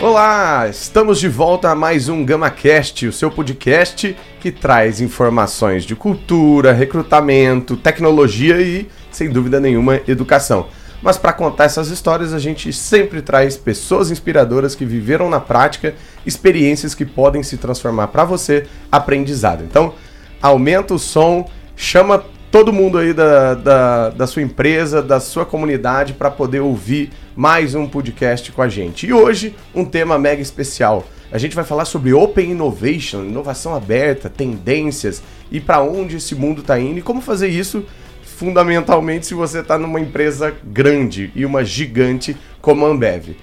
Olá, 0.00 0.68
estamos 0.68 1.18
de 1.18 1.28
volta 1.28 1.70
a 1.70 1.74
mais 1.74 2.08
um 2.08 2.24
GamaCast, 2.24 3.08
o 3.08 3.12
seu 3.12 3.32
podcast 3.32 4.16
que 4.40 4.52
traz 4.52 5.00
informações 5.00 5.82
de 5.82 5.96
cultura, 5.96 6.72
recrutamento, 6.72 7.76
tecnologia 7.76 8.60
e, 8.60 8.86
sem 9.10 9.28
dúvida 9.28 9.58
nenhuma, 9.58 10.00
educação. 10.06 10.68
Mas 11.02 11.18
para 11.18 11.32
contar 11.32 11.64
essas 11.64 11.88
histórias, 11.88 12.32
a 12.32 12.38
gente 12.38 12.72
sempre 12.72 13.20
traz 13.20 13.56
pessoas 13.56 14.08
inspiradoras 14.12 14.76
que 14.76 14.84
viveram 14.84 15.28
na 15.28 15.40
prática 15.40 15.92
experiências 16.24 16.94
que 16.94 17.04
podem 17.04 17.42
se 17.42 17.56
transformar 17.56 18.06
para 18.06 18.24
você 18.24 18.68
aprendizado. 18.92 19.64
Então, 19.64 19.94
aumenta 20.40 20.94
o 20.94 20.98
som, 20.98 21.50
chama 21.74 22.24
todo 22.50 22.72
mundo 22.72 22.98
aí 22.98 23.12
da, 23.12 23.54
da, 23.54 24.10
da 24.10 24.26
sua 24.26 24.42
empresa, 24.42 25.02
da 25.02 25.20
sua 25.20 25.44
comunidade 25.44 26.14
para 26.14 26.30
poder 26.30 26.60
ouvir 26.60 27.10
mais 27.36 27.74
um 27.74 27.86
podcast 27.86 28.50
com 28.52 28.62
a 28.62 28.68
gente. 28.68 29.06
E 29.06 29.12
hoje, 29.12 29.54
um 29.74 29.84
tema 29.84 30.18
mega 30.18 30.40
especial. 30.40 31.06
A 31.30 31.36
gente 31.36 31.54
vai 31.54 31.64
falar 31.64 31.84
sobre 31.84 32.12
Open 32.12 32.52
Innovation, 32.52 33.24
inovação 33.24 33.74
aberta, 33.74 34.30
tendências 34.30 35.22
e 35.50 35.60
para 35.60 35.82
onde 35.82 36.16
esse 36.16 36.34
mundo 36.34 36.62
está 36.62 36.80
indo 36.80 36.98
e 36.98 37.02
como 37.02 37.20
fazer 37.20 37.48
isso 37.48 37.84
fundamentalmente 38.22 39.26
se 39.26 39.34
você 39.34 39.58
está 39.58 39.76
numa 39.76 40.00
empresa 40.00 40.54
grande 40.64 41.30
e 41.34 41.44
uma 41.44 41.64
gigante 41.64 42.36
como 42.62 42.86
a 42.86 42.88
Ambev. 42.88 43.36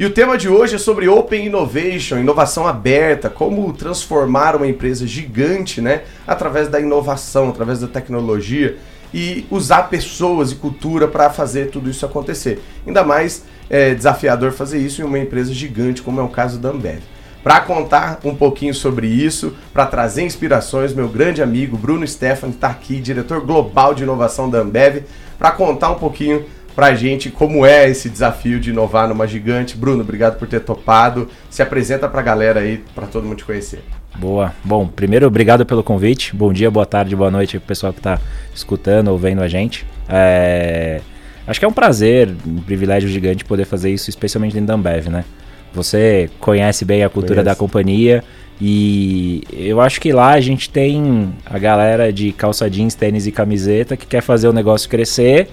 E 0.00 0.04
o 0.06 0.08
tema 0.08 0.38
de 0.38 0.48
hoje 0.48 0.76
é 0.76 0.78
sobre 0.78 1.06
Open 1.10 1.44
Innovation, 1.44 2.16
inovação 2.16 2.66
aberta, 2.66 3.28
como 3.28 3.70
transformar 3.70 4.56
uma 4.56 4.66
empresa 4.66 5.06
gigante, 5.06 5.82
né, 5.82 6.04
através 6.26 6.68
da 6.68 6.80
inovação, 6.80 7.50
através 7.50 7.80
da 7.80 7.86
tecnologia 7.86 8.78
e 9.12 9.44
usar 9.50 9.90
pessoas 9.90 10.52
e 10.52 10.54
cultura 10.54 11.06
para 11.06 11.28
fazer 11.28 11.68
tudo 11.68 11.90
isso 11.90 12.06
acontecer. 12.06 12.62
Ainda 12.86 13.04
mais 13.04 13.44
é, 13.68 13.94
desafiador 13.94 14.52
fazer 14.52 14.78
isso 14.78 15.02
em 15.02 15.04
uma 15.04 15.18
empresa 15.18 15.52
gigante, 15.52 16.00
como 16.00 16.18
é 16.18 16.24
o 16.24 16.30
caso 16.30 16.58
da 16.58 16.70
Ambev. 16.70 17.02
Para 17.42 17.60
contar 17.60 18.20
um 18.24 18.34
pouquinho 18.34 18.72
sobre 18.72 19.06
isso, 19.06 19.54
para 19.70 19.84
trazer 19.84 20.22
inspirações, 20.22 20.94
meu 20.94 21.08
grande 21.08 21.42
amigo 21.42 21.76
Bruno 21.76 22.08
Stefan 22.08 22.48
está 22.48 22.68
aqui, 22.68 23.00
diretor 23.00 23.42
global 23.44 23.92
de 23.92 24.02
inovação 24.04 24.48
da 24.48 24.60
Ambev, 24.60 25.02
para 25.38 25.50
contar 25.50 25.90
um 25.90 25.96
pouquinho 25.96 26.44
para 26.74 26.86
a 26.86 26.94
gente 26.94 27.30
como 27.30 27.64
é 27.64 27.88
esse 27.88 28.08
desafio 28.08 28.60
de 28.60 28.70
inovar 28.70 29.08
numa 29.08 29.26
gigante. 29.26 29.76
Bruno, 29.76 30.02
obrigado 30.02 30.38
por 30.38 30.48
ter 30.48 30.60
topado. 30.60 31.28
Se 31.48 31.62
apresenta 31.62 32.08
para 32.08 32.20
a 32.20 32.24
galera 32.24 32.60
aí, 32.60 32.82
para 32.94 33.06
todo 33.06 33.24
mundo 33.24 33.38
te 33.38 33.44
conhecer. 33.44 33.82
Boa. 34.16 34.52
Bom, 34.64 34.86
primeiro, 34.86 35.26
obrigado 35.26 35.64
pelo 35.64 35.82
convite. 35.82 36.34
Bom 36.34 36.52
dia, 36.52 36.70
boa 36.70 36.86
tarde, 36.86 37.14
boa 37.14 37.30
noite 37.30 37.58
para 37.58 37.64
o 37.64 37.68
pessoal 37.68 37.92
que 37.92 38.00
está 38.00 38.18
escutando 38.54 39.08
ou 39.08 39.18
vendo 39.18 39.42
a 39.42 39.48
gente. 39.48 39.86
É... 40.08 41.00
Acho 41.46 41.58
que 41.58 41.64
é 41.64 41.68
um 41.68 41.72
prazer, 41.72 42.28
um 42.46 42.60
privilégio 42.60 43.08
gigante 43.08 43.44
poder 43.44 43.64
fazer 43.64 43.90
isso, 43.90 44.10
especialmente 44.10 44.52
dentro 44.52 44.68
da 44.68 44.74
Ambev, 44.74 45.08
né? 45.08 45.24
Você 45.72 46.28
conhece 46.38 46.84
bem 46.84 47.04
a 47.04 47.08
cultura 47.08 47.42
Conheço. 47.42 47.44
da 47.44 47.54
companhia 47.54 48.24
e 48.60 49.42
eu 49.52 49.80
acho 49.80 50.00
que 50.00 50.12
lá 50.12 50.32
a 50.32 50.40
gente 50.40 50.68
tem 50.68 51.32
a 51.46 51.58
galera 51.58 52.12
de 52.12 52.30
calça 52.30 52.68
jeans, 52.68 52.94
tênis 52.94 53.26
e 53.26 53.32
camiseta 53.32 53.96
que 53.96 54.06
quer 54.06 54.20
fazer 54.20 54.48
o 54.48 54.52
negócio 54.52 54.88
crescer. 54.88 55.48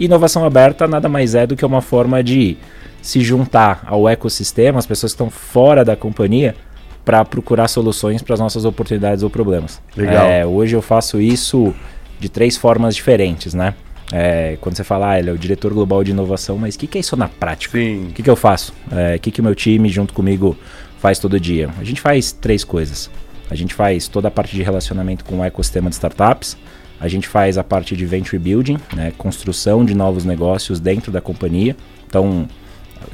E 0.00 0.06
inovação 0.06 0.46
aberta 0.46 0.88
nada 0.88 1.10
mais 1.10 1.34
é 1.34 1.46
do 1.46 1.54
que 1.54 1.64
uma 1.64 1.82
forma 1.82 2.24
de 2.24 2.56
se 3.02 3.20
juntar 3.20 3.84
ao 3.86 4.08
ecossistema, 4.08 4.78
as 4.78 4.86
pessoas 4.86 5.12
que 5.12 5.16
estão 5.16 5.28
fora 5.28 5.84
da 5.84 5.94
companhia, 5.94 6.56
para 7.04 7.22
procurar 7.22 7.68
soluções 7.68 8.22
para 8.22 8.32
as 8.32 8.40
nossas 8.40 8.64
oportunidades 8.64 9.22
ou 9.22 9.28
problemas. 9.28 9.80
Legal. 9.94 10.24
É, 10.24 10.46
hoje 10.46 10.74
eu 10.74 10.80
faço 10.80 11.20
isso 11.20 11.74
de 12.18 12.30
três 12.30 12.56
formas 12.56 12.94
diferentes, 12.94 13.52
né? 13.52 13.74
É, 14.10 14.56
quando 14.62 14.74
você 14.74 14.84
fala, 14.84 15.10
ah, 15.10 15.18
ele 15.18 15.28
é 15.28 15.32
o 15.34 15.38
diretor 15.38 15.72
global 15.74 16.02
de 16.02 16.12
inovação, 16.12 16.56
mas 16.56 16.76
o 16.76 16.78
que, 16.78 16.86
que, 16.86 16.96
é 16.96 17.00
isso 17.00 17.16
na 17.16 17.28
prática? 17.28 17.76
O 17.76 18.12
que, 18.12 18.22
que, 18.22 18.30
eu 18.30 18.36
faço? 18.36 18.72
É, 18.90 19.16
o 19.16 19.20
que, 19.20 19.30
que 19.30 19.40
o 19.40 19.44
meu 19.44 19.54
time, 19.54 19.88
junto 19.90 20.14
comigo, 20.14 20.56
faz 20.98 21.18
todo 21.18 21.38
dia? 21.38 21.68
A 21.78 21.84
gente 21.84 22.00
faz 22.00 22.32
três 22.32 22.64
coisas. 22.64 23.10
A 23.50 23.54
gente 23.54 23.74
faz 23.74 24.08
toda 24.08 24.28
a 24.28 24.30
parte 24.30 24.56
de 24.56 24.62
relacionamento 24.62 25.26
com 25.26 25.40
o 25.40 25.44
ecossistema 25.44 25.90
de 25.90 25.96
startups, 25.96 26.56
a 27.00 27.08
gente 27.08 27.26
faz 27.26 27.56
a 27.56 27.64
parte 27.64 27.96
de 27.96 28.04
venture 28.04 28.38
building, 28.38 28.76
né, 28.94 29.12
construção 29.16 29.84
de 29.84 29.94
novos 29.94 30.24
negócios 30.24 30.78
dentro 30.78 31.10
da 31.10 31.20
companhia. 31.20 31.74
Então, 32.06 32.46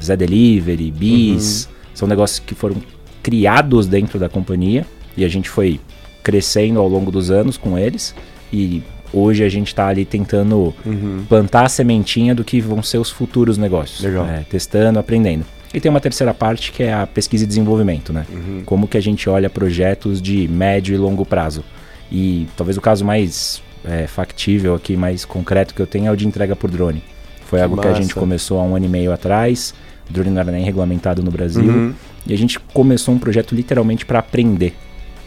Zé 0.03 0.17
Delivery, 0.17 0.91
Bis, 0.91 1.65
uhum. 1.65 1.71
são 1.93 2.07
negócios 2.07 2.39
que 2.39 2.53
foram 2.53 2.75
criados 3.23 3.87
dentro 3.87 4.19
da 4.19 4.27
companhia 4.27 4.85
e 5.15 5.23
a 5.23 5.27
gente 5.29 5.49
foi 5.49 5.79
crescendo 6.21 6.79
ao 6.79 6.87
longo 6.87 7.09
dos 7.09 7.31
anos 7.31 7.57
com 7.57 7.77
eles. 7.77 8.13
E 8.51 8.83
hoje 9.13 9.43
a 9.43 9.49
gente 9.49 9.67
está 9.67 9.87
ali 9.87 10.03
tentando 10.03 10.73
uhum. 10.85 11.23
plantar 11.27 11.65
a 11.65 11.69
sementinha 11.69 12.35
do 12.35 12.43
que 12.43 12.59
vão 12.59 12.83
ser 12.83 12.97
os 12.97 13.09
futuros 13.09 13.57
negócios. 13.57 14.01
É, 14.29 14.45
testando, 14.49 14.99
aprendendo. 14.99 15.45
E 15.73 15.79
tem 15.79 15.89
uma 15.89 15.99
terceira 16.01 16.33
parte 16.33 16.71
que 16.71 16.83
é 16.83 16.93
a 16.93 17.07
pesquisa 17.07 17.43
e 17.43 17.47
desenvolvimento, 17.47 18.11
né? 18.11 18.25
Uhum. 18.29 18.63
Como 18.65 18.87
que 18.87 18.97
a 18.97 19.01
gente 19.01 19.29
olha 19.29 19.49
projetos 19.49 20.21
de 20.21 20.47
médio 20.47 20.93
e 20.93 20.97
longo 20.97 21.25
prazo. 21.25 21.63
E 22.11 22.47
talvez 22.55 22.77
o 22.77 22.81
caso 22.81 23.03
mais 23.03 23.61
é, 23.83 24.07
factível 24.07 24.75
aqui, 24.75 24.95
mais 24.95 25.25
concreto 25.25 25.73
que 25.73 25.81
eu 25.81 25.87
tenho 25.87 26.07
é 26.07 26.11
o 26.11 26.15
de 26.15 26.27
entrega 26.27 26.55
por 26.55 26.69
drone. 26.69 27.03
Foi 27.45 27.59
que 27.59 27.63
algo 27.63 27.75
massa. 27.77 27.89
que 27.89 27.93
a 27.95 28.01
gente 28.01 28.13
começou 28.13 28.59
há 28.59 28.63
um 28.63 28.75
ano 28.75 28.85
e 28.85 28.89
meio 28.89 29.11
atrás. 29.11 29.73
O 30.09 30.13
drone 30.13 30.29
não 30.29 30.41
era 30.41 30.51
nem 30.51 30.63
regulamentado 30.63 31.23
no 31.23 31.31
Brasil. 31.31 31.63
Uhum. 31.63 31.93
E 32.25 32.33
a 32.33 32.37
gente 32.37 32.59
começou 32.59 33.13
um 33.13 33.19
projeto 33.19 33.55
literalmente 33.55 34.05
para 34.05 34.19
aprender. 34.19 34.75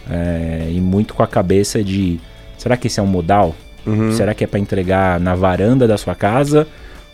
É, 0.08 0.68
e 0.70 0.80
muito 0.80 1.14
com 1.14 1.22
a 1.22 1.26
cabeça 1.26 1.82
de: 1.82 2.20
será 2.58 2.76
que 2.76 2.86
esse 2.86 3.00
é 3.00 3.02
um 3.02 3.06
modal? 3.06 3.54
Uhum. 3.86 4.12
Será 4.12 4.34
que 4.34 4.44
é 4.44 4.46
para 4.46 4.58
entregar 4.58 5.18
na 5.18 5.34
varanda 5.34 5.88
da 5.88 5.96
sua 5.96 6.14
casa? 6.14 6.66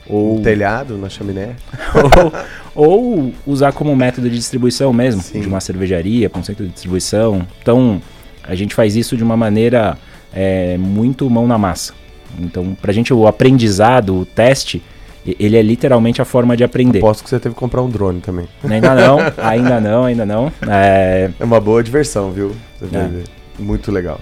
Ou... 0.08 0.38
Um 0.38 0.42
telhado 0.42 0.96
na 0.96 1.08
chaminé? 1.08 1.56
ou, 2.74 2.88
ou, 2.88 3.32
usar 3.46 3.72
como 3.72 3.94
método 3.94 4.28
de 4.28 4.36
distribuição 4.36 4.92
mesmo, 4.92 5.22
Sim. 5.22 5.40
de 5.40 5.48
uma 5.48 5.60
cervejaria, 5.60 6.30
um 6.34 6.42
centro 6.42 6.64
de 6.64 6.72
distribuição. 6.72 7.46
Então, 7.60 8.00
a 8.42 8.54
gente 8.54 8.74
faz 8.74 8.96
isso 8.96 9.16
de 9.16 9.24
uma 9.24 9.36
maneira 9.36 9.98
é, 10.32 10.76
muito 10.78 11.28
mão 11.28 11.46
na 11.46 11.58
massa. 11.58 11.92
Então, 12.38 12.76
para 12.80 12.90
a 12.90 12.94
gente, 12.94 13.12
o 13.14 13.26
aprendizado, 13.26 14.14
o 14.14 14.26
teste, 14.26 14.82
ele 15.24 15.56
é 15.56 15.62
literalmente 15.62 16.20
a 16.20 16.24
forma 16.24 16.56
de 16.56 16.64
aprender. 16.64 16.98
Aposto 16.98 17.24
que 17.24 17.30
você 17.30 17.40
teve 17.40 17.54
que 17.54 17.58
comprar 17.58 17.82
um 17.82 17.88
drone 17.88 18.20
também. 18.20 18.46
Ainda 18.68 18.94
não, 18.94 19.18
ainda 19.38 19.80
não, 19.80 20.04
ainda 20.04 20.26
não. 20.26 20.52
É, 20.68 21.30
é 21.38 21.44
uma 21.44 21.60
boa 21.60 21.82
diversão, 21.82 22.30
viu? 22.30 22.54
É. 22.92 23.24
Muito 23.58 23.90
legal 23.90 24.20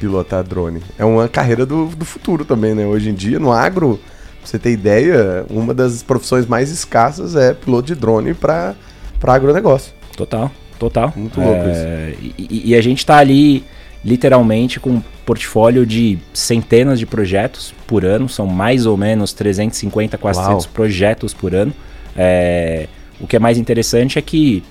pilotar 0.00 0.42
drone. 0.42 0.80
É 0.98 1.04
uma 1.04 1.28
carreira 1.28 1.66
do, 1.66 1.86
do 1.86 2.04
futuro 2.06 2.44
também, 2.44 2.74
né? 2.74 2.86
Hoje 2.86 3.10
em 3.10 3.14
dia, 3.14 3.38
no 3.38 3.52
agro, 3.52 4.00
pra 4.38 4.46
você 4.48 4.58
ter 4.58 4.70
ideia, 4.70 5.44
uma 5.50 5.74
das 5.74 6.02
profissões 6.02 6.46
mais 6.46 6.70
escassas 6.70 7.36
é 7.36 7.52
piloto 7.52 7.88
de 7.88 7.94
drone 7.94 8.32
para 8.32 8.74
agronegócio. 9.22 9.92
Total, 10.16 10.50
total. 10.78 11.12
Muito 11.14 11.38
louco 11.38 11.64
é, 11.66 12.14
isso. 12.18 12.34
E, 12.38 12.70
e, 12.70 12.74
a 12.74 12.80
gente 12.80 13.04
tá 13.04 13.18
ali 13.18 13.62
literalmente 14.04 14.80
com 14.80 14.90
um 14.90 15.02
portfólio 15.24 15.84
de 15.84 16.18
centenas 16.32 16.98
de 16.98 17.06
projetos 17.06 17.74
por 17.86 18.04
ano, 18.04 18.28
são 18.28 18.46
mais 18.46 18.86
ou 18.86 18.96
menos 18.96 19.32
350, 19.32 20.16
400 20.18 20.64
Uau. 20.64 20.72
projetos 20.72 21.34
por 21.34 21.54
ano. 21.54 21.72
É, 22.16 22.88
o 23.20 23.26
que 23.26 23.36
é 23.36 23.38
mais 23.38 23.58
interessante 23.58 24.18
é 24.18 24.22
que. 24.22 24.62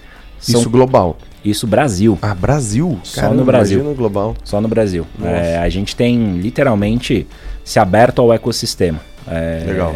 Isso 0.42 0.70
global. 0.70 1.18
Isso 1.44 1.68
Brasil. 1.68 2.18
Ah, 2.22 2.34
Brasil? 2.34 3.00
Só 3.04 3.22
Caramba, 3.22 3.38
no 3.38 3.46
Brasil. 3.46 3.84
No 3.84 3.94
global. 3.94 4.36
Só 4.44 4.60
no 4.60 4.68
Brasil. 4.68 5.06
É, 5.24 5.58
a 5.58 5.70
gente 5.70 5.96
tem 5.96 6.38
literalmente 6.38 7.28
se 7.64 7.80
aberto 7.80 8.22
ao 8.22 8.34
ecossistema. 8.34 9.00
É, 9.28 9.64
Legal. 9.66 9.96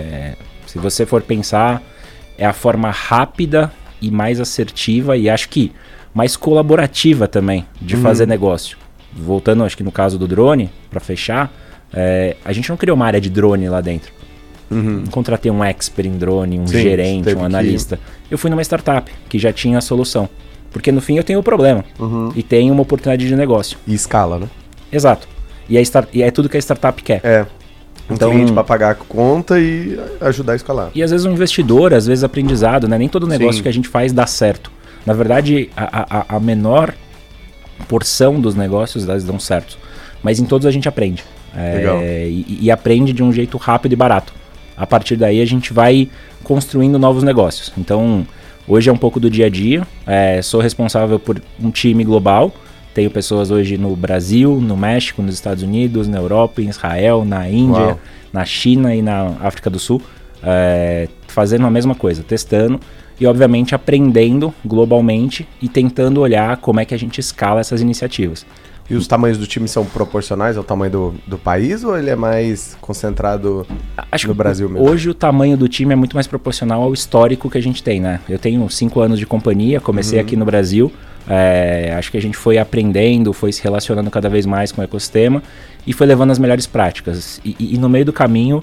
Se 0.68 0.80
você 0.80 1.06
for 1.06 1.22
pensar, 1.22 1.82
é 2.38 2.46
a 2.46 2.54
forma 2.54 2.90
rápida 2.92 3.72
e 4.02 4.10
mais 4.10 4.40
assertiva 4.40 5.18
e 5.18 5.30
acho 5.30 5.50
que 5.50 5.72
mais 6.14 6.36
colaborativa 6.36 7.28
também 7.28 7.66
de 7.82 7.96
uhum. 7.96 8.02
fazer 8.02 8.28
negócio. 8.28 8.78
Voltando, 9.16 9.64
acho 9.64 9.78
que 9.78 9.84
no 9.84 9.92
caso 9.92 10.18
do 10.18 10.28
drone, 10.28 10.70
para 10.90 11.00
fechar, 11.00 11.52
é, 11.94 12.36
a 12.44 12.52
gente 12.52 12.70
não 12.70 12.78
criou 12.78 12.96
uma 12.96 13.06
área 13.06 13.22
de 13.22 13.30
drone 13.30 13.70
lá 13.70 13.82
dentro. 13.82 14.12
Uhum. 14.72 15.02
Não 15.02 15.06
contratei 15.08 15.52
um 15.52 15.64
expert 15.64 16.08
em 16.08 16.18
drone, 16.18 16.60
um 16.60 16.66
Sim, 16.66 16.82
gerente, 16.82 17.34
um 17.36 17.44
analista. 17.44 17.98
Que... 17.98 18.34
Eu 18.34 18.38
fui 18.38 18.50
numa 18.50 18.62
startup 18.64 19.12
que 19.30 19.38
já 19.38 19.54
tinha 19.54 19.78
a 19.78 19.82
solução. 19.82 20.28
Porque 20.72 20.92
no 20.92 21.00
fim 21.00 21.18
eu 21.18 21.24
tenho 21.24 21.38
o 21.38 21.42
um 21.42 21.44
problema 21.44 21.86
uhum. 22.00 22.32
e 22.36 22.42
tenho 22.42 22.74
uma 22.74 22.82
oportunidade 22.82 23.28
de 23.28 23.36
negócio. 23.36 23.78
E 23.86 23.94
escala, 23.94 24.40
né? 24.40 24.48
Exato. 24.92 25.28
E 25.70 25.78
é, 25.78 25.82
start, 25.82 26.10
e 26.12 26.24
é 26.24 26.32
tudo 26.32 26.50
que 26.50 26.58
a 26.58 26.60
startup 26.60 27.02
quer. 27.04 27.22
É. 27.24 27.46
Um 28.10 28.16
então, 28.16 28.32
cliente 28.32 28.52
para 28.52 28.64
pagar 28.64 28.92
a 28.92 28.96
conta 28.96 29.60
e 29.60 29.98
ajudar 30.20 30.54
a 30.54 30.56
escalar. 30.56 30.92
E 30.94 31.02
às 31.02 31.12
vezes 31.12 31.26
um 31.26 31.32
investidor, 31.32 31.94
às 31.94 32.08
vezes 32.08 32.24
aprendizado, 32.24 32.88
né? 32.88 32.98
Nem 32.98 33.08
todo 33.08 33.28
negócio 33.28 33.58
Sim. 33.58 33.64
que 33.64 33.70
a 33.70 33.72
gente 33.72 33.88
faz 33.88 34.12
dá 34.12 34.26
certo. 34.26 34.72
Na 35.06 35.14
verdade, 35.14 35.70
a, 35.76 36.20
a, 36.20 36.36
a 36.36 36.40
menor 36.40 36.94
porção 37.84 38.40
dos 38.40 38.56
negócios 38.56 39.08
elas 39.08 39.24
dão 39.24 39.40
certo. 39.40 39.78
Mas 40.22 40.40
em 40.40 40.46
todos 40.46 40.66
a 40.66 40.72
gente 40.72 40.88
aprende. 40.88 41.24
É, 41.56 42.28
e, 42.28 42.60
e, 42.62 42.72
aprende 42.72 43.14
de 43.14 43.22
um 43.22 43.32
jeito 43.32 43.58
rápido 43.58 43.94
e 43.94 43.96
barato. 43.96 44.34
A 44.76 44.88
partir 44.88 45.16
daí 45.16 45.40
a 45.40 45.46
gente 45.46 45.72
vai 45.72 46.10
construindo 46.44 46.98
novos 46.98 47.22
negócios. 47.22 47.72
Então, 47.78 48.26
hoje 48.68 48.90
é 48.90 48.94
um 48.94 48.98
pouco 48.98 49.20
do 49.20 49.30
dia 49.30 49.46
a 49.46 49.50
dia. 49.50 49.86
É, 50.08 50.42
sou 50.42 50.60
responsável 50.60 51.20
por 51.20 51.40
um 51.62 51.70
time 51.70 52.04
global. 52.04 52.52
Tenho 52.94 53.10
pessoas 53.12 53.52
hoje 53.52 53.78
no 53.78 53.96
Brasil, 53.96 54.60
no 54.60 54.78
México, 54.78 55.22
nos 55.22 55.36
Estados 55.36 55.64
Unidos, 55.64 56.08
na 56.08 56.18
Europa, 56.18 56.62
em 56.62 56.70
Israel, 56.70 57.26
na 57.26 57.50
Índia, 57.50 57.82
Uau. 57.82 58.00
na 58.32 58.46
China 58.46 58.96
e 58.96 59.02
na 59.02 59.36
África 59.42 59.70
do 59.70 59.80
Sul, 59.80 60.02
é, 60.44 61.08
fazendo 61.34 61.66
a 61.66 61.70
mesma 61.70 61.96
coisa, 61.96 62.24
testando 62.24 62.80
e, 63.20 63.26
obviamente, 63.26 63.76
aprendendo 63.76 64.54
globalmente 64.64 65.48
e 65.62 65.68
tentando 65.68 66.22
olhar 66.22 66.58
como 66.58 66.80
é 66.80 66.86
que 66.86 66.94
a 66.94 66.98
gente 66.98 67.20
escala 67.20 67.60
essas 67.60 67.82
iniciativas. 67.82 68.46
E 68.90 68.96
os 68.96 69.08
tamanhos 69.08 69.38
do 69.38 69.48
time 69.48 69.68
são 69.68 69.86
proporcionais 69.86 70.58
ao 70.58 70.64
tamanho 70.64 70.92
do, 70.92 71.16
do 71.26 71.38
país 71.38 71.84
ou 71.84 71.98
ele 71.98 72.10
é 72.10 72.16
mais 72.16 72.78
concentrado 72.82 73.66
Acho 74.12 74.28
no 74.28 74.36
Brasil 74.36 74.70
mesmo? 74.70 74.88
Hoje 74.88 75.10
o 75.10 75.14
tamanho 75.14 75.56
do 75.56 75.70
time 75.70 75.94
é 75.94 75.96
muito 75.96 76.16
mais 76.16 76.28
proporcional 76.28 76.82
ao 76.82 76.94
histórico 76.94 77.50
que 77.50 77.58
a 77.58 77.62
gente 77.62 77.82
tem, 77.82 78.02
né? 78.02 78.20
Eu 78.28 78.38
tenho 78.38 78.70
cinco 78.70 79.00
anos 79.00 79.18
de 79.18 79.26
companhia, 79.26 79.80
comecei 79.80 80.20
uhum. 80.20 80.26
aqui 80.26 80.36
no 80.36 80.44
Brasil. 80.44 80.92
É, 81.28 81.96
acho 81.98 82.12
que 82.12 82.18
a 82.18 82.22
gente 82.22 82.36
foi 82.36 82.58
aprendendo, 82.58 83.32
foi 83.32 83.54
se 83.54 83.64
relacionando 83.64 84.12
cada 84.12 84.30
vez 84.30 84.46
mais 84.46 84.74
com 84.74 84.82
o 84.82 84.84
ecossistema 84.84 85.42
e 85.88 85.94
foi 85.94 86.06
levando 86.06 86.32
as 86.32 86.40
melhores 86.40 86.68
práticas. 86.68 87.40
E, 87.46 87.56
e, 87.58 87.76
e 87.76 87.78
no 87.78 87.88
meio 87.88 88.04
do 88.04 88.12
caminho 88.12 88.62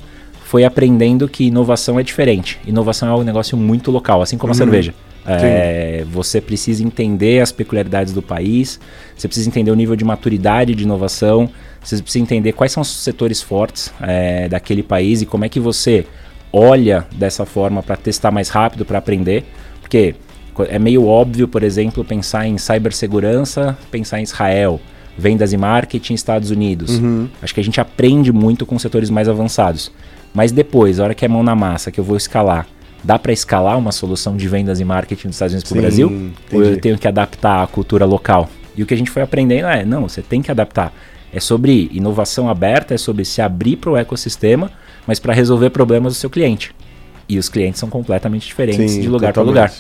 foi 0.50 0.64
aprendendo 0.64 1.29
que 1.29 1.44
inovação 1.44 2.00
é 2.00 2.02
diferente. 2.02 2.58
Inovação 2.67 3.08
é 3.08 3.14
um 3.14 3.23
negócio 3.23 3.56
muito 3.56 3.88
local, 3.88 4.20
assim 4.20 4.37
como 4.37 4.52
uhum. 4.52 4.56
a 4.56 4.58
cerveja. 4.58 4.93
É, 5.25 6.05
você 6.11 6.41
precisa 6.41 6.82
entender 6.82 7.41
as 7.41 7.52
peculiaridades 7.52 8.12
do 8.12 8.20
país, 8.20 8.81
você 9.17 9.29
precisa 9.29 9.49
entender 9.49 9.70
o 9.70 9.76
nível 9.76 9.94
de 9.94 10.05
maturidade 10.05 10.75
de 10.75 10.82
inovação, 10.82 11.49
você 11.81 12.02
precisa 12.02 12.20
entender 12.20 12.50
quais 12.50 12.73
são 12.73 12.81
os 12.81 12.88
setores 12.88 13.41
fortes 13.41 13.94
é, 14.00 14.49
daquele 14.49 14.82
país 14.82 15.23
e 15.23 15.26
como 15.26 15.44
é 15.44 15.49
que 15.49 15.61
você 15.61 16.05
olha 16.53 17.06
dessa 17.14 17.46
forma 17.46 17.81
para 17.81 17.96
testar 17.96 18.32
mais 18.32 18.49
rápido, 18.49 18.85
para 18.85 18.99
aprender. 18.99 19.44
Porque 19.81 20.17
é 20.69 20.81
meio 20.81 21.06
óbvio, 21.06 21.46
por 21.46 21.62
exemplo, 21.62 22.05
pensar 22.05 22.49
em 22.49 22.58
cibersegurança, 22.58 23.79
pensar 23.88 24.19
em 24.19 24.25
Israel, 24.25 24.81
vendas 25.17 25.53
e 25.53 25.56
marketing 25.56 26.14
Estados 26.14 26.50
Unidos. 26.50 26.99
Uhum. 26.99 27.29
Acho 27.41 27.55
que 27.55 27.61
a 27.61 27.64
gente 27.64 27.81
aprende 27.81 28.32
muito 28.32 28.67
com 28.67 28.76
setores 28.81 29.11
mais 29.11 29.29
avançados. 29.29 29.93
Mas 30.32 30.53
depois, 30.53 31.00
a 31.00 31.05
hora 31.05 31.15
que 31.15 31.25
é 31.25 31.29
mão 31.29 31.43
na 31.43 31.55
massa, 31.55 31.91
que 31.91 31.99
eu 31.99 32.05
vou 32.05 32.17
escalar 32.17 32.67
dá 33.03 33.19
para 33.19 33.32
escalar 33.32 33.79
uma 33.79 33.93
solução 33.93 34.37
de 34.37 34.49
vendas 34.49 34.81
e 34.81 34.85
marketing 34.85 35.29
dos 35.29 35.37
Estados 35.37 35.55
Unidos 35.55 35.71
para 35.71 35.79
o 35.79 35.81
Brasil? 35.81 36.09
Entendi. 36.09 36.35
Ou 36.53 36.62
eu 36.62 36.81
tenho 36.81 36.99
que 36.99 37.09
adaptar 37.09 37.62
a 37.62 37.67
cultura 37.67 38.05
local? 38.05 38.49
E 38.77 38.82
o 38.82 38.87
que 38.87 38.94
a 38.94 38.97
gente 38.97 39.11
foi 39.11 39.23
aprendendo 39.23 39.67
é, 39.67 39.85
não, 39.85 40.09
você 40.09 40.23
tem 40.23 40.43
que 40.43 40.50
adaptar. 40.50 40.93
É 41.32 41.41
sobre 41.41 41.88
inovação 41.93 42.49
aberta, 42.49 42.94
é 42.94 42.99
sobre 42.99 43.25
se 43.25 43.41
abrir 43.41 43.77
para 43.77 43.91
o 43.91 43.97
ecossistema, 43.97 44.71
mas 45.06 45.19
para 45.19 45.32
resolver 45.32 45.71
problemas 45.71 46.15
do 46.15 46.17
seu 46.17 46.29
cliente. 46.29 46.75
E 47.29 47.38
os 47.38 47.49
clientes 47.49 47.79
são 47.79 47.88
completamente 47.88 48.47
diferentes 48.47 48.93
Sim, 48.93 49.00
de 49.00 49.09
lugar 49.09 49.32
para 49.32 49.43
lugar. 49.43 49.73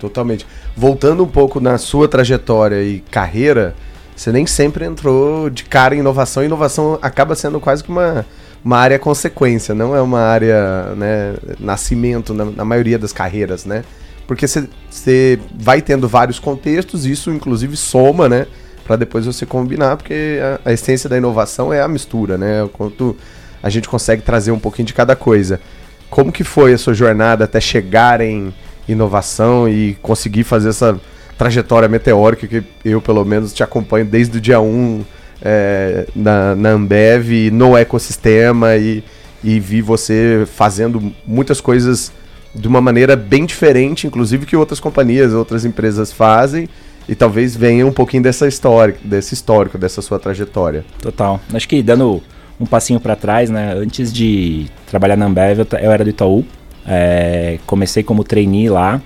Totalmente. 0.00 0.46
Voltando 0.76 1.22
um 1.22 1.26
pouco 1.26 1.60
na 1.60 1.78
sua 1.78 2.08
trajetória 2.08 2.82
e 2.82 3.00
carreira, 3.10 3.74
você 4.16 4.32
nem 4.32 4.46
sempre 4.46 4.84
entrou 4.84 5.50
de 5.50 5.64
cara 5.64 5.94
em 5.94 5.98
inovação. 5.98 6.42
E 6.42 6.46
inovação 6.46 6.98
acaba 7.02 7.34
sendo 7.34 7.60
quase 7.60 7.84
que 7.84 7.90
uma 7.90 8.24
uma 8.64 8.78
área 8.78 8.98
consequência, 8.98 9.74
não 9.74 9.94
é 9.94 10.00
uma 10.00 10.20
área, 10.20 10.94
né, 10.96 11.34
nascimento 11.60 12.32
na, 12.32 12.46
na 12.46 12.64
maioria 12.64 12.98
das 12.98 13.12
carreiras, 13.12 13.66
né? 13.66 13.84
Porque 14.26 14.46
você 14.48 15.38
vai 15.54 15.82
tendo 15.82 16.08
vários 16.08 16.38
contextos, 16.38 17.04
isso 17.04 17.30
inclusive 17.30 17.76
soma, 17.76 18.26
né? 18.26 18.46
Para 18.86 18.96
depois 18.96 19.26
você 19.26 19.44
combinar, 19.44 19.98
porque 19.98 20.38
a, 20.64 20.70
a, 20.70 20.72
essência 20.72 21.10
da 21.10 21.16
inovação 21.16 21.72
é 21.72 21.82
a 21.82 21.88
mistura, 21.88 22.38
né? 22.38 22.62
O 22.62 22.68
quanto 22.70 23.14
a 23.62 23.68
gente 23.68 23.86
consegue 23.86 24.22
trazer 24.22 24.50
um 24.50 24.58
pouquinho 24.58 24.86
de 24.86 24.94
cada 24.94 25.14
coisa. 25.14 25.60
Como 26.08 26.32
que 26.32 26.44
foi 26.44 26.72
a 26.72 26.78
sua 26.78 26.94
jornada 26.94 27.44
até 27.44 27.60
chegar 27.60 28.22
em 28.22 28.52
inovação 28.88 29.68
e 29.68 29.94
conseguir 30.00 30.44
fazer 30.44 30.70
essa 30.70 30.98
trajetória 31.36 31.88
meteórica 31.88 32.46
que 32.46 32.62
eu, 32.84 33.00
pelo 33.02 33.24
menos, 33.24 33.52
te 33.52 33.62
acompanho 33.62 34.06
desde 34.06 34.38
o 34.38 34.40
dia 34.40 34.60
1 34.60 35.04
é, 35.44 36.06
na, 36.16 36.54
na 36.56 36.70
Ambev, 36.70 37.50
no 37.52 37.76
ecossistema 37.76 38.76
e, 38.76 39.04
e 39.42 39.60
vi 39.60 39.82
você 39.82 40.44
fazendo 40.46 41.12
muitas 41.26 41.60
coisas 41.60 42.10
de 42.54 42.66
uma 42.66 42.80
maneira 42.80 43.14
bem 43.14 43.44
diferente, 43.44 44.06
inclusive 44.06 44.46
que 44.46 44.56
outras 44.56 44.80
companhias, 44.80 45.34
outras 45.34 45.64
empresas 45.64 46.12
fazem. 46.12 46.68
E 47.06 47.14
talvez 47.14 47.54
venha 47.54 47.86
um 47.86 47.92
pouquinho 47.92 48.22
dessa 48.22 48.48
história, 48.48 48.96
desse 49.04 49.34
histórico, 49.34 49.76
dessa 49.76 50.00
sua 50.00 50.18
trajetória. 50.18 50.86
Total. 51.02 51.38
Acho 51.52 51.68
que 51.68 51.82
dando 51.82 52.22
um 52.58 52.64
passinho 52.64 52.98
para 52.98 53.14
trás, 53.14 53.50
né? 53.50 53.74
Antes 53.74 54.10
de 54.10 54.66
trabalhar 54.86 55.16
na 55.16 55.26
Ambev, 55.26 55.66
eu, 55.82 55.92
era 55.92 56.02
do 56.02 56.08
Itaú. 56.08 56.46
É, 56.86 57.58
comecei 57.66 58.02
como 58.02 58.24
trainee 58.24 58.70
lá. 58.70 59.02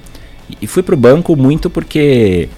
E 0.63 0.67
fui 0.69 0.83
pro 0.83 0.97
banco 0.97 1.35
muito 1.35 1.69
porque 1.69 2.49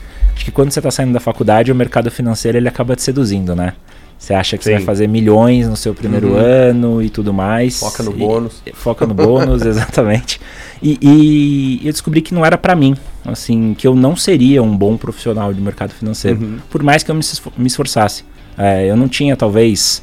Acho 0.40 0.46
que 0.46 0.50
quando 0.50 0.70
você 0.70 0.78
está 0.78 0.90
saindo 0.90 1.12
da 1.12 1.20
faculdade, 1.20 1.70
o 1.70 1.74
mercado 1.74 2.10
financeiro 2.10 2.56
ele 2.56 2.66
acaba 2.66 2.96
te 2.96 3.02
seduzindo, 3.02 3.54
né? 3.54 3.74
Você 4.18 4.32
acha 4.32 4.56
que 4.56 4.64
Sim. 4.64 4.70
você 4.70 4.76
vai 4.76 4.84
fazer 4.86 5.06
milhões 5.06 5.68
no 5.68 5.76
seu 5.76 5.94
primeiro 5.94 6.28
uhum. 6.28 6.38
ano 6.38 7.02
e 7.02 7.10
tudo 7.10 7.30
mais. 7.30 7.78
Foca 7.78 8.02
no 8.02 8.12
e, 8.12 8.14
bônus. 8.14 8.62
Foca 8.72 9.06
no 9.06 9.12
bônus, 9.12 9.60
exatamente. 9.68 10.40
E, 10.82 10.98
e, 11.02 11.86
eu 11.86 11.92
descobri 11.92 12.22
que 12.22 12.32
não 12.32 12.42
era 12.42 12.56
para 12.56 12.74
mim, 12.74 12.96
assim, 13.22 13.74
que 13.74 13.86
eu 13.86 13.94
não 13.94 14.16
seria 14.16 14.62
um 14.62 14.74
bom 14.74 14.96
profissional 14.96 15.52
de 15.52 15.60
mercado 15.60 15.90
financeiro, 15.90 16.40
uhum. 16.40 16.58
por 16.70 16.82
mais 16.82 17.02
que 17.02 17.10
eu 17.10 17.14
me 17.14 17.66
esforçasse. 17.66 18.24
É, 18.56 18.90
eu 18.90 18.96
não 18.96 19.08
tinha, 19.08 19.36
talvez, 19.36 20.02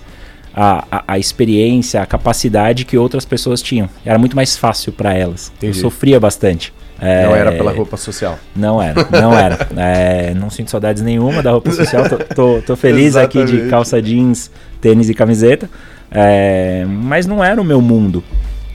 a, 0.56 0.86
a, 0.92 1.04
a, 1.14 1.18
experiência, 1.18 2.00
a 2.00 2.06
capacidade 2.06 2.86
que 2.86 2.96
outras 2.96 3.26
pessoas 3.26 3.60
tinham. 3.60 3.90
Era 4.06 4.20
muito 4.20 4.36
mais 4.36 4.56
fácil 4.56 4.92
para 4.92 5.16
elas. 5.16 5.52
Entendi. 5.58 5.76
Eu 5.76 5.82
sofria 5.82 6.20
bastante. 6.20 6.72
É, 7.00 7.26
não 7.26 7.36
era 7.36 7.52
pela 7.52 7.72
roupa 7.72 7.96
social. 7.98 8.40
Não 8.56 8.82
era, 8.82 9.08
não 9.12 9.38
era. 9.38 9.68
É, 9.78 10.34
não 10.34 10.50
sinto 10.50 10.72
saudades 10.72 11.04
nenhuma 11.04 11.44
da 11.44 11.52
roupa 11.52 11.72
social. 11.72 12.10
Tô, 12.10 12.18
tô, 12.18 12.62
tô 12.66 12.76
feliz 12.76 13.16
aqui 13.16 13.44
de 13.46 13.68
calça 13.70 14.02
jeans, 14.02 14.50
tênis 14.82 15.10
e 15.10 15.14
camiseta. 15.14 15.70
É, 16.10 16.86
mas 16.88 17.26
não 17.26 17.44
era 17.44 17.62
o 17.62 17.64
meu 17.64 17.82
mundo. 17.82 18.24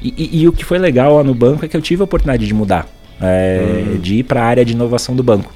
E, 0.00 0.14
e, 0.16 0.42
e, 0.42 0.48
o 0.48 0.52
que 0.52 0.64
foi 0.64 0.78
legal 0.78 1.16
lá 1.16 1.24
no 1.24 1.34
banco 1.34 1.64
é 1.64 1.68
que 1.68 1.76
eu 1.76 1.80
tive 1.80 2.02
a 2.02 2.04
oportunidade 2.04 2.46
de 2.46 2.54
mudar. 2.54 2.86
Hum. 3.20 3.98
De 3.98 4.16
ir 4.16 4.22
para 4.24 4.42
a 4.42 4.44
área 4.44 4.64
de 4.64 4.72
inovação 4.72 5.14
do 5.14 5.22
banco. 5.22 5.52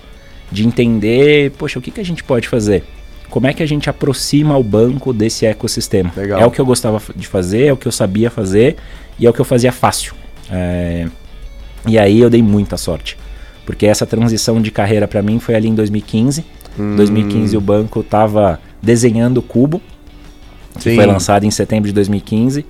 De 0.50 0.66
entender, 0.66 1.52
poxa, 1.52 1.78
o 1.78 1.82
que, 1.82 1.90
que 1.90 2.00
a 2.00 2.04
gente 2.04 2.23
pode 2.23 2.49
fazer? 2.49 2.85
Como 3.28 3.46
é 3.46 3.52
que 3.52 3.62
a 3.62 3.66
gente 3.66 3.90
aproxima 3.90 4.56
o 4.56 4.62
banco 4.62 5.12
desse 5.12 5.46
ecossistema? 5.46 6.12
Legal. 6.16 6.40
É 6.40 6.46
o 6.46 6.50
que 6.50 6.61
eu 6.61 6.66
gostava 6.66 7.02
de 7.14 7.26
fazer, 7.26 7.66
é 7.66 7.73
o 7.73 7.76
que 7.76 7.87
eu 7.87 7.92
sabia 7.92 8.30
fazer 8.30 8.76
e 9.18 9.26
é 9.26 9.30
o 9.30 9.32
que 9.32 9.40
eu 9.40 9.44
fazia 9.44 9.73
fácil. 9.73 10.14
É, 10.50 11.06
e 11.86 11.98
aí 11.98 12.20
eu 12.20 12.30
dei 12.30 12.42
muita 12.42 12.76
sorte. 12.76 13.16
Porque 13.64 13.86
essa 13.86 14.06
transição 14.06 14.62
de 14.62 14.70
carreira 14.70 15.08
para 15.08 15.20
mim 15.20 15.40
foi 15.40 15.54
ali 15.54 15.68
em 15.68 15.74
2015. 15.74 16.44
Em 16.78 16.82
hum. 16.82 16.96
2015 16.96 17.56
o 17.56 17.60
banco 17.60 18.00
estava 18.00 18.60
desenhando 18.80 19.38
o 19.38 19.42
Cubo, 19.42 19.82
que 20.74 20.90
Sim. 20.90 20.96
foi 20.96 21.06
lançado 21.06 21.44
em 21.44 21.50
setembro 21.50 21.88
de 21.88 21.94
2015. 21.94 22.64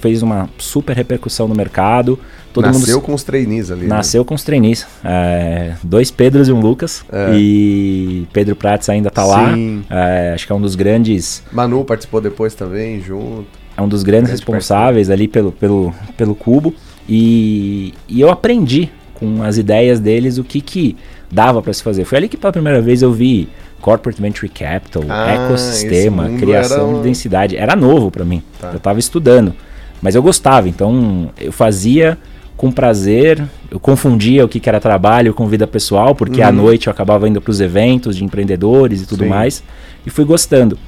Fez 0.00 0.22
uma 0.22 0.48
super 0.58 0.96
repercussão 0.96 1.46
no 1.46 1.54
mercado. 1.54 2.18
Todo 2.52 2.64
nasceu 2.64 2.96
mundo... 2.96 3.04
com 3.04 3.14
os 3.14 3.22
trainees 3.22 3.70
ali. 3.70 3.82
Né? 3.82 3.88
Nasceu 3.88 4.22
né? 4.22 4.26
com 4.26 4.34
os 4.34 4.42
trainees. 4.42 4.86
É, 5.04 5.74
dois 5.84 6.10
Pedros 6.10 6.48
e 6.48 6.52
um 6.52 6.60
Lucas. 6.60 7.04
É. 7.12 7.32
E 7.34 8.26
Pedro 8.32 8.56
Prates 8.56 8.88
ainda 8.88 9.08
está 9.08 9.24
lá. 9.24 9.52
É, 9.90 10.32
acho 10.34 10.46
que 10.46 10.52
é 10.52 10.54
um 10.54 10.60
dos 10.60 10.74
grandes. 10.74 11.42
Manu 11.52 11.84
participou 11.84 12.20
depois 12.20 12.54
também, 12.54 13.00
junto. 13.00 13.46
É 13.76 13.82
um 13.82 13.88
dos 13.88 14.02
grandes 14.02 14.30
responsáveis 14.30 15.10
ali 15.10 15.28
pelo, 15.28 15.52
pelo, 15.52 15.94
pelo 16.16 16.34
Cubo. 16.34 16.74
E, 17.08 17.94
e 18.08 18.20
eu 18.20 18.30
aprendi 18.30 18.90
com 19.14 19.42
as 19.42 19.58
ideias 19.58 20.00
deles 20.00 20.38
o 20.38 20.44
que, 20.44 20.60
que 20.60 20.96
dava 21.30 21.60
para 21.60 21.72
se 21.72 21.82
fazer. 21.82 22.04
Foi 22.04 22.18
ali 22.18 22.28
que 22.28 22.36
pela 22.36 22.52
primeira 22.52 22.80
vez 22.80 23.02
eu 23.02 23.12
vi 23.12 23.48
Corporate 23.80 24.20
Venture 24.20 24.48
Capital, 24.48 25.04
ah, 25.08 25.32
ecossistema, 25.32 26.28
criação 26.38 26.94
de 26.94 27.02
densidade. 27.02 27.56
Era 27.56 27.74
novo 27.74 28.10
para 28.10 28.24
mim. 28.24 28.42
Tá. 28.58 28.70
Eu 28.70 28.76
estava 28.76 28.98
estudando, 28.98 29.54
mas 30.00 30.14
eu 30.14 30.22
gostava. 30.22 30.68
Então 30.68 31.30
eu 31.38 31.52
fazia 31.52 32.18
com 32.56 32.70
prazer. 32.70 33.42
Eu 33.70 33.80
confundia 33.80 34.44
o 34.44 34.48
que, 34.48 34.60
que 34.60 34.68
era 34.68 34.80
trabalho 34.80 35.32
com 35.32 35.46
vida 35.46 35.66
pessoal, 35.66 36.14
porque 36.14 36.40
uhum. 36.40 36.48
à 36.48 36.52
noite 36.52 36.86
eu 36.88 36.90
acabava 36.90 37.28
indo 37.28 37.40
para 37.40 37.50
os 37.50 37.60
eventos 37.60 38.16
de 38.16 38.24
empreendedores 38.24 39.02
e 39.02 39.06
tudo 39.06 39.24
Sim. 39.24 39.30
mais. 39.30 39.62
E 40.04 40.10
fui 40.10 40.24
gostando. 40.24 40.78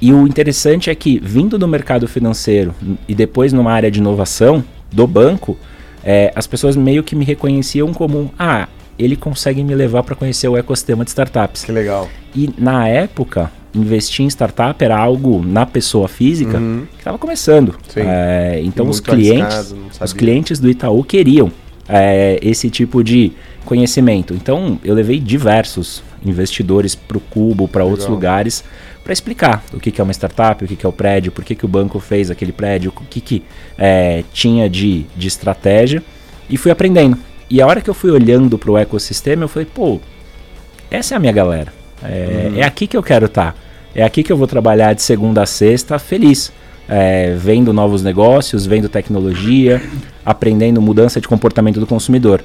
E 0.00 0.12
o 0.12 0.26
interessante 0.26 0.90
é 0.90 0.94
que, 0.94 1.20
vindo 1.22 1.56
do 1.56 1.68
mercado 1.68 2.08
financeiro 2.08 2.74
e 3.06 3.14
depois 3.14 3.52
numa 3.52 3.70
área 3.70 3.90
de 3.90 4.00
inovação, 4.00 4.64
do 4.92 5.06
banco, 5.06 5.56
é, 6.04 6.32
as 6.34 6.46
pessoas 6.46 6.76
meio 6.76 7.02
que 7.02 7.14
me 7.14 7.24
reconheciam 7.24 7.92
como, 7.92 8.32
ah, 8.38 8.68
ele 8.98 9.16
consegue 9.16 9.64
me 9.64 9.74
levar 9.74 10.02
para 10.02 10.14
conhecer 10.14 10.48
o 10.48 10.56
ecossistema 10.56 11.04
de 11.04 11.10
startups. 11.10 11.64
Que 11.64 11.72
legal. 11.72 12.08
E 12.34 12.50
na 12.58 12.88
época, 12.88 13.50
investir 13.74 14.24
em 14.24 14.28
startup 14.28 14.82
era 14.82 14.96
algo 14.96 15.42
na 15.42 15.64
pessoa 15.64 16.08
física 16.08 16.58
uhum. 16.58 16.86
que 16.90 16.98
estava 16.98 17.18
começando. 17.18 17.74
É, 17.96 18.60
então 18.62 18.88
os 18.88 19.00
clientes, 19.00 19.74
os 20.00 20.12
clientes 20.12 20.58
do 20.58 20.68
Itaú 20.68 21.02
queriam 21.02 21.50
é, 21.88 22.38
esse 22.42 22.68
tipo 22.70 23.02
de 23.02 23.32
conhecimento. 23.64 24.34
Então 24.34 24.78
eu 24.84 24.94
levei 24.94 25.18
diversos 25.18 26.02
investidores 26.24 26.94
para 26.94 27.16
o 27.16 27.20
Cubo, 27.20 27.66
para 27.68 27.84
outros 27.84 28.08
lugares, 28.08 28.64
para 29.02 29.12
explicar 29.12 29.64
o 29.72 29.80
que, 29.80 29.90
que, 29.90 30.00
é 30.00 30.04
uma 30.04 30.12
startup, 30.12 30.64
o 30.64 30.68
que, 30.68 30.76
que 30.76 30.86
é 30.86 30.88
o 30.88 30.92
prédio, 30.92 31.32
por 31.32 31.44
que, 31.44 31.54
que 31.54 31.64
o 31.64 31.68
banco 31.68 31.98
fez 31.98 32.30
aquele 32.30 32.52
prédio, 32.52 32.92
o 32.96 33.04
que, 33.04 33.20
que 33.20 33.42
é, 33.76 34.22
tinha 34.32 34.68
de, 34.70 35.04
de 35.16 35.28
estratégia 35.28 36.02
e 36.48 36.56
fui 36.56 36.70
aprendendo. 36.70 37.18
E 37.50 37.60
a 37.60 37.66
hora 37.66 37.80
que 37.80 37.90
eu 37.90 37.94
fui 37.94 38.10
olhando 38.10 38.58
para 38.58 38.70
o 38.70 38.78
ecossistema, 38.78 39.44
eu 39.44 39.48
falei, 39.48 39.68
pô, 39.72 40.00
essa 40.90 41.14
é 41.14 41.16
a 41.16 41.20
minha 41.20 41.32
galera. 41.32 41.72
É, 42.02 42.48
uhum. 42.50 42.58
é 42.58 42.62
aqui 42.62 42.86
que 42.86 42.96
eu 42.96 43.02
quero 43.02 43.26
estar. 43.26 43.52
Tá. 43.52 43.58
É 43.94 44.02
aqui 44.02 44.22
que 44.22 44.32
eu 44.32 44.36
vou 44.36 44.46
trabalhar 44.46 44.94
de 44.94 45.02
segunda 45.02 45.42
a 45.42 45.46
sexta 45.46 45.98
feliz. 45.98 46.52
É, 46.88 47.34
vendo 47.38 47.72
novos 47.72 48.02
negócios, 48.02 48.66
vendo 48.66 48.88
tecnologia, 48.88 49.80
aprendendo 50.24 50.82
mudança 50.82 51.20
de 51.20 51.28
comportamento 51.28 51.78
do 51.78 51.86
consumidor. 51.86 52.42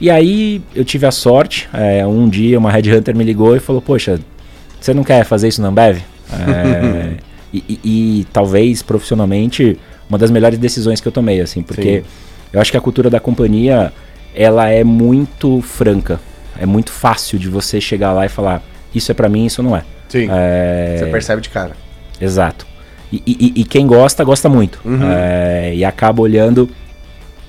E 0.00 0.10
aí 0.10 0.62
eu 0.74 0.84
tive 0.84 1.06
a 1.06 1.10
sorte, 1.10 1.68
é, 1.72 2.06
um 2.06 2.28
dia 2.28 2.58
uma 2.58 2.70
headhunter 2.70 3.16
me 3.16 3.24
ligou 3.24 3.56
e 3.56 3.60
falou, 3.60 3.82
poxa, 3.82 4.20
você 4.80 4.94
não 4.94 5.02
quer 5.02 5.24
fazer 5.24 5.48
isso 5.48 5.60
na 5.60 5.68
Ambev? 5.68 5.98
É, 6.32 7.14
e, 7.52 7.64
e, 7.68 7.80
e, 7.84 8.24
talvez 8.32 8.82
profissionalmente 8.82 9.78
uma 10.08 10.18
das 10.18 10.30
melhores 10.30 10.58
decisões 10.58 11.00
que 11.00 11.08
eu 11.08 11.12
tomei, 11.12 11.40
assim, 11.40 11.62
porque 11.62 12.00
Sim. 12.00 12.06
eu 12.52 12.60
acho 12.60 12.70
que 12.70 12.76
a 12.76 12.80
cultura 12.80 13.10
da 13.10 13.20
companhia 13.20 13.92
ela 14.34 14.68
é 14.68 14.84
muito 14.84 15.60
franca, 15.62 16.20
é 16.58 16.64
muito 16.64 16.92
fácil 16.92 17.38
de 17.38 17.48
você 17.48 17.80
chegar 17.80 18.12
lá 18.12 18.24
e 18.24 18.28
falar 18.28 18.62
isso 18.94 19.10
é 19.10 19.14
para 19.14 19.28
mim, 19.28 19.46
isso 19.46 19.62
não 19.62 19.76
é. 19.76 19.82
Sim. 20.08 20.28
É... 20.30 20.96
Você 20.98 21.06
percebe 21.06 21.42
de 21.42 21.48
cara. 21.50 21.72
Exato. 22.20 22.66
E, 23.12 23.22
e, 23.26 23.60
e 23.60 23.64
quem 23.64 23.86
gosta, 23.86 24.22
gosta 24.24 24.48
muito. 24.48 24.80
Uhum. 24.84 25.00
É... 25.02 25.74
E 25.74 25.84
acaba 25.84 26.22
olhando 26.22 26.68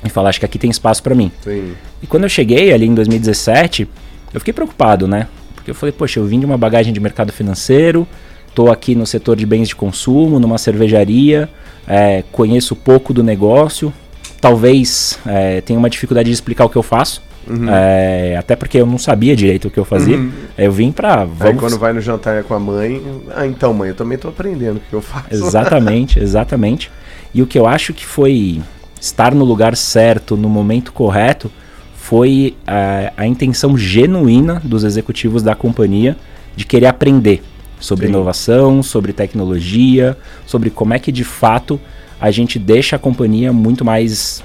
e 0.04 0.10
fala, 0.10 0.30
acho 0.30 0.40
que 0.40 0.46
aqui 0.46 0.58
tem 0.58 0.70
espaço 0.70 1.04
para 1.04 1.14
mim. 1.14 1.32
Sim. 1.44 1.74
E 2.02 2.08
quando 2.08 2.24
eu 2.24 2.30
cheguei 2.30 2.74
ali 2.74 2.86
em 2.86 2.94
2017, 2.94 3.88
eu 4.34 4.40
fiquei 4.40 4.54
preocupado, 4.54 5.08
né? 5.08 5.28
Porque 5.56 5.72
eu 5.72 5.76
falei, 5.76 5.92
poxa, 5.92 6.20
eu 6.20 6.26
vim 6.26 6.40
de 6.40 6.46
uma 6.46 6.58
bagagem 6.58 6.94
de 6.94 7.00
mercado 7.00 7.34
financeiro, 7.34 8.08
tô 8.56 8.72
aqui 8.72 8.96
no 8.96 9.06
setor 9.06 9.36
de 9.36 9.46
bens 9.46 9.68
de 9.68 9.76
consumo, 9.76 10.40
numa 10.40 10.58
cervejaria, 10.58 11.50
é, 11.88 12.24
conheço 12.32 12.76
pouco 12.76 13.14
do 13.14 13.24
negócio, 13.24 13.94
talvez 14.40 15.20
é, 15.26 15.62
tenha 15.62 15.78
uma 15.78 15.90
dificuldade 15.90 16.28
de 16.28 16.34
explicar 16.34 16.66
o 16.66 16.70
que 16.70 16.78
eu 16.78 16.84
faço. 16.84 17.22
Uhum. 17.48 17.68
É, 17.68 18.36
até 18.38 18.56
porque 18.56 18.78
eu 18.78 18.86
não 18.86 19.00
sabia 19.00 19.36
direito 19.36 19.70
o 19.70 19.72
que 19.72 19.80
eu 19.80 19.86
fazia. 19.86 20.18
Uhum. 20.18 20.32
Eu 20.56 20.72
vim 20.72 20.92
pra. 20.92 21.26
Vamos... 21.26 21.42
Aí 21.42 21.56
quando 21.56 21.80
vai 21.80 21.92
no 21.94 22.00
jantar 22.00 22.44
com 22.44 22.54
a 22.54 22.60
mãe. 22.60 23.02
Ah, 23.36 23.48
então, 23.48 23.74
mãe, 23.74 23.90
eu 23.90 23.96
também 23.96 24.20
tô 24.20 24.28
aprendendo 24.28 24.78
o 24.78 24.82
que 24.82 24.94
eu 24.94 25.02
faço. 25.02 25.28
Exatamente, 25.32 26.20
exatamente. 26.22 26.92
E 27.34 27.42
o 27.42 27.48
que 27.48 27.58
eu 27.58 27.66
acho 27.66 27.92
que 27.92 28.06
foi 28.06 28.62
estar 29.00 29.34
no 29.34 29.46
lugar 29.46 29.76
certo, 29.76 30.36
no 30.36 30.50
momento 30.50 30.92
correto, 30.92 31.52
foi 31.96 32.56
a, 32.66 33.14
a 33.18 33.28
intenção 33.28 33.78
genuína 33.78 34.62
dos 34.64 34.84
executivos 34.84 35.44
da 35.44 35.56
companhia 35.56 36.18
de 36.56 36.66
querer 36.66 36.88
aprender 36.88 37.42
sobre 37.80 38.08
Sim. 38.08 38.14
inovação, 38.14 38.84
sobre 38.84 39.14
tecnologia, 39.14 40.18
sobre 40.46 40.70
como 40.70 40.94
é 40.94 41.00
que 41.00 41.12
de 41.12 41.24
fato 41.24 41.80
a 42.20 42.32
gente 42.32 42.60
deixa 42.60 42.96
a 42.96 43.00
companhia 43.00 43.54
muito 43.54 43.86
mais 43.86 44.44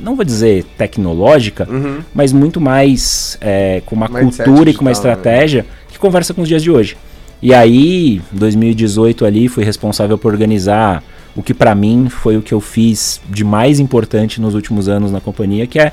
não 0.00 0.14
vou 0.14 0.24
dizer 0.24 0.64
tecnológica, 0.76 1.66
uhum. 1.68 2.00
mas 2.14 2.32
muito 2.32 2.60
mais 2.60 3.36
é, 3.40 3.82
com 3.84 3.96
uma 3.96 4.08
Mindset 4.08 4.44
cultura 4.44 4.70
e 4.70 4.74
com 4.74 4.82
uma 4.82 4.90
né? 4.90 4.92
estratégia 4.92 5.62
né? 5.62 5.68
que 5.88 5.98
conversa 5.98 6.32
com 6.32 6.42
os 6.42 6.48
dias 6.48 6.62
de 6.62 6.70
hoje. 6.70 6.96
E 7.40 7.54
aí, 7.54 8.20
2018 8.32 9.24
ali, 9.24 9.48
fui 9.48 9.64
responsável 9.64 10.18
por 10.18 10.32
organizar 10.32 11.02
o 11.38 11.42
que 11.42 11.54
para 11.54 11.72
mim 11.72 12.08
foi 12.08 12.36
o 12.36 12.42
que 12.42 12.52
eu 12.52 12.60
fiz 12.60 13.20
de 13.30 13.44
mais 13.44 13.78
importante 13.78 14.40
nos 14.40 14.56
últimos 14.56 14.88
anos 14.88 15.12
na 15.12 15.20
companhia, 15.20 15.68
que 15.68 15.78
é 15.78 15.92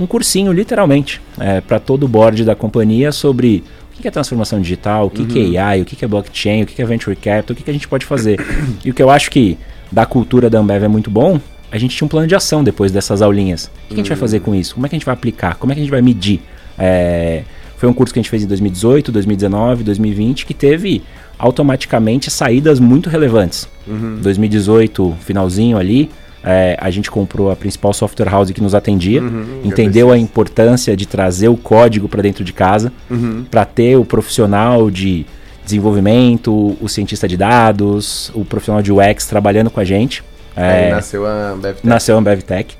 um 0.00 0.06
cursinho, 0.06 0.50
literalmente, 0.50 1.20
é, 1.38 1.60
para 1.60 1.78
todo 1.78 2.04
o 2.04 2.08
board 2.08 2.42
da 2.42 2.54
companhia 2.54 3.12
sobre 3.12 3.62
o 3.94 4.00
que 4.00 4.08
é 4.08 4.10
transformação 4.10 4.62
digital, 4.62 5.08
o 5.08 5.10
que, 5.10 5.20
uhum. 5.20 5.28
que 5.28 5.56
é 5.56 5.60
AI, 5.60 5.82
o 5.82 5.84
que 5.84 6.02
é 6.02 6.08
blockchain, 6.08 6.62
o 6.62 6.66
que 6.66 6.80
é 6.80 6.86
venture 6.86 7.14
capital, 7.14 7.54
o 7.54 7.54
que 7.54 7.68
a 7.68 7.72
gente 7.74 7.86
pode 7.86 8.06
fazer. 8.06 8.40
e 8.82 8.90
o 8.90 8.94
que 8.94 9.02
eu 9.02 9.10
acho 9.10 9.30
que 9.30 9.58
da 9.92 10.06
cultura 10.06 10.48
da 10.48 10.58
Ambev 10.58 10.84
é 10.84 10.88
muito 10.88 11.10
bom, 11.10 11.38
a 11.70 11.76
gente 11.76 11.94
tinha 11.94 12.06
um 12.06 12.08
plano 12.08 12.26
de 12.26 12.34
ação 12.34 12.64
depois 12.64 12.90
dessas 12.90 13.20
aulinhas. 13.20 13.66
O 13.66 13.68
que, 13.68 13.76
uhum. 13.76 13.92
a 13.92 13.96
gente 13.96 14.08
vai 14.08 14.16
fazer 14.16 14.40
com 14.40 14.54
isso? 14.54 14.72
Como 14.72 14.86
é 14.86 14.88
que 14.88 14.94
a 14.94 14.98
gente 14.98 15.04
vai 15.04 15.12
aplicar? 15.12 15.56
Como 15.56 15.70
é 15.70 15.74
que 15.74 15.82
a 15.82 15.84
gente 15.84 15.92
vai 15.92 16.00
medir? 16.00 16.40
É, 16.78 17.42
foi 17.76 17.90
um 17.90 17.92
curso 17.92 18.14
que 18.14 18.18
a 18.18 18.22
gente 18.22 18.30
fez 18.30 18.42
em 18.42 18.46
2018, 18.46 19.12
2019, 19.12 19.84
2020, 19.84 20.46
que 20.46 20.54
teve 20.54 21.02
automaticamente 21.42 22.30
saídas 22.30 22.78
muito 22.78 23.10
relevantes. 23.10 23.68
Uhum. 23.84 24.20
2018, 24.22 25.16
finalzinho 25.20 25.76
ali, 25.76 26.08
é, 26.44 26.76
a 26.80 26.88
gente 26.88 27.10
comprou 27.10 27.50
a 27.50 27.56
principal 27.56 27.92
software 27.92 28.28
house 28.28 28.52
que 28.52 28.62
nos 28.62 28.76
atendia, 28.76 29.20
uhum, 29.20 29.60
entendeu 29.64 30.12
a 30.12 30.16
importância 30.16 30.96
de 30.96 31.04
trazer 31.04 31.48
o 31.48 31.56
código 31.56 32.08
para 32.08 32.22
dentro 32.22 32.44
de 32.44 32.52
casa, 32.52 32.92
uhum. 33.10 33.44
para 33.50 33.64
ter 33.64 33.96
o 33.96 34.04
profissional 34.04 34.88
de 34.88 35.26
desenvolvimento, 35.64 36.76
o 36.80 36.88
cientista 36.88 37.26
de 37.26 37.36
dados, 37.36 38.30
o 38.34 38.44
profissional 38.44 38.80
de 38.80 38.92
UX 38.92 39.26
trabalhando 39.26 39.68
com 39.68 39.80
a 39.80 39.84
gente. 39.84 40.22
É, 40.54 40.90
nasceu 40.90 41.26
a 41.26 41.50
AmbevTech. 41.50 41.86
Nasceu 41.86 42.14
a 42.14 42.18
AmbevTech. 42.18 42.76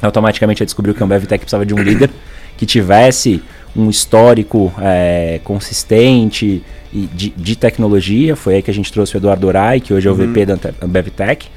Automaticamente 0.00 0.62
a 0.62 0.66
descobriu 0.66 0.94
que 0.94 1.02
a 1.02 1.06
AmbevTech 1.06 1.40
precisava 1.40 1.66
de 1.66 1.74
um 1.74 1.82
líder 1.82 2.08
que 2.56 2.64
tivesse 2.64 3.42
um 3.76 3.90
histórico 3.90 4.72
é, 4.80 5.40
consistente 5.42 6.62
de, 6.92 7.30
de, 7.30 7.56
tecnologia. 7.56 8.36
Foi 8.36 8.56
aí 8.56 8.62
que 8.62 8.70
a 8.70 8.74
gente 8.74 8.92
trouxe 8.92 9.16
o 9.16 9.18
Eduardo 9.18 9.46
Orai, 9.46 9.80
que 9.80 9.92
hoje 9.92 10.06
é 10.06 10.10
o 10.10 10.14
uhum. 10.14 10.32
VP 10.32 10.46
da 10.46 10.58
AmbevTech. 10.82 11.48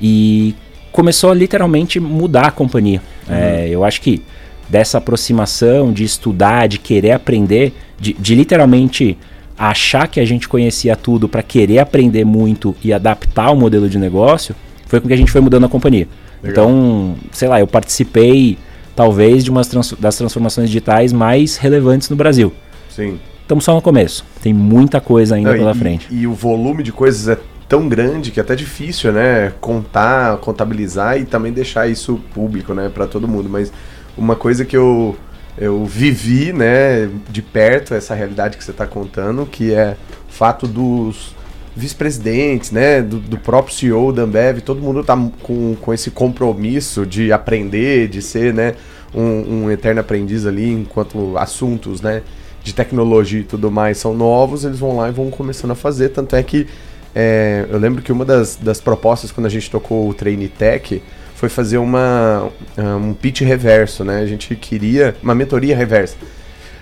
E 0.00 0.54
começou 0.90 1.30
a 1.30 1.34
literalmente 1.34 2.00
mudar 2.00 2.46
a 2.46 2.50
companhia. 2.50 3.00
Uhum. 3.28 3.34
É, 3.34 3.68
eu 3.68 3.84
acho 3.84 4.00
que 4.00 4.22
dessa 4.68 4.98
aproximação, 4.98 5.92
de 5.92 6.02
estudar, 6.02 6.66
de 6.66 6.78
querer 6.78 7.12
aprender, 7.12 7.72
de, 7.98 8.12
de 8.14 8.34
literalmente 8.34 9.16
achar 9.56 10.08
que 10.08 10.20
a 10.20 10.24
gente 10.24 10.48
conhecia 10.48 10.96
tudo 10.96 11.28
para 11.28 11.42
querer 11.42 11.78
aprender 11.78 12.24
muito 12.24 12.74
e 12.82 12.92
adaptar 12.92 13.50
o 13.50 13.56
modelo 13.56 13.88
de 13.88 13.98
negócio, 13.98 14.54
foi 14.86 15.00
com 15.00 15.08
que 15.08 15.14
a 15.14 15.16
gente 15.16 15.30
foi 15.30 15.40
mudando 15.40 15.64
a 15.64 15.68
companhia. 15.68 16.08
Legal. 16.42 16.66
Então, 16.66 17.14
sei 17.32 17.48
lá, 17.48 17.60
eu 17.60 17.66
participei 17.66 18.58
talvez 18.96 19.44
de 19.44 19.50
uma 19.50 19.62
trans 19.62 19.92
das 19.92 20.16
transformações 20.16 20.68
digitais 20.68 21.12
mais 21.12 21.56
relevantes 21.56 22.08
no 22.08 22.16
Brasil. 22.16 22.52
Sim. 22.88 23.20
Estamos 23.42 23.62
só 23.62 23.74
no 23.74 23.82
começo. 23.82 24.24
Tem 24.42 24.52
muita 24.52 25.00
coisa 25.00 25.36
ainda 25.36 25.50
Não, 25.50 25.58
pela 25.58 25.72
e, 25.72 25.78
frente. 25.78 26.08
E 26.10 26.26
o 26.26 26.32
volume 26.32 26.82
de 26.82 26.90
coisas 26.90 27.28
é 27.28 27.38
tão 27.68 27.88
grande 27.88 28.30
que 28.30 28.40
é 28.40 28.42
até 28.42 28.56
difícil, 28.56 29.12
né, 29.12 29.52
contar, 29.60 30.38
contabilizar 30.38 31.18
e 31.20 31.24
também 31.24 31.52
deixar 31.52 31.88
isso 31.88 32.20
público, 32.34 32.72
né, 32.72 32.88
para 32.92 33.06
todo 33.06 33.28
mundo. 33.28 33.48
Mas 33.48 33.72
uma 34.16 34.34
coisa 34.34 34.64
que 34.64 34.76
eu 34.76 35.14
eu 35.58 35.86
vivi, 35.86 36.52
né, 36.52 37.08
de 37.30 37.40
perto 37.40 37.94
essa 37.94 38.14
realidade 38.14 38.58
que 38.58 38.64
você 38.64 38.72
está 38.72 38.86
contando, 38.86 39.46
que 39.46 39.72
é 39.72 39.96
o 40.28 40.32
fato 40.32 40.66
dos 40.66 41.34
vice-presidentes, 41.76 42.70
né, 42.70 43.02
do, 43.02 43.18
do, 43.18 43.36
próprio 43.36 43.74
CEO 43.74 44.12
da 44.12 44.22
Ambev, 44.22 44.60
todo 44.60 44.80
mundo 44.80 45.04
tá 45.04 45.16
com, 45.42 45.76
com 45.76 45.92
esse 45.92 46.10
compromisso 46.10 47.04
de 47.04 47.30
aprender, 47.30 48.08
de 48.08 48.22
ser, 48.22 48.54
né, 48.54 48.74
um, 49.14 49.64
um 49.64 49.70
eterno 49.70 50.00
aprendiz 50.00 50.46
ali, 50.46 50.72
enquanto 50.72 51.36
assuntos, 51.36 52.00
né, 52.00 52.22
de 52.64 52.74
tecnologia 52.74 53.40
e 53.40 53.44
tudo 53.44 53.70
mais 53.70 53.98
são 53.98 54.14
novos, 54.14 54.64
eles 54.64 54.78
vão 54.78 54.96
lá 54.96 55.08
e 55.08 55.12
vão 55.12 55.30
começando 55.30 55.72
a 55.72 55.74
fazer, 55.74 56.08
tanto 56.08 56.34
é 56.34 56.42
que 56.42 56.66
é, 57.14 57.66
eu 57.70 57.78
lembro 57.78 58.02
que 58.02 58.12
uma 58.12 58.24
das, 58.24 58.56
das 58.56 58.80
propostas 58.80 59.30
quando 59.30 59.46
a 59.46 59.50
gente 59.50 59.70
tocou 59.70 60.08
o 60.08 60.14
Trainee 60.14 60.48
Tech 60.48 61.02
foi 61.34 61.48
fazer 61.48 61.78
uma, 61.78 62.50
um 62.78 63.14
pitch 63.14 63.40
reverso, 63.42 64.04
né? 64.04 64.20
A 64.20 64.26
gente 64.26 64.54
queria 64.56 65.14
uma 65.22 65.34
mentoria 65.34 65.76
reversa. 65.76 66.16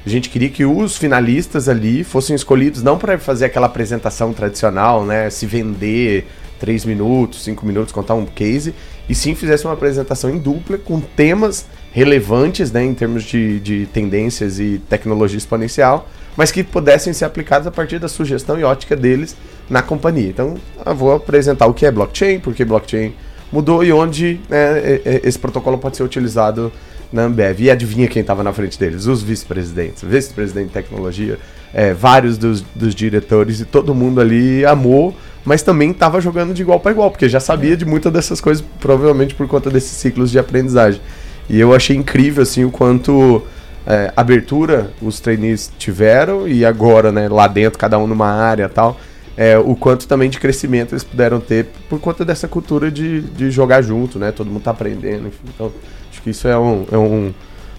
A 0.07 0.09
gente 0.09 0.29
queria 0.29 0.51
que 0.51 0.65
os 0.65 0.99
finalistas 0.99 1.69
ali 1.69 2.05
fossem 2.05 2.37
escolhidos 2.37 2.83
não 2.83 2.99
para 2.99 3.19
fazer 3.19 3.47
aquela 3.47 3.67
apresentação 3.67 4.33
tradicional, 4.35 5.05
né? 5.05 5.31
Se 5.31 5.47
vender 5.47 6.27
três 6.61 6.85
minutos, 6.85 7.43
cinco 7.43 7.65
minutos, 7.65 7.93
contar 7.93 8.15
um 8.15 8.27
case, 8.27 8.75
e 9.09 9.15
sim 9.15 9.35
fizesse 9.35 9.65
uma 9.65 9.73
apresentação 9.73 10.31
em 10.31 10.39
dupla 10.39 10.79
com 10.79 11.01
temas 11.01 11.67
relevantes, 11.93 12.73
né, 12.73 12.85
em 12.85 12.95
termos 12.95 13.23
de, 13.25 13.61
de 13.61 13.87
tendências 13.87 14.59
e 14.59 14.81
tecnologia 14.89 15.39
exponencial, 15.39 16.09
mas 16.37 16.51
que 16.51 16.65
pudessem 16.65 17.13
ser 17.13 17.25
aplicados 17.25 17.67
a 17.67 17.71
partir 17.71 17.99
da 17.99 18.09
sugestão 18.09 18.59
e 18.59 18.65
ótica 18.65 18.97
deles 18.97 19.37
na 19.69 19.83
companhia. 19.83 20.29
Então, 20.29 20.57
vou 20.97 21.13
apresentar 21.15 21.67
o 21.67 21.75
que 21.75 21.87
é 21.87 21.91
blockchain, 21.91 22.41
porque 22.41 22.65
blockchain 22.65 23.15
mudou 23.53 23.85
e 23.85 23.93
onde 23.93 24.41
né, 24.49 25.01
esse 25.23 25.39
protocolo 25.39 25.79
pode 25.79 25.97
ser 25.97 26.03
utilizado 26.03 26.73
na 27.15 27.23
Ambev. 27.23 27.61
E 27.61 27.71
adivinha 27.71 28.09
quem 28.09 28.21
estava 28.21 28.43
na 28.43 28.53
frente 28.53 28.79
deles? 28.79 29.07
Os 29.07 29.23
vice-presidentes, 29.23 30.03
vice-presidente 30.03 30.67
de 30.67 30.73
tecnologia, 30.73 31.39
é, 31.73 31.95
vários 31.95 32.37
dos, 32.37 32.63
dos 32.75 32.95
diretores 32.95 33.61
e 33.61 33.65
todo 33.65 33.95
mundo 33.95 34.21
ali 34.21 34.67
amou, 34.67 35.15
mas 35.45 35.63
também 35.63 35.93
estava 35.93 36.21
jogando 36.21 36.53
de 36.53 36.63
igual 36.63 36.81
para 36.81 36.91
igual, 36.91 37.11
porque 37.11 37.29
já 37.29 37.41
sabia 37.41 37.77
de 37.77 37.85
muitas 37.85 38.13
dessas 38.13 38.41
coisas, 38.41 38.65
provavelmente 38.81 39.35
por 39.35 39.47
conta 39.47 39.71
desses 39.71 39.93
ciclos 39.93 40.31
de 40.31 40.39
aprendizagem. 40.39 41.01
E 41.49 41.61
eu 41.61 41.75
achei 41.75 41.97
incrível 41.97 42.43
assim 42.43 42.65
o 42.65 42.71
quanto 42.71 43.43
é, 43.87 44.13
abertura 44.17 44.91
os 45.01 45.21
trainees 45.21 45.71
tiveram 45.79 46.49
e 46.49 46.65
agora, 46.65 47.13
né, 47.13 47.29
lá 47.29 47.47
dentro, 47.47 47.79
cada 47.79 47.99
um 47.99 48.07
numa 48.07 48.29
área 48.29 48.69
tal, 48.69 48.99
é, 49.37 49.59
o 49.59 49.75
quanto 49.75 50.07
também 50.07 50.31
de 50.31 50.39
crescimento 50.39 50.93
eles 50.93 51.03
puderam 51.03 51.41
ter 51.41 51.67
por 51.89 51.99
conta 52.01 52.25
dessa 52.25 52.47
cultura 52.47 52.91
de, 52.91 53.21
de 53.21 53.51
jogar 53.51 53.83
junto, 53.83 54.19
né? 54.19 54.31
Todo 54.31 54.51
mundo 54.51 54.63
tá 54.63 54.71
aprendendo, 54.71 55.29
enfim. 55.29 55.45
Então, 55.53 55.73
acho 56.11 56.23
que 56.23 56.31
isso 56.31 56.47
é 56.47 56.57
um, 56.57 56.87
é 56.93 56.97
um, 56.97 57.35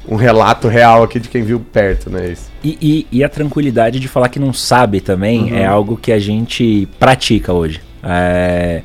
um 0.07 0.15
relato 0.15 0.67
real 0.67 1.03
aqui 1.03 1.19
de 1.19 1.29
quem 1.29 1.43
viu 1.43 1.59
perto, 1.59 2.09
né? 2.09 2.31
Isso. 2.31 2.51
E, 2.63 2.77
e, 2.81 3.19
e 3.19 3.23
a 3.23 3.29
tranquilidade 3.29 3.99
de 3.99 4.07
falar 4.07 4.27
que 4.27 4.39
não 4.39 4.51
sabe 4.51 4.99
também 4.99 5.43
uhum. 5.43 5.57
é 5.57 5.65
algo 5.65 5.95
que 5.95 6.11
a 6.11 6.19
gente 6.19 6.87
pratica 6.99 7.53
hoje. 7.53 7.81
É... 8.03 8.81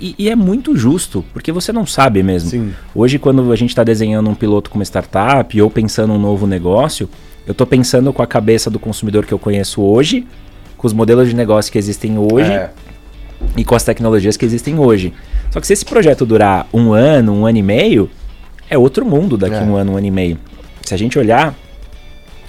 E, 0.00 0.14
e, 0.18 0.30
é 0.30 0.36
muito 0.36 0.76
justo, 0.76 1.24
porque 1.32 1.52
você 1.52 1.72
não 1.72 1.84
sabe 1.84 2.22
mesmo. 2.22 2.48
Sim. 2.48 2.72
Hoje, 2.94 3.18
quando 3.18 3.52
a 3.52 3.56
gente 3.56 3.70
está 3.70 3.84
desenhando 3.84 4.30
um 4.30 4.34
piloto 4.34 4.70
com 4.70 4.78
uma 4.78 4.84
startup 4.84 5.60
ou 5.60 5.70
pensando 5.70 6.12
um 6.14 6.18
novo 6.18 6.46
negócio, 6.46 7.10
eu 7.46 7.52
estou 7.52 7.66
pensando 7.66 8.12
com 8.12 8.22
a 8.22 8.26
cabeça 8.26 8.70
do 8.70 8.78
consumidor 8.78 9.26
que 9.26 9.34
eu 9.34 9.38
conheço 9.38 9.82
hoje, 9.82 10.26
com 10.76 10.86
os 10.86 10.92
modelos 10.92 11.28
de 11.28 11.34
negócio 11.34 11.70
que 11.72 11.78
existem 11.78 12.18
hoje 12.18 12.52
é. 12.52 12.70
e 13.56 13.64
com 13.64 13.74
as 13.74 13.82
tecnologias 13.82 14.36
que 14.36 14.44
existem 14.44 14.78
hoje. 14.78 15.12
Só 15.50 15.60
que 15.60 15.66
se 15.66 15.72
esse 15.72 15.84
projeto 15.84 16.26
durar 16.26 16.66
um 16.72 16.92
ano, 16.92 17.32
um 17.32 17.46
ano 17.46 17.58
e 17.58 17.62
meio, 17.62 18.10
é 18.68 18.76
outro 18.76 19.04
mundo 19.04 19.36
daqui 19.36 19.54
a 19.54 19.60
é. 19.60 19.64
um 19.64 19.76
ano, 19.76 19.92
um 19.92 19.96
ano 19.96 20.06
e 20.06 20.10
meio. 20.10 20.38
Se 20.82 20.94
a 20.94 20.96
gente 20.96 21.18
olhar, 21.18 21.54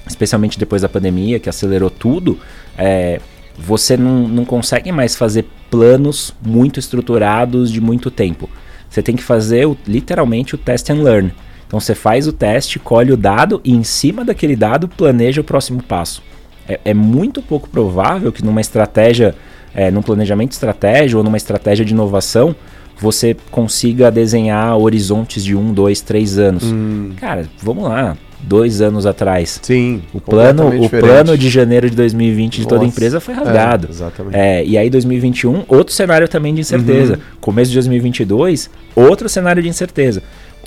especialmente 0.05 0.59
depois 0.59 0.81
da 0.81 0.89
pandemia, 0.89 1.39
que 1.39 1.49
acelerou 1.49 1.89
tudo, 1.89 2.37
é, 2.77 3.19
você 3.57 3.97
não, 3.97 4.27
não 4.27 4.45
consegue 4.45 4.91
mais 4.91 5.15
fazer 5.15 5.45
planos 5.69 6.33
muito 6.45 6.79
estruturados 6.79 7.71
de 7.71 7.81
muito 7.81 8.11
tempo. 8.11 8.49
Você 8.89 9.01
tem 9.01 9.15
que 9.15 9.23
fazer 9.23 9.67
o, 9.67 9.77
literalmente 9.87 10.55
o 10.55 10.57
test 10.57 10.89
and 10.89 11.01
learn. 11.01 11.33
Então 11.67 11.79
você 11.79 11.93
faz 11.93 12.27
o 12.27 12.31
teste, 12.31 12.79
colhe 12.79 13.11
o 13.11 13.17
dado 13.17 13.59
e 13.63 13.73
em 13.73 13.83
cima 13.83 14.23
daquele 14.23 14.55
dado 14.55 14.87
planeja 14.87 15.41
o 15.41 15.43
próximo 15.43 15.83
passo. 15.83 16.21
É, 16.67 16.79
é 16.85 16.93
muito 16.93 17.41
pouco 17.41 17.69
provável 17.69 18.31
que 18.31 18.43
numa 18.43 18.61
estratégia, 18.61 19.35
é, 19.73 19.89
num 19.91 20.01
planejamento 20.01 20.51
estratégico 20.51 21.17
ou 21.17 21.23
numa 21.23 21.37
estratégia 21.37 21.85
de 21.85 21.93
inovação, 21.93 22.55
você 22.99 23.35
consiga 23.51 24.11
desenhar 24.11 24.77
horizontes 24.77 25.43
de 25.43 25.55
um, 25.55 25.71
dois, 25.71 26.01
três 26.01 26.37
anos. 26.37 26.63
Hum. 26.63 27.11
Cara, 27.17 27.47
vamos 27.61 27.83
lá 27.83 28.17
dois 28.39 28.81
anos 28.81 29.05
atrás. 29.05 29.59
Sim. 29.61 30.01
O 30.13 30.21
plano, 30.21 30.67
o 30.83 30.89
plano 30.89 31.37
de 31.37 31.49
janeiro 31.49 31.89
de 31.89 31.95
2020 31.95 32.53
de 32.53 32.59
Nossa, 32.59 32.69
toda 32.69 32.83
a 32.83 32.87
empresa 32.87 33.19
foi 33.19 33.33
rasgado. 33.33 33.87
É, 33.87 33.91
exatamente. 33.91 34.35
É, 34.35 34.65
e 34.65 34.77
aí 34.77 34.89
2021, 34.89 35.65
outro 35.67 35.93
cenário 35.93 36.27
também 36.27 36.53
de 36.53 36.61
incerteza. 36.61 37.13
Uhum. 37.13 37.19
Começo 37.41 37.69
de 37.69 37.75
2022, 37.77 38.69
outro 38.95 39.27
cenário 39.27 39.61
de 39.61 39.69
incerteza. 39.69 40.21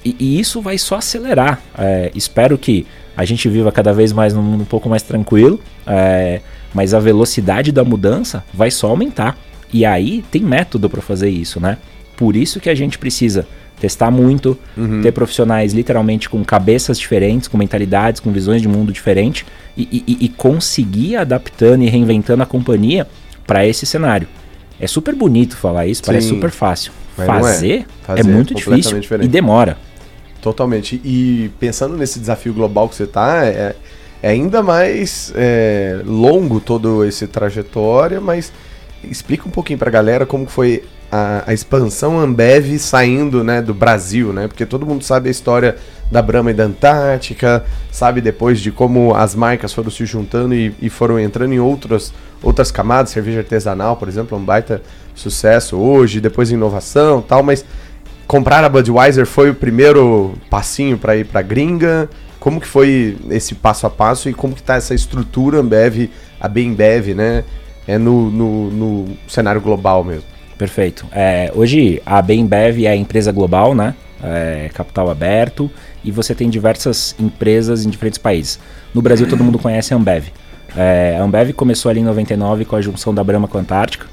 E, 0.04 0.16
e 0.19 0.40
isso 0.40 0.61
vai 0.61 0.78
só 0.78 0.97
acelerar. 0.97 1.61
É, 1.78 2.11
espero 2.14 2.57
que 2.59 2.87
a 3.21 3.25
gente 3.27 3.47
viva 3.50 3.71
cada 3.71 3.93
vez 3.93 4.15
mais 4.15 4.33
num 4.33 4.41
mundo 4.41 4.62
um 4.62 4.67
pouco 4.67 4.89
mais 4.89 5.03
tranquilo, 5.03 5.61
é, 5.87 6.41
mas 6.73 6.95
a 6.95 6.99
velocidade 6.99 7.71
da 7.71 7.85
mudança 7.85 8.43
vai 8.53 8.71
só 8.71 8.89
aumentar. 8.89 9.37
E 9.71 9.85
aí 9.85 10.25
tem 10.31 10.41
método 10.41 10.89
para 10.89 11.03
fazer 11.03 11.29
isso, 11.29 11.61
né? 11.61 11.77
Por 12.17 12.35
isso 12.35 12.59
que 12.59 12.71
a 12.71 12.75
gente 12.75 12.99
precisa 12.99 13.47
testar 13.79 14.11
muito, 14.11 14.59
uhum. 14.75 15.03
ter 15.03 15.12
profissionais 15.12 15.75
literalmente 15.75 16.31
com 16.31 16.43
cabeças 16.43 16.99
diferentes, 16.99 17.47
com 17.47 17.59
mentalidades, 17.59 18.21
com 18.21 18.33
visões 18.33 18.62
de 18.62 18.69
mundo 18.69 18.91
diferentes 18.91 19.45
e, 19.77 20.03
e, 20.07 20.25
e 20.25 20.29
conseguir 20.31 21.17
adaptando 21.17 21.83
e 21.83 21.91
reinventando 21.91 22.43
a 22.43 22.47
companhia 22.47 23.07
para 23.47 23.67
esse 23.67 23.85
cenário. 23.85 24.27
É 24.81 24.87
super 24.87 25.15
bonito 25.15 25.59
falar 25.59 25.87
isso, 25.87 26.00
Sim. 26.00 26.07
parece 26.07 26.29
super 26.29 26.50
fácil. 26.50 26.91
Fazer 27.15 27.81
é. 27.81 27.85
Fazer, 28.03 28.21
é. 28.21 28.25
muito 28.25 28.55
difícil 28.55 28.99
diferente. 28.99 29.27
e 29.27 29.29
demora. 29.29 29.77
Totalmente. 30.40 31.00
E 31.04 31.50
pensando 31.61 31.97
nesse 31.97 32.18
desafio 32.18 32.54
global 32.54 32.88
que 32.88 32.94
você 32.94 33.04
está, 33.04 33.44
é, 33.44 33.75
é, 34.23 34.30
ainda 34.30 34.62
mais 34.62 35.32
é, 35.35 36.00
longo 36.04 36.61
todo 36.61 37.04
esse 37.04 37.26
trajetória, 37.26 38.20
mas 38.20 38.52
explica 39.04 39.47
um 39.47 39.50
pouquinho 39.50 39.78
para 39.78 39.88
a 39.88 39.92
galera 39.92 40.26
como 40.26 40.47
foi 40.47 40.82
a, 41.10 41.45
a, 41.47 41.52
expansão 41.52 42.19
Ambev 42.21 42.78
saindo 42.78 43.43
né, 43.43 43.60
do 43.60 43.75
Brasil, 43.75 44.32
né? 44.32 44.47
Porque 44.47 44.65
todo 44.65 44.86
mundo 44.86 45.02
sabe 45.02 45.28
a 45.28 45.30
história 45.30 45.76
da 46.10 46.23
Brahma 46.23 46.50
e 46.50 46.54
da 46.54 46.65
Antártica, 46.65 47.65
sabe 47.91 48.21
depois 48.21 48.60
de 48.60 48.71
como 48.71 49.15
as 49.15 49.34
marcas 49.34 49.73
foram 49.73 49.91
se 49.91 50.04
juntando 50.06 50.54
e, 50.54 50.75
e 50.80 50.88
foram 50.88 51.19
entrando 51.19 51.52
em 51.52 51.60
outras, 51.60 52.12
outras 52.43 52.71
camadas, 52.71 53.10
cerveja 53.10 53.38
artesanal, 53.41 53.97
por 53.97 54.08
exemplo, 54.08 54.36
é 54.36 54.41
um 54.41 54.45
baita 54.45 54.82
sucesso 55.15 55.76
hoje, 55.76 56.21
depois 56.21 56.50
inovação 56.50 57.21
tal, 57.21 57.43
mas 57.43 57.65
comprar 58.30 58.62
a 58.62 58.69
Budweiser 58.69 59.26
foi 59.26 59.50
o 59.50 59.54
primeiro 59.56 60.34
passinho 60.49 60.97
para 60.97 61.16
ir 61.16 61.25
para 61.25 61.43
gringa. 61.43 62.08
Como 62.38 62.60
que 62.60 62.66
foi 62.66 63.19
esse 63.28 63.56
passo 63.56 63.88
a 63.88 63.90
passo 63.90 64.28
e 64.28 64.32
como 64.32 64.54
que 64.54 64.62
tá 64.62 64.76
essa 64.76 64.95
estrutura 64.95 65.58
Ambev, 65.58 66.08
a 66.40 66.47
Bembev, 66.47 67.12
né? 67.12 67.43
É 67.88 67.99
no, 67.99 68.30
no, 68.30 68.71
no 68.71 69.16
cenário 69.26 69.60
global 69.60 70.04
mesmo. 70.04 70.23
Perfeito. 70.56 71.04
É, 71.10 71.50
hoje 71.56 72.00
a 72.06 72.23
Bembev 72.23 72.84
é 72.84 72.90
a 72.90 72.95
empresa 72.95 73.32
global, 73.32 73.75
né? 73.75 73.97
É, 74.23 74.71
capital 74.75 75.10
aberto 75.10 75.69
e 76.04 76.12
você 76.12 76.32
tem 76.32 76.49
diversas 76.49 77.16
empresas 77.19 77.84
em 77.84 77.90
diferentes 77.90 78.19
países. 78.19 78.60
No 78.95 79.02
Brasil 79.02 79.28
todo 79.28 79.43
mundo 79.43 79.58
conhece 79.58 79.93
a 79.93 79.97
Ambev. 79.97 80.28
É, 80.76 81.16
a 81.19 81.25
Ambev 81.25 81.52
começou 81.52 81.90
ali 81.90 81.99
em 81.99 82.04
99 82.04 82.64
com 82.64 82.76
a 82.76 82.80
junção 82.80 83.12
da 83.12 83.25
Brahma 83.25 83.49
com 83.49 83.58
a 83.58 83.60
Antártica. 83.60 84.06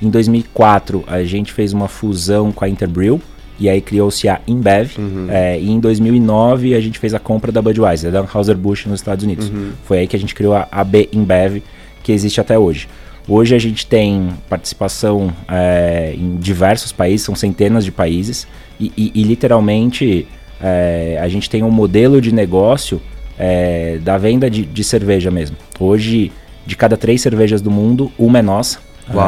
Em 0.00 0.08
2004 0.08 1.02
a 1.08 1.24
gente 1.24 1.52
fez 1.52 1.72
uma 1.72 1.88
fusão 1.88 2.52
com 2.52 2.64
a 2.64 2.68
Interbrew 2.68 3.20
e 3.58 3.68
aí 3.68 3.80
criou-se 3.80 4.28
a 4.28 4.40
Inbev. 4.46 4.98
Uhum. 4.98 5.26
É, 5.28 5.58
e 5.58 5.70
em 5.70 5.80
2009 5.80 6.74
a 6.74 6.80
gente 6.80 6.98
fez 6.98 7.14
a 7.14 7.18
compra 7.18 7.52
da 7.52 7.62
Budweiser, 7.62 8.10
da 8.10 8.20
Anheuser-Busch 8.20 8.86
nos 8.86 9.00
Estados 9.00 9.24
Unidos. 9.24 9.48
Uhum. 9.48 9.72
Foi 9.84 9.98
aí 9.98 10.06
que 10.06 10.16
a 10.16 10.18
gente 10.18 10.34
criou 10.34 10.54
a 10.54 10.66
AB 10.70 11.08
Inbev, 11.12 11.62
que 12.02 12.12
existe 12.12 12.40
até 12.40 12.58
hoje. 12.58 12.88
Hoje 13.26 13.54
a 13.54 13.58
gente 13.58 13.86
tem 13.86 14.30
participação 14.48 15.32
é, 15.48 16.14
em 16.14 16.36
diversos 16.36 16.92
países, 16.92 17.24
são 17.24 17.34
centenas 17.34 17.84
de 17.84 17.90
países, 17.90 18.46
e, 18.78 18.92
e, 18.96 19.12
e 19.14 19.22
literalmente 19.22 20.26
é, 20.60 21.18
a 21.20 21.28
gente 21.28 21.48
tem 21.48 21.62
um 21.62 21.70
modelo 21.70 22.20
de 22.20 22.34
negócio 22.34 23.00
é, 23.38 23.98
da 24.02 24.18
venda 24.18 24.50
de, 24.50 24.64
de, 24.64 24.84
cerveja 24.84 25.30
mesmo. 25.30 25.56
Hoje, 25.80 26.30
de 26.66 26.76
cada 26.76 26.96
três 26.96 27.22
cervejas 27.22 27.62
do 27.62 27.70
mundo, 27.70 28.12
uma 28.18 28.38
é 28.38 28.42
nossa. 28.42 28.78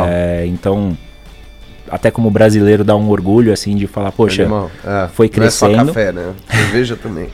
É, 0.08 0.44
então, 0.46 0.96
até 1.90 2.10
como 2.10 2.30
brasileiro, 2.30 2.84
dá 2.84 2.96
um 2.96 3.08
orgulho 3.08 3.52
assim 3.52 3.76
de 3.76 3.86
falar, 3.86 4.12
poxa, 4.12 4.48
é, 4.84 5.08
foi 5.08 5.28
crescendo. 5.28 5.72
Não 5.72 5.80
é 5.80 5.84
só 5.84 5.92
café, 5.92 6.12
né? 6.12 6.32
Cerveja 6.50 6.96
também. 7.00 7.28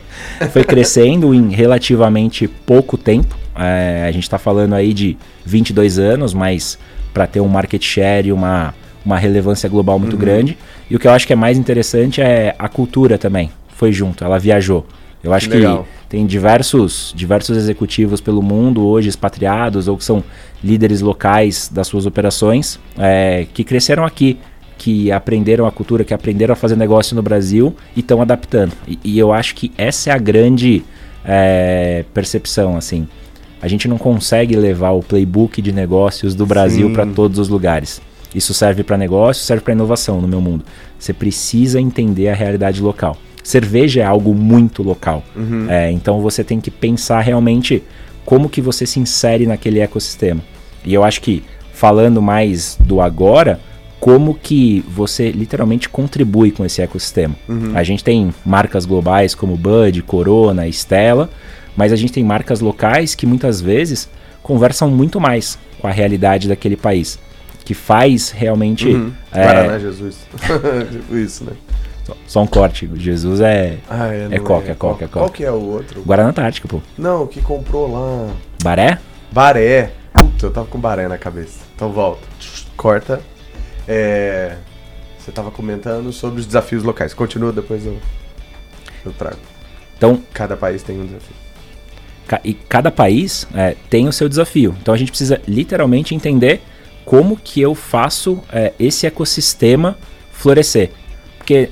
foi 0.50 0.64
crescendo 0.64 1.34
em 1.34 1.50
relativamente 1.50 2.46
pouco 2.46 2.96
tempo. 2.96 3.36
É, 3.56 4.06
a 4.08 4.10
gente 4.10 4.24
está 4.24 4.38
falando 4.38 4.74
aí 4.74 4.92
de 4.92 5.16
22 5.44 5.98
anos, 5.98 6.32
mas 6.32 6.78
para 7.12 7.26
ter 7.26 7.40
um 7.40 7.48
market 7.48 7.82
share 7.82 8.28
e 8.28 8.32
uma, 8.32 8.74
uma 9.04 9.18
relevância 9.18 9.68
global 9.68 9.98
muito 9.98 10.14
uhum. 10.14 10.18
grande. 10.20 10.58
E 10.90 10.96
o 10.96 10.98
que 10.98 11.06
eu 11.06 11.10
acho 11.10 11.26
que 11.26 11.32
é 11.32 11.36
mais 11.36 11.58
interessante 11.58 12.20
é 12.20 12.54
a 12.58 12.68
cultura 12.68 13.18
também. 13.18 13.50
Foi 13.68 13.92
junto, 13.92 14.24
ela 14.24 14.38
viajou. 14.38 14.86
Eu 15.22 15.32
acho 15.32 15.48
que, 15.48 15.60
que 15.60 15.84
tem 16.08 16.26
diversos, 16.26 17.12
diversos 17.16 17.56
executivos 17.56 18.20
pelo 18.20 18.42
mundo 18.42 18.84
hoje 18.84 19.08
expatriados 19.08 19.86
ou 19.86 19.96
que 19.96 20.04
são 20.04 20.22
líderes 20.62 21.00
locais 21.00 21.70
das 21.72 21.86
suas 21.86 22.06
operações 22.06 22.78
é, 22.98 23.46
que 23.54 23.62
cresceram 23.62 24.04
aqui, 24.04 24.38
que 24.76 25.12
aprenderam 25.12 25.64
a 25.64 25.70
cultura, 25.70 26.02
que 26.02 26.12
aprenderam 26.12 26.52
a 26.54 26.56
fazer 26.56 26.74
negócio 26.74 27.14
no 27.14 27.22
Brasil 27.22 27.74
e 27.94 28.00
estão 28.00 28.20
adaptando. 28.20 28.72
E, 28.86 28.98
e, 29.04 29.18
eu 29.18 29.32
acho 29.32 29.54
que 29.54 29.70
essa 29.78 30.10
é 30.10 30.12
a 30.12 30.18
grande 30.18 30.82
é, 31.24 32.04
percepção, 32.12 32.76
assim. 32.76 33.06
A 33.60 33.68
gente 33.68 33.86
não 33.86 33.96
consegue 33.96 34.56
levar 34.56 34.90
o 34.90 35.02
playbook 35.04 35.62
de 35.62 35.70
negócios 35.70 36.34
do 36.34 36.44
Brasil 36.44 36.92
para 36.92 37.06
todos 37.06 37.38
os 37.38 37.48
lugares. 37.48 38.02
Isso 38.34 38.52
serve 38.52 38.82
para 38.82 38.98
negócio, 38.98 39.44
serve 39.44 39.62
para 39.62 39.72
inovação 39.72 40.20
no 40.20 40.26
meu 40.26 40.40
mundo. 40.40 40.64
Você 40.98 41.12
precisa 41.12 41.80
entender 41.80 42.28
a 42.28 42.34
realidade 42.34 42.82
local. 42.82 43.16
Cerveja 43.42 44.02
é 44.02 44.04
algo 44.04 44.34
muito 44.34 44.82
local. 44.82 45.22
Uhum. 45.34 45.68
É, 45.68 45.90
então 45.90 46.20
você 46.20 46.44
tem 46.44 46.60
que 46.60 46.70
pensar 46.70 47.20
realmente 47.20 47.82
como 48.24 48.48
que 48.48 48.60
você 48.60 48.86
se 48.86 49.00
insere 49.00 49.46
naquele 49.46 49.80
ecossistema. 49.80 50.40
E 50.84 50.94
eu 50.94 51.02
acho 51.02 51.20
que 51.20 51.42
falando 51.72 52.22
mais 52.22 52.76
do 52.80 53.00
agora, 53.00 53.58
como 53.98 54.34
que 54.34 54.84
você 54.88 55.30
literalmente 55.30 55.88
contribui 55.88 56.50
com 56.50 56.64
esse 56.64 56.82
ecossistema. 56.82 57.34
Uhum. 57.48 57.72
A 57.74 57.82
gente 57.82 58.02
tem 58.02 58.34
marcas 58.44 58.84
globais 58.84 59.34
como 59.34 59.56
Bud, 59.56 60.02
Corona, 60.02 60.66
Stella, 60.68 61.30
mas 61.76 61.92
a 61.92 61.96
gente 61.96 62.12
tem 62.12 62.24
marcas 62.24 62.60
locais 62.60 63.14
que 63.14 63.26
muitas 63.26 63.60
vezes 63.60 64.08
conversam 64.42 64.90
muito 64.90 65.20
mais 65.20 65.58
com 65.80 65.86
a 65.86 65.90
realidade 65.90 66.48
daquele 66.48 66.76
país. 66.76 67.18
Que 67.64 67.74
faz 67.74 68.30
realmente. 68.30 68.88
Uhum. 68.88 69.12
É... 69.32 69.44
Guaraná 69.44 69.78
Jesus. 69.78 70.16
tipo 70.90 71.16
isso, 71.16 71.44
né? 71.44 71.52
Só, 72.26 72.42
um 72.42 72.46
corte. 72.46 72.90
Jesus 72.94 73.40
é. 73.40 73.78
Ah, 73.88 74.08
é, 74.08 74.28
é 74.32 74.38
coca, 74.38 74.68
é, 74.68 74.70
é 74.72 74.74
coca, 74.74 75.04
é 75.04 75.08
coca. 75.08 75.20
Qual 75.20 75.30
que 75.30 75.44
é 75.44 75.50
o 75.50 75.60
outro? 75.60 76.02
Guaraná 76.02 76.30
Antártica, 76.30 76.68
pô. 76.68 76.80
Não, 76.96 77.26
que 77.26 77.40
comprou 77.40 77.92
lá. 77.92 78.32
Baré? 78.62 78.98
Baré. 79.30 79.92
Puta, 80.12 80.46
eu 80.46 80.50
tava 80.50 80.66
com 80.66 80.78
baré 80.78 81.08
na 81.08 81.18
cabeça. 81.18 81.60
Então 81.74 81.90
volta. 81.92 82.26
Corta. 82.76 83.20
É. 83.86 84.56
Você 85.18 85.30
tava 85.30 85.50
comentando 85.50 86.12
sobre 86.12 86.40
os 86.40 86.46
desafios 86.46 86.82
locais. 86.82 87.14
Continua, 87.14 87.52
depois 87.52 87.86
eu, 87.86 87.96
eu 89.04 89.12
trago. 89.12 89.38
Então. 89.96 90.20
Cada 90.34 90.56
país 90.56 90.82
tem 90.82 91.00
um 91.00 91.06
desafio. 91.06 91.36
e 92.44 92.54
cada 92.54 92.90
país 92.90 93.46
é, 93.54 93.76
tem 93.88 94.08
o 94.08 94.12
seu 94.12 94.28
desafio. 94.28 94.74
Então 94.80 94.92
a 94.92 94.96
gente 94.96 95.10
precisa 95.10 95.40
literalmente 95.46 96.14
entender 96.14 96.60
como 97.04 97.36
que 97.36 97.60
eu 97.60 97.74
faço 97.74 98.42
é, 98.52 98.72
esse 98.78 99.06
ecossistema 99.06 99.96
florescer. 100.32 100.90
Porque 101.38 101.70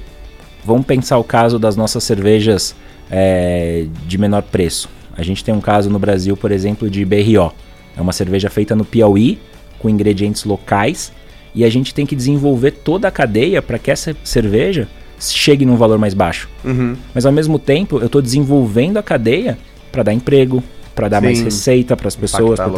vamos 0.64 0.86
pensar 0.86 1.18
o 1.18 1.24
caso 1.24 1.58
das 1.58 1.76
nossas 1.76 2.04
cervejas 2.04 2.74
é, 3.10 3.86
de 4.06 4.18
menor 4.18 4.42
preço. 4.42 4.88
A 5.16 5.22
gente 5.22 5.44
tem 5.44 5.54
um 5.54 5.60
caso 5.60 5.90
no 5.90 5.98
Brasil, 5.98 6.36
por 6.36 6.52
exemplo, 6.52 6.88
de 6.88 7.04
BRO. 7.04 7.52
É 7.96 8.00
uma 8.00 8.12
cerveja 8.12 8.48
feita 8.48 8.74
no 8.74 8.84
Piauí, 8.84 9.38
com 9.78 9.88
ingredientes 9.88 10.44
locais, 10.44 11.12
e 11.54 11.64
a 11.64 11.70
gente 11.70 11.92
tem 11.92 12.06
que 12.06 12.14
desenvolver 12.14 12.70
toda 12.70 13.08
a 13.08 13.10
cadeia 13.10 13.60
para 13.60 13.78
que 13.78 13.90
essa 13.90 14.16
cerveja 14.22 14.88
chegue 15.18 15.66
num 15.66 15.76
valor 15.76 15.98
mais 15.98 16.14
baixo. 16.14 16.48
Uhum. 16.64 16.96
Mas 17.14 17.26
ao 17.26 17.32
mesmo 17.32 17.58
tempo, 17.58 17.98
eu 17.98 18.06
estou 18.06 18.22
desenvolvendo 18.22 18.96
a 18.96 19.02
cadeia 19.02 19.58
para 19.90 20.02
dar 20.02 20.14
emprego, 20.14 20.62
para 20.94 21.08
dar 21.08 21.18
Sim. 21.18 21.26
mais 21.26 21.40
receita 21.40 21.96
para 21.96 22.08
as 22.08 22.16
pessoas, 22.16 22.58
para 22.58 22.70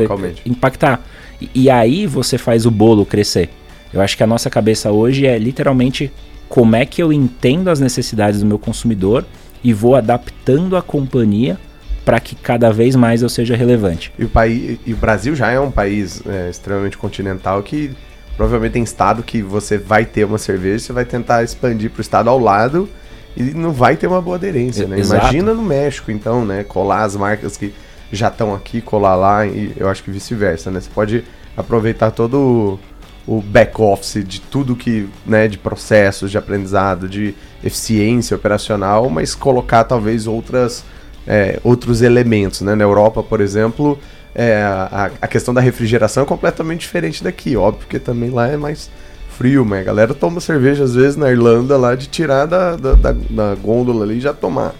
impactar. 0.46 1.04
E, 1.40 1.50
e 1.54 1.70
aí 1.70 2.06
você 2.06 2.38
faz 2.38 2.66
o 2.66 2.70
bolo 2.70 3.04
crescer. 3.04 3.50
Eu 3.92 4.00
acho 4.00 4.16
que 4.16 4.22
a 4.22 4.26
nossa 4.26 4.48
cabeça 4.48 4.90
hoje 4.90 5.26
é 5.26 5.38
literalmente 5.38 6.10
como 6.52 6.76
é 6.76 6.84
que 6.84 7.02
eu 7.02 7.10
entendo 7.10 7.70
as 7.70 7.80
necessidades 7.80 8.40
do 8.40 8.44
meu 8.44 8.58
consumidor 8.58 9.24
e 9.64 9.72
vou 9.72 9.96
adaptando 9.96 10.76
a 10.76 10.82
companhia 10.82 11.58
para 12.04 12.20
que 12.20 12.36
cada 12.36 12.70
vez 12.70 12.94
mais 12.94 13.22
eu 13.22 13.28
seja 13.30 13.56
relevante. 13.56 14.12
E 14.18 14.24
o, 14.24 14.28
país, 14.28 14.78
e 14.84 14.92
o 14.92 14.96
Brasil 14.98 15.34
já 15.34 15.50
é 15.50 15.58
um 15.58 15.70
país 15.70 16.22
é, 16.26 16.50
extremamente 16.50 16.98
continental 16.98 17.62
que 17.62 17.92
provavelmente 18.36 18.72
tem 18.72 18.82
estado 18.82 19.22
que 19.22 19.40
você 19.40 19.78
vai 19.78 20.04
ter 20.04 20.26
uma 20.26 20.36
cerveja, 20.36 20.84
você 20.84 20.92
vai 20.92 21.06
tentar 21.06 21.42
expandir 21.42 21.90
para 21.90 22.00
o 22.00 22.02
estado 22.02 22.28
ao 22.28 22.38
lado 22.38 22.86
e 23.34 23.44
não 23.44 23.72
vai 23.72 23.96
ter 23.96 24.06
uma 24.06 24.20
boa 24.20 24.36
aderência, 24.36 24.86
né? 24.86 25.00
Imagina 25.00 25.54
no 25.54 25.62
México, 25.62 26.10
então, 26.10 26.44
né? 26.44 26.64
Colar 26.64 27.04
as 27.04 27.16
marcas 27.16 27.56
que 27.56 27.72
já 28.12 28.28
estão 28.28 28.54
aqui, 28.54 28.82
colar 28.82 29.14
lá 29.14 29.46
e 29.46 29.72
eu 29.74 29.88
acho 29.88 30.02
que 30.04 30.10
vice-versa, 30.10 30.70
né? 30.70 30.82
Você 30.82 30.90
pode 30.94 31.24
aproveitar 31.56 32.10
todo 32.10 32.78
o 33.26 33.40
back-office 33.40 34.24
de 34.24 34.40
tudo 34.40 34.74
que, 34.74 35.08
né, 35.24 35.46
de 35.48 35.58
processos, 35.58 36.30
de 36.30 36.38
aprendizado, 36.38 37.08
de 37.08 37.34
eficiência 37.62 38.36
operacional, 38.36 39.08
mas 39.08 39.34
colocar 39.34 39.84
talvez 39.84 40.26
outras, 40.26 40.84
é, 41.26 41.60
outros 41.62 42.02
elementos, 42.02 42.62
né? 42.62 42.74
Na 42.74 42.82
Europa, 42.82 43.22
por 43.22 43.40
exemplo, 43.40 43.98
é, 44.34 44.62
a, 44.62 45.10
a 45.20 45.28
questão 45.28 45.54
da 45.54 45.60
refrigeração 45.60 46.24
é 46.24 46.26
completamente 46.26 46.80
diferente 46.80 47.22
daqui, 47.22 47.56
óbvio, 47.56 47.80
porque 47.80 47.98
também 47.98 48.30
lá 48.30 48.48
é 48.48 48.56
mais 48.56 48.90
frio, 49.30 49.64
mas 49.64 49.80
a 49.80 49.84
galera 49.84 50.14
toma 50.14 50.40
cerveja 50.40 50.84
às 50.84 50.94
vezes 50.94 51.16
na 51.16 51.30
Irlanda 51.30 51.76
lá 51.76 51.94
de 51.94 52.06
tirar 52.06 52.46
da, 52.46 52.76
da, 52.76 52.94
da, 52.94 53.12
da 53.12 53.54
gôndola 53.54 54.04
ali 54.04 54.18
e 54.18 54.20
já 54.20 54.32
tomar. 54.32 54.74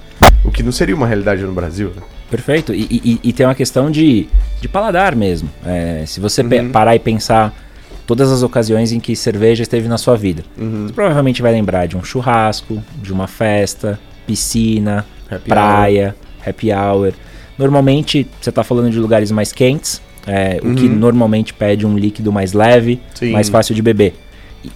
O 0.44 0.50
que 0.50 0.62
não 0.62 0.72
seria 0.72 0.94
uma 0.94 1.06
realidade 1.06 1.42
no 1.42 1.52
Brasil, 1.52 1.92
né? 1.94 2.02
Perfeito. 2.30 2.72
E, 2.72 2.88
e, 2.90 3.20
e, 3.22 3.32
tem 3.32 3.44
uma 3.44 3.54
questão 3.54 3.90
de, 3.90 4.26
de 4.60 4.66
paladar 4.66 5.14
mesmo. 5.14 5.50
É, 5.66 6.04
se 6.06 6.18
você 6.18 6.40
uhum. 6.40 6.70
parar 6.70 6.96
e 6.96 6.98
pensar 6.98 7.54
todas 8.06 8.30
as 8.30 8.42
ocasiões 8.42 8.92
em 8.92 9.00
que 9.00 9.14
cerveja 9.14 9.62
esteve 9.62 9.88
na 9.88 9.98
sua 9.98 10.16
vida, 10.16 10.44
uhum. 10.58 10.86
você 10.86 10.92
provavelmente 10.92 11.42
vai 11.42 11.52
lembrar 11.52 11.86
de 11.86 11.96
um 11.96 12.02
churrasco, 12.02 12.82
de 13.02 13.12
uma 13.12 13.26
festa, 13.26 13.98
piscina, 14.26 15.06
happy 15.30 15.48
praia, 15.48 16.14
hour. 16.16 16.48
happy 16.48 16.72
hour. 16.72 17.12
Normalmente 17.58 18.26
você 18.40 18.50
está 18.50 18.64
falando 18.64 18.90
de 18.90 18.98
lugares 18.98 19.30
mais 19.30 19.52
quentes, 19.52 20.00
é, 20.26 20.60
uhum. 20.62 20.72
o 20.72 20.74
que 20.74 20.86
uhum. 20.86 20.94
normalmente 20.94 21.52
pede 21.52 21.86
um 21.86 21.96
líquido 21.96 22.32
mais 22.32 22.52
leve, 22.52 23.00
Sim. 23.14 23.32
mais 23.32 23.48
fácil 23.48 23.74
de 23.74 23.82
beber. 23.82 24.14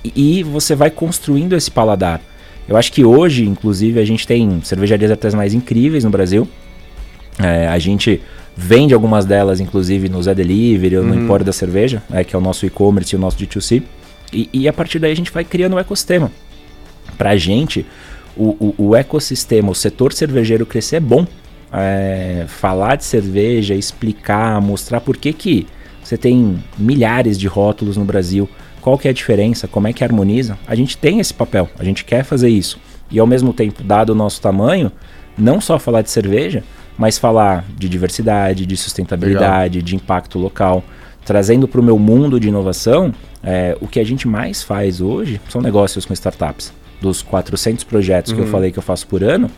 E, 0.04 0.38
e, 0.38 0.42
você 0.42 0.74
vai 0.74 0.90
construindo 0.90 1.54
esse 1.54 1.70
paladar. 1.70 2.20
Eu 2.68 2.76
acho 2.76 2.92
que 2.92 3.04
hoje, 3.04 3.44
inclusive, 3.44 4.00
a 4.00 4.04
gente 4.04 4.26
tem 4.26 4.60
cervejarias 4.64 5.10
artesanais 5.10 5.54
incríveis 5.54 6.02
no 6.02 6.10
Brasil. 6.10 6.48
É, 7.38 7.68
a 7.68 7.78
gente 7.78 8.20
vende 8.56 8.94
algumas 8.94 9.24
delas, 9.26 9.60
inclusive, 9.60 10.08
no 10.08 10.22
Zé 10.22 10.34
Delivery 10.34 10.96
ou 10.96 11.04
no 11.04 11.14
uhum. 11.14 11.24
Empório 11.24 11.44
da 11.44 11.52
Cerveja, 11.52 12.02
é, 12.10 12.24
que 12.24 12.34
é 12.34 12.38
o 12.38 12.42
nosso 12.42 12.64
e-commerce 12.64 13.14
e 13.14 13.16
o 13.16 13.20
nosso 13.20 13.36
D2C. 13.36 13.82
E, 14.32 14.48
e, 14.52 14.68
a 14.68 14.72
partir 14.72 14.98
daí 14.98 15.12
a 15.12 15.16
gente 15.16 15.30
vai 15.30 15.44
criando 15.44 15.76
um 15.76 15.78
ecossistema. 15.78 16.32
Pra 17.18 17.36
gente, 17.36 17.86
o, 18.36 18.74
o, 18.78 18.88
o 18.88 18.96
ecossistema, 18.96 19.70
o 19.70 19.74
setor 19.74 20.12
cervejeiro 20.12 20.66
crescer 20.66 20.96
é 20.96 21.00
bom 21.00 21.26
é, 21.72 22.44
falar 22.48 22.96
de 22.96 23.04
cerveja, 23.04 23.74
explicar, 23.74 24.60
mostrar 24.60 25.00
por 25.00 25.16
que, 25.16 25.32
que 25.32 25.66
você 26.02 26.16
tem 26.16 26.62
milhares 26.78 27.38
de 27.38 27.46
rótulos 27.46 27.96
no 27.96 28.04
Brasil, 28.04 28.48
qual 28.80 28.96
que 28.96 29.08
é 29.08 29.10
a 29.10 29.14
diferença, 29.14 29.66
como 29.66 29.88
é 29.88 29.92
que 29.92 30.04
harmoniza, 30.04 30.56
a 30.66 30.74
gente 30.74 30.96
tem 30.96 31.18
esse 31.18 31.34
papel, 31.34 31.68
a 31.78 31.84
gente 31.84 32.04
quer 32.04 32.24
fazer 32.24 32.48
isso. 32.48 32.78
E 33.10 33.18
ao 33.18 33.26
mesmo 33.26 33.52
tempo, 33.52 33.82
dado 33.82 34.10
o 34.10 34.14
nosso 34.14 34.40
tamanho, 34.40 34.90
não 35.36 35.60
só 35.60 35.78
falar 35.78 36.02
de 36.02 36.10
cerveja, 36.10 36.62
mas 36.98 37.18
falar 37.18 37.64
de 37.76 37.88
diversidade, 37.88 38.66
de 38.66 38.76
sustentabilidade, 38.76 39.78
Legal. 39.78 39.86
de 39.86 39.96
impacto 39.96 40.38
local. 40.38 40.82
Trazendo 41.24 41.66
para 41.66 41.80
o 41.80 41.84
meu 41.84 41.98
mundo 41.98 42.38
de 42.38 42.48
inovação, 42.48 43.12
é, 43.42 43.76
o 43.80 43.88
que 43.88 43.98
a 43.98 44.04
gente 44.04 44.28
mais 44.28 44.62
faz 44.62 45.00
hoje 45.00 45.40
são 45.48 45.60
negócios 45.60 46.04
com 46.04 46.12
startups. 46.12 46.72
Dos 47.00 47.20
400 47.20 47.84
projetos 47.84 48.30
uhum. 48.30 48.36
que 48.36 48.42
eu 48.42 48.46
uhum. 48.46 48.52
falei 48.52 48.72
que 48.72 48.78
eu 48.78 48.82
faço 48.82 49.06
por 49.06 49.22
ano, 49.22 49.50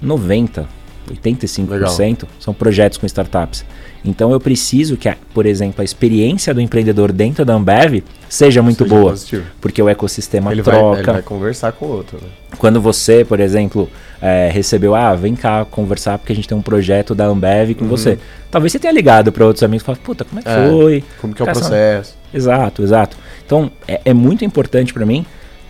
90 0.00 0.66
85% 1.12 1.70
Legal. 1.70 2.28
são 2.40 2.54
projetos 2.54 2.98
com 2.98 3.06
startups. 3.06 3.64
Então 4.04 4.30
eu 4.32 4.38
preciso 4.38 4.96
que, 4.96 5.10
por 5.32 5.46
exemplo, 5.46 5.80
a 5.80 5.84
experiência 5.84 6.52
do 6.52 6.60
empreendedor 6.60 7.10
dentro 7.10 7.44
da 7.44 7.54
Ambev 7.54 8.02
seja 8.28 8.60
muito 8.60 8.84
seja 8.84 8.94
boa, 8.94 9.10
positivo. 9.10 9.44
porque 9.60 9.82
o 9.82 9.88
ecossistema 9.88 10.52
ele 10.52 10.62
troca. 10.62 10.80
Vai, 10.80 10.98
ele 11.02 11.12
vai 11.12 11.22
conversar 11.22 11.72
com 11.72 11.86
o 11.86 11.88
outro. 11.90 12.18
Né? 12.20 12.28
Quando 12.58 12.80
você, 12.80 13.24
por 13.24 13.40
exemplo, 13.40 13.88
é, 14.20 14.50
recebeu, 14.52 14.94
ah, 14.94 15.14
vem 15.14 15.34
cá 15.34 15.64
conversar 15.64 16.18
porque 16.18 16.32
a 16.32 16.36
gente 16.36 16.46
tem 16.46 16.56
um 16.56 16.62
projeto 16.62 17.14
da 17.14 17.24
Ambev 17.24 17.74
com 17.74 17.84
uhum. 17.84 17.90
você. 17.90 18.18
Talvez 18.50 18.72
você 18.72 18.78
tenha 18.78 18.92
ligado 18.92 19.32
para 19.32 19.46
outros 19.46 19.62
amigos 19.62 19.82
e 19.82 19.86
falado, 19.86 20.00
puta, 20.00 20.24
como 20.24 20.40
é 20.40 20.42
que 20.42 20.48
é, 20.50 20.68
foi? 20.68 21.04
Como 21.20 21.34
que 21.34 21.40
é 21.40 21.44
o 21.44 21.46
processo? 21.46 22.14
Exato, 22.32 22.82
exato. 22.82 23.16
Então 23.46 23.70
é, 23.88 24.00
é 24.04 24.12
muito 24.12 24.44
importante 24.44 24.92
para 24.92 25.06
mim 25.06 25.24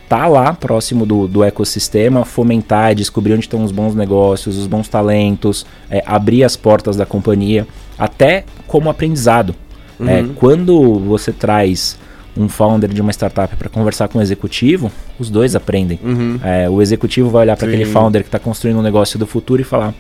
tá 0.09 0.27
lá 0.27 0.53
próximo 0.53 1.07
do, 1.07 1.27
do 1.27 1.43
ecossistema, 1.43 2.25
fomentar, 2.25 2.95
descobrir 2.95 3.33
onde 3.33 3.43
estão 3.45 3.65
os 3.65 3.73
bons 3.73 3.95
negócios, 3.95 4.57
os 4.57 4.67
bons 4.67 4.89
talentos, 4.89 5.67
é, 5.91 6.03
abrir 6.07 6.45
as 6.45 6.57
portas 6.57 6.97
da 6.97 7.07
companhia, 7.07 7.67
até 7.99 8.45
como 8.67 8.91
aprendizado. 8.91 9.55
Uhum. 9.99 10.09
É, 10.09 10.25
quando 10.37 10.99
você 11.01 11.33
traz 11.33 11.97
um 12.37 12.49
founder 12.49 12.93
de 12.93 13.01
uma 13.01 13.13
startup 13.13 13.55
para 13.57 13.69
conversar 13.69 14.09
com 14.09 14.19
o 14.19 14.23
executivo, 14.23 14.91
os 15.19 15.31
dois 15.31 15.55
aprendem. 15.55 15.99
Uhum. 16.03 16.39
É, 16.43 16.69
o 16.69 16.83
executivo 16.83 17.31
vai 17.31 17.43
olhar 17.43 17.57
para 17.57 17.69
aquele 17.69 17.85
founder 17.85 18.23
que 18.23 18.29
está 18.29 18.39
construindo 18.39 18.79
um 18.79 18.83
negócio 18.83 19.19
do 19.19 19.27
futuro 19.27 19.61
e 19.61 19.65
falar: 19.65 19.95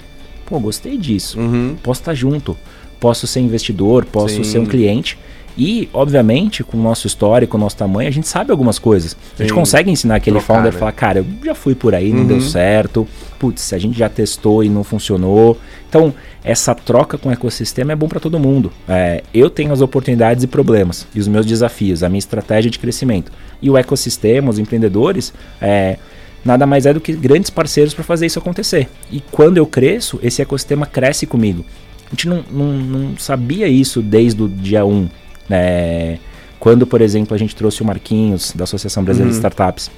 pô, 0.44 0.58
gostei 0.58 0.98
disso, 0.98 1.38
uhum. 1.38 1.76
posso 1.82 2.00
estar 2.00 2.10
tá 2.10 2.14
junto, 2.14 2.56
posso 2.98 3.26
ser 3.26 3.40
investidor, 3.40 4.04
posso 4.04 4.36
Sim. 4.36 4.44
ser 4.44 4.58
um 4.58 4.66
cliente. 4.66 5.16
E, 5.56 5.88
obviamente, 5.92 6.64
com 6.64 6.76
o 6.76 6.82
nosso 6.82 7.06
histórico, 7.06 7.56
o 7.56 7.60
nosso 7.60 7.76
tamanho, 7.76 8.08
a 8.08 8.12
gente 8.12 8.26
sabe 8.26 8.50
algumas 8.50 8.78
coisas. 8.78 9.12
Sim. 9.12 9.16
A 9.38 9.42
gente 9.42 9.54
consegue 9.54 9.90
ensinar 9.90 10.16
aquele 10.16 10.38
Trocar, 10.38 10.54
founder 10.54 10.70
a 10.70 10.74
né? 10.74 10.78
falar, 10.78 10.92
cara, 10.92 11.18
eu 11.20 11.26
já 11.44 11.54
fui 11.54 11.74
por 11.74 11.94
aí, 11.94 12.12
não 12.12 12.22
uhum. 12.22 12.26
deu 12.26 12.40
certo. 12.40 13.06
Putz, 13.38 13.72
a 13.72 13.78
gente 13.78 13.96
já 13.96 14.08
testou 14.08 14.64
e 14.64 14.68
não 14.68 14.82
funcionou. 14.82 15.58
Então, 15.88 16.12
essa 16.42 16.74
troca 16.74 17.16
com 17.16 17.28
o 17.28 17.32
ecossistema 17.32 17.92
é 17.92 17.96
bom 17.96 18.08
para 18.08 18.18
todo 18.18 18.38
mundo. 18.38 18.72
É, 18.88 19.22
eu 19.32 19.48
tenho 19.48 19.72
as 19.72 19.80
oportunidades 19.80 20.42
e 20.42 20.46
problemas, 20.46 21.06
e 21.14 21.20
os 21.20 21.28
meus 21.28 21.46
desafios, 21.46 22.02
a 22.02 22.08
minha 22.08 22.18
estratégia 22.18 22.70
de 22.70 22.78
crescimento. 22.78 23.30
E 23.62 23.70
o 23.70 23.76
ecossistema, 23.76 24.50
os 24.50 24.58
empreendedores, 24.58 25.32
é, 25.60 25.98
nada 26.44 26.66
mais 26.66 26.84
é 26.84 26.92
do 26.92 27.00
que 27.00 27.12
grandes 27.12 27.48
parceiros 27.48 27.94
para 27.94 28.02
fazer 28.02 28.26
isso 28.26 28.38
acontecer. 28.38 28.88
E 29.10 29.22
quando 29.30 29.56
eu 29.56 29.66
cresço, 29.66 30.18
esse 30.22 30.42
ecossistema 30.42 30.84
cresce 30.84 31.26
comigo. 31.26 31.64
A 32.06 32.10
gente 32.10 32.28
não, 32.28 32.44
não, 32.50 32.72
não 32.72 33.18
sabia 33.18 33.66
isso 33.68 34.02
desde 34.02 34.42
o 34.42 34.48
dia 34.48 34.84
1. 34.84 35.08
É, 35.50 36.18
quando, 36.58 36.86
por 36.86 37.00
exemplo, 37.00 37.34
a 37.34 37.38
gente 37.38 37.54
trouxe 37.54 37.82
o 37.82 37.84
Marquinhos, 37.84 38.52
da 38.54 38.64
Associação 38.64 39.04
Brasileira 39.04 39.28
uhum. 39.28 39.32
de 39.32 39.36
Startups, 39.36 39.90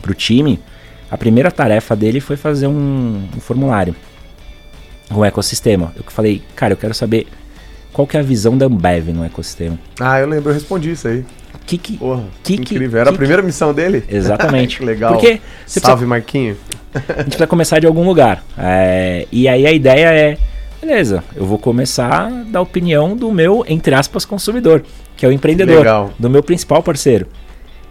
para 0.00 0.10
o 0.10 0.14
time, 0.14 0.60
a 1.10 1.16
primeira 1.16 1.50
tarefa 1.50 1.94
dele 1.94 2.20
foi 2.20 2.36
fazer 2.36 2.66
um, 2.66 3.22
um 3.36 3.40
formulário, 3.40 3.94
um 5.10 5.24
ecossistema. 5.24 5.92
Eu 5.96 6.02
falei, 6.08 6.42
cara, 6.54 6.72
eu 6.72 6.76
quero 6.76 6.94
saber 6.94 7.26
qual 7.92 8.06
que 8.06 8.16
é 8.16 8.20
a 8.20 8.22
visão 8.22 8.58
da 8.58 8.66
Ambev 8.66 9.08
no 9.08 9.24
ecossistema. 9.24 9.78
Ah, 10.00 10.18
eu 10.20 10.26
lembro, 10.26 10.50
eu 10.50 10.54
respondi 10.54 10.90
isso 10.90 11.08
aí. 11.08 11.24
Que, 11.64 11.78
que, 11.78 11.96
Porra, 11.96 12.24
que, 12.42 12.54
incrível. 12.54 13.00
Era 13.00 13.10
que, 13.10 13.14
a 13.14 13.18
primeira 13.18 13.42
missão 13.42 13.72
dele? 13.72 14.04
Exatamente. 14.08 14.82
legal. 14.84 15.12
Porque 15.12 15.40
Salve, 15.66 16.04
precisa, 16.04 16.06
Marquinho. 16.06 16.56
a 16.94 17.22
gente 17.22 17.38
vai 17.38 17.46
começar 17.46 17.78
de 17.78 17.86
algum 17.86 18.04
lugar. 18.04 18.44
É, 18.58 19.26
e 19.32 19.48
aí 19.48 19.66
a 19.66 19.72
ideia 19.72 20.12
é 20.12 20.38
Beleza, 20.80 21.24
eu 21.34 21.44
vou 21.44 21.58
começar 21.58 22.30
da 22.46 22.60
opinião 22.60 23.16
do 23.16 23.30
meu, 23.32 23.64
entre 23.68 23.94
aspas, 23.94 24.24
consumidor, 24.24 24.82
que 25.16 25.24
é 25.24 25.28
o 25.28 25.32
empreendedor, 25.32 25.78
Legal. 25.78 26.10
do 26.18 26.28
meu 26.28 26.42
principal 26.42 26.82
parceiro. 26.82 27.26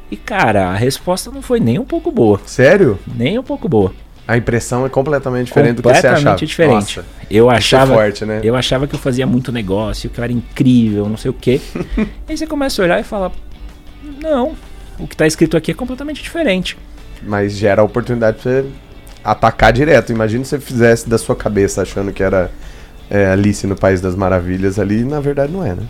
E 0.09 0.15
cara, 0.15 0.69
a 0.69 0.75
resposta 0.75 1.31
não 1.31 1.41
foi 1.41 1.59
nem 1.59 1.79
um 1.79 1.85
pouco 1.85 2.11
boa. 2.11 2.39
Sério? 2.45 2.99
Nem 3.15 3.39
um 3.39 3.43
pouco 3.43 3.67
boa. 3.67 3.91
A 4.27 4.37
impressão 4.37 4.85
é 4.85 4.89
completamente 4.89 5.47
diferente 5.47 5.75
do 5.75 5.83
que 5.83 5.87
você 5.87 5.97
achava. 5.97 6.15
Completamente 6.15 6.45
diferente. 6.45 6.97
Nossa, 6.97 7.05
eu 7.29 7.49
achava, 7.49 7.93
é 7.93 7.95
forte, 7.95 8.25
né? 8.25 8.41
eu 8.43 8.55
achava 8.55 8.87
que 8.87 8.95
eu 8.95 8.99
fazia 8.99 9.25
muito 9.27 9.51
negócio, 9.51 10.09
que 10.09 10.19
eu 10.19 10.23
era 10.23 10.33
incrível, 10.33 11.07
não 11.07 11.17
sei 11.17 11.29
o 11.29 11.33
quê. 11.33 11.61
Aí 12.27 12.35
você 12.35 12.47
começa 12.47 12.81
a 12.81 12.85
olhar 12.85 12.99
e 12.99 13.03
fala: 13.03 13.31
"Não, 14.21 14.55
o 14.97 15.07
que 15.07 15.13
está 15.13 15.27
escrito 15.27 15.55
aqui 15.55 15.71
é 15.71 15.73
completamente 15.73 16.23
diferente". 16.23 16.77
Mas 17.21 17.53
gera 17.53 17.81
a 17.81 17.85
oportunidade 17.85 18.37
para 18.41 18.51
você 18.51 18.65
atacar 19.23 19.71
direto. 19.73 20.11
Imagina 20.11 20.43
se 20.43 20.51
você 20.51 20.59
fizesse 20.59 21.07
da 21.09 21.17
sua 21.17 21.35
cabeça 21.35 21.83
achando 21.83 22.11
que 22.11 22.23
era 22.23 22.51
é, 23.09 23.27
Alice 23.27 23.65
no 23.67 23.75
País 23.75 24.01
das 24.01 24.15
Maravilhas 24.15 24.79
ali, 24.79 25.03
na 25.03 25.19
verdade 25.19 25.51
não 25.51 25.63
é, 25.63 25.75
né? 25.75 25.83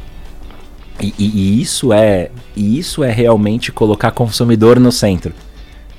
E, 1.02 1.14
e, 1.18 1.26
e, 1.26 1.62
isso 1.62 1.92
é 1.92 2.32
e 2.56 2.80
isso 2.80 3.04
é 3.04 3.12
realmente 3.12 3.72
colocar 3.72 4.12
consumidor 4.12 4.80
no 4.80 4.92
centro. 4.92 5.34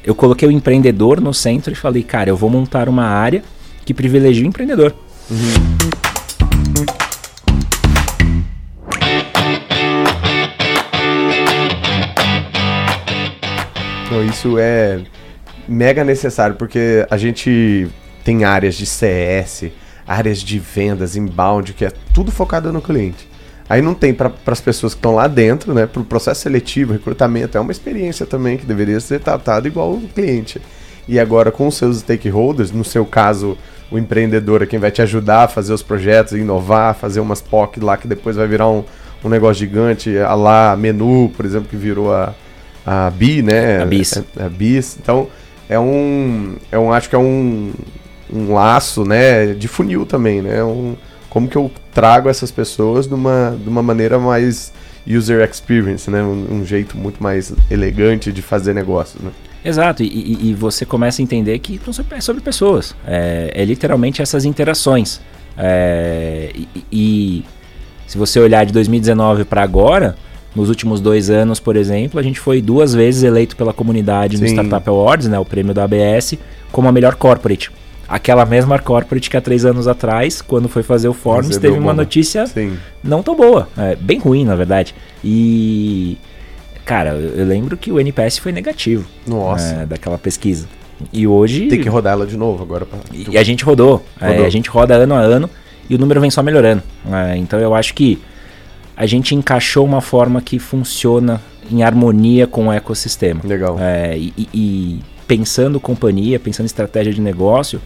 Eu 0.04 0.14
coloquei 0.14 0.48
o 0.48 0.52
empreendedor 0.52 1.20
no 1.20 1.34
centro 1.34 1.72
e 1.72 1.76
falei, 1.76 2.02
cara, 2.02 2.30
eu 2.30 2.36
vou 2.36 2.48
montar 2.48 2.88
uma 2.88 3.04
área 3.04 3.42
que 3.84 3.92
privilegia 3.92 4.44
o 4.44 4.48
empreendedor. 4.48 4.94
Uhum. 5.30 6.06
Então, 14.06 14.24
isso 14.24 14.56
é 14.58 15.00
mega 15.68 16.04
necessário 16.04 16.54
porque 16.54 17.04
a 17.10 17.16
gente 17.16 17.88
tem 18.24 18.44
áreas 18.44 18.76
de 18.76 18.86
CS, 18.86 19.64
áreas 20.06 20.38
de 20.38 20.58
vendas, 20.58 21.16
inbound, 21.16 21.72
que 21.72 21.84
é 21.84 21.92
tudo 22.14 22.30
focado 22.30 22.72
no 22.72 22.80
cliente. 22.80 23.28
Aí 23.68 23.82
não 23.82 23.94
tem 23.94 24.14
para 24.14 24.32
as 24.46 24.60
pessoas 24.60 24.94
que 24.94 24.98
estão 24.98 25.14
lá 25.14 25.26
dentro, 25.26 25.74
né? 25.74 25.86
Para 25.86 26.00
o 26.00 26.04
processo 26.04 26.42
seletivo, 26.42 26.92
recrutamento, 26.92 27.58
é 27.58 27.60
uma 27.60 27.72
experiência 27.72 28.24
também 28.24 28.56
que 28.56 28.64
deveria 28.64 29.00
ser 29.00 29.20
tratada 29.20 29.66
igual 29.66 29.92
o 29.92 30.08
cliente. 30.14 30.60
E 31.08 31.18
agora 31.18 31.50
com 31.50 31.66
os 31.66 31.76
seus 31.76 31.98
stakeholders, 31.98 32.70
no 32.70 32.84
seu 32.84 33.04
caso, 33.04 33.58
o 33.90 33.98
empreendedor 33.98 34.62
é 34.62 34.66
quem 34.66 34.78
vai 34.78 34.90
te 34.90 35.02
ajudar 35.02 35.44
a 35.44 35.48
fazer 35.48 35.72
os 35.72 35.82
projetos, 35.82 36.32
inovar, 36.32 36.94
fazer 36.94 37.20
umas 37.20 37.40
POC 37.40 37.80
lá 37.80 37.96
que 37.96 38.06
depois 38.06 38.36
vai 38.36 38.46
virar 38.46 38.68
um, 38.68 38.84
um 39.24 39.28
negócio 39.28 39.60
gigante, 39.60 40.16
a 40.18 40.34
lá 40.34 40.76
menu, 40.76 41.32
por 41.36 41.44
exemplo, 41.44 41.68
que 41.68 41.76
virou 41.76 42.12
a, 42.14 42.34
a 42.84 43.10
BI, 43.10 43.42
né? 43.42 43.82
A 43.82 43.86
BIS. 43.86 44.22
A, 44.38 44.46
a 44.46 44.48
BIS. 44.48 44.98
Então, 45.00 45.28
é 45.68 45.78
um, 45.78 46.56
é 46.70 46.78
um 46.78 46.92
acho 46.92 47.08
que 47.08 47.16
é 47.16 47.18
um, 47.18 47.72
um 48.32 48.52
laço, 48.52 49.04
né, 49.04 49.54
de 49.54 49.68
funil 49.68 50.04
também, 50.04 50.42
né? 50.42 50.62
Um, 50.62 50.96
como 51.28 51.48
que 51.48 51.56
eu 51.56 51.70
trago 51.92 52.28
essas 52.28 52.50
pessoas 52.50 53.06
de 53.06 53.14
uma, 53.14 53.56
de 53.62 53.68
uma 53.68 53.82
maneira 53.82 54.18
mais 54.18 54.72
user 55.06 55.48
experience, 55.48 56.10
né? 56.10 56.22
Um, 56.22 56.60
um 56.60 56.64
jeito 56.64 56.96
muito 56.96 57.22
mais 57.22 57.52
elegante 57.70 58.32
de 58.32 58.42
fazer 58.42 58.74
negócios, 58.74 59.22
né? 59.22 59.30
Exato, 59.64 60.02
e, 60.02 60.50
e, 60.50 60.54
você 60.54 60.86
começa 60.86 61.20
a 61.20 61.24
entender 61.24 61.58
que 61.58 61.80
é 62.12 62.20
sobre 62.20 62.40
pessoas. 62.40 62.94
É, 63.04 63.50
é 63.52 63.64
literalmente 63.64 64.22
essas 64.22 64.44
interações. 64.44 65.20
É, 65.58 66.52
e, 66.54 66.68
e, 66.92 67.44
se 68.06 68.16
você 68.16 68.38
olhar 68.38 68.64
de 68.64 68.72
2019 68.72 69.44
para 69.44 69.64
agora, 69.64 70.14
nos 70.54 70.68
últimos 70.68 71.00
dois 71.00 71.30
anos, 71.30 71.58
por 71.58 71.74
exemplo, 71.74 72.20
a 72.20 72.22
gente 72.22 72.38
foi 72.38 72.62
duas 72.62 72.94
vezes 72.94 73.24
eleito 73.24 73.56
pela 73.56 73.72
comunidade 73.72 74.36
Sim. 74.36 74.44
no 74.44 74.48
Startup 74.48 74.88
Awards, 74.88 75.26
né, 75.26 75.38
o 75.38 75.44
prêmio 75.44 75.74
da 75.74 75.82
ABS, 75.82 76.34
como 76.70 76.88
a 76.88 76.92
melhor 76.92 77.16
corporate 77.16 77.72
aquela 78.08 78.44
mesma 78.44 78.78
corporate 78.78 79.28
que 79.28 79.36
há 79.36 79.40
três 79.40 79.64
anos 79.64 79.88
atrás, 79.88 80.40
quando 80.40 80.68
foi 80.68 80.82
fazer 80.82 81.08
o 81.08 81.12
Forms, 81.12 81.58
teve 81.58 81.78
uma 81.78 81.92
notícia 81.92 82.46
Sim. 82.46 82.76
não 83.02 83.22
tão 83.22 83.34
boa, 83.34 83.68
é, 83.76 83.96
bem 83.96 84.18
ruim, 84.18 84.44
na 84.44 84.54
verdade. 84.54 84.94
E, 85.24 86.18
cara, 86.84 87.10
eu 87.10 87.44
lembro 87.44 87.76
que 87.76 87.90
o 87.90 87.98
NPS 87.98 88.38
foi 88.38 88.52
negativo. 88.52 89.06
Nossa. 89.26 89.82
É, 89.82 89.86
daquela 89.86 90.18
pesquisa. 90.18 90.66
E 91.12 91.26
hoje. 91.26 91.66
Tem 91.68 91.80
que 91.80 91.88
rodar 91.88 92.14
ela 92.14 92.26
de 92.26 92.36
novo 92.36 92.62
agora. 92.62 92.86
Pra... 92.86 92.98
E 93.12 93.36
a 93.36 93.42
gente 93.42 93.64
rodou. 93.64 94.04
É, 94.20 94.28
rodou. 94.28 94.44
É, 94.44 94.46
a 94.46 94.50
gente 94.50 94.70
roda 94.70 94.94
ano 94.94 95.14
a 95.14 95.18
ano 95.18 95.50
e 95.90 95.94
o 95.94 95.98
número 95.98 96.20
vem 96.20 96.30
só 96.30 96.42
melhorando. 96.42 96.82
É, 97.12 97.36
então 97.36 97.58
eu 97.60 97.74
acho 97.74 97.92
que 97.94 98.18
a 98.96 99.04
gente 99.04 99.34
encaixou 99.34 99.84
uma 99.84 100.00
forma 100.00 100.40
que 100.40 100.58
funciona 100.58 101.40
em 101.70 101.82
harmonia 101.82 102.46
com 102.46 102.68
o 102.68 102.72
ecossistema. 102.72 103.40
Legal. 103.44 103.76
É, 103.78 104.16
e, 104.16 104.32
e 104.54 105.00
pensando 105.26 105.80
companhia, 105.80 106.38
pensando 106.38 106.66
estratégia 106.66 107.12
de 107.12 107.20
negócio, 107.20 107.80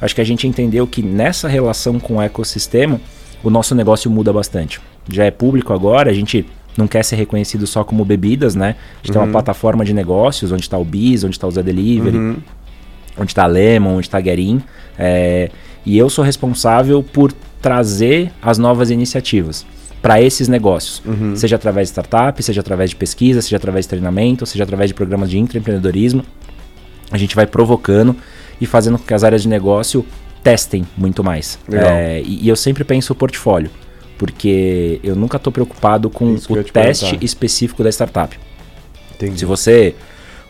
acho 0.00 0.14
que 0.14 0.20
a 0.20 0.24
gente 0.24 0.46
entendeu 0.46 0.86
que 0.86 1.02
nessa 1.02 1.48
relação 1.48 1.98
com 1.98 2.16
o 2.16 2.22
ecossistema, 2.22 3.00
o 3.42 3.50
nosso 3.50 3.74
negócio 3.74 4.10
muda 4.10 4.32
bastante. 4.32 4.80
Já 5.08 5.24
é 5.24 5.30
público 5.30 5.72
agora, 5.72 6.10
a 6.10 6.14
gente 6.14 6.46
não 6.76 6.86
quer 6.86 7.04
ser 7.04 7.16
reconhecido 7.16 7.66
só 7.66 7.82
como 7.82 8.04
bebidas, 8.04 8.54
né? 8.54 8.68
A 8.68 8.96
gente 8.98 9.08
uhum. 9.08 9.12
tem 9.12 9.20
uma 9.20 9.26
uhum. 9.26 9.32
plataforma 9.32 9.84
de 9.84 9.94
negócios, 9.94 10.52
onde 10.52 10.62
está 10.62 10.76
o 10.76 10.84
Biz, 10.84 11.24
onde 11.24 11.34
está 11.34 11.46
o 11.46 11.50
Zé 11.50 11.62
Delivery, 11.62 12.16
uhum. 12.16 12.36
onde 13.18 13.30
está 13.30 13.44
a 13.44 13.46
Lemon, 13.46 13.96
onde 13.96 14.06
está 14.06 14.18
a 14.18 14.20
Guerin. 14.20 14.62
É, 14.98 15.50
e 15.84 15.96
eu 15.96 16.10
sou 16.10 16.24
responsável 16.24 17.02
por 17.02 17.32
trazer 17.62 18.30
as 18.42 18.58
novas 18.58 18.90
iniciativas 18.90 19.64
para 20.02 20.20
esses 20.20 20.46
negócios, 20.46 21.02
uhum. 21.04 21.34
seja 21.34 21.56
através 21.56 21.88
de 21.88 21.92
startup, 21.92 22.40
seja 22.42 22.60
através 22.60 22.90
de 22.90 22.96
pesquisa, 22.96 23.40
seja 23.40 23.56
através 23.56 23.86
de 23.86 23.88
treinamento, 23.88 24.44
seja 24.44 24.62
através 24.62 24.90
de 24.90 24.94
programas 24.94 25.30
de 25.30 25.38
intraempreendedorismo 25.38 26.22
a 27.10 27.18
gente 27.18 27.34
vai 27.34 27.46
provocando 27.46 28.16
e 28.60 28.66
fazendo 28.66 28.98
com 28.98 29.04
que 29.04 29.14
as 29.14 29.24
áreas 29.24 29.42
de 29.42 29.48
negócio 29.48 30.04
testem 30.42 30.86
muito 30.96 31.24
mais. 31.24 31.58
É, 31.70 32.22
e, 32.24 32.44
e, 32.44 32.48
eu 32.48 32.56
sempre 32.56 32.84
penso 32.84 33.12
o 33.12 33.16
portfólio, 33.16 33.70
porque 34.16 35.00
eu 35.02 35.16
nunca 35.16 35.36
estou 35.36 35.52
preocupado 35.52 36.08
com 36.08 36.34
o 36.34 36.36
teste 36.64 37.04
perguntar. 37.04 37.24
específico 37.24 37.82
da 37.82 37.90
startup. 37.90 38.38
Entendi. 39.14 39.38
Se 39.38 39.44
você 39.44 39.94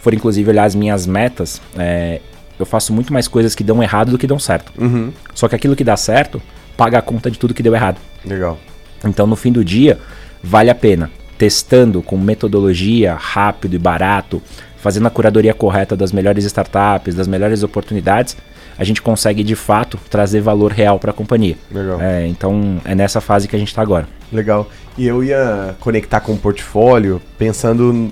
for 0.00 0.12
inclusive 0.12 0.50
olhar 0.50 0.64
as 0.64 0.74
minhas 0.74 1.06
metas, 1.06 1.60
é, 1.78 2.20
eu 2.58 2.66
faço 2.66 2.92
muito 2.92 3.12
mais 3.12 3.26
coisas 3.26 3.54
que 3.54 3.64
dão 3.64 3.82
errado 3.82 4.10
do 4.10 4.18
que 4.18 4.26
dão 4.26 4.38
certo. 4.38 4.72
Uhum. 4.80 5.12
Só 5.34 5.48
que 5.48 5.54
aquilo 5.54 5.74
que 5.74 5.84
dá 5.84 5.96
certo 5.96 6.40
paga 6.76 6.98
a 6.98 7.02
conta 7.02 7.30
de 7.30 7.38
tudo 7.38 7.54
que 7.54 7.62
deu 7.62 7.74
errado. 7.74 7.98
Legal. 8.24 8.58
Então 9.04 9.26
no 9.26 9.36
fim 9.36 9.52
do 9.52 9.64
dia 9.64 9.98
vale 10.42 10.70
a 10.70 10.74
pena 10.74 11.10
testando 11.38 12.02
com 12.02 12.16
metodologia 12.16 13.14
rápido 13.14 13.74
e 13.74 13.78
barato, 13.78 14.42
fazendo 14.86 15.08
a 15.08 15.10
curadoria 15.10 15.52
correta 15.52 15.96
das 15.96 16.12
melhores 16.12 16.44
startups, 16.44 17.12
das 17.12 17.26
melhores 17.26 17.64
oportunidades, 17.64 18.36
a 18.78 18.84
gente 18.84 19.02
consegue 19.02 19.42
de 19.42 19.56
fato 19.56 19.98
trazer 20.08 20.40
valor 20.40 20.70
real 20.70 20.96
para 21.00 21.10
a 21.10 21.12
companhia. 21.12 21.56
Legal. 21.72 22.00
É, 22.00 22.24
então 22.28 22.80
é 22.84 22.94
nessa 22.94 23.20
fase 23.20 23.48
que 23.48 23.56
a 23.56 23.58
gente 23.58 23.66
está 23.66 23.82
agora. 23.82 24.06
Legal. 24.32 24.70
E 24.96 25.04
eu 25.04 25.24
ia 25.24 25.74
conectar 25.80 26.20
com 26.20 26.34
o 26.34 26.36
portfólio 26.38 27.20
pensando 27.36 28.08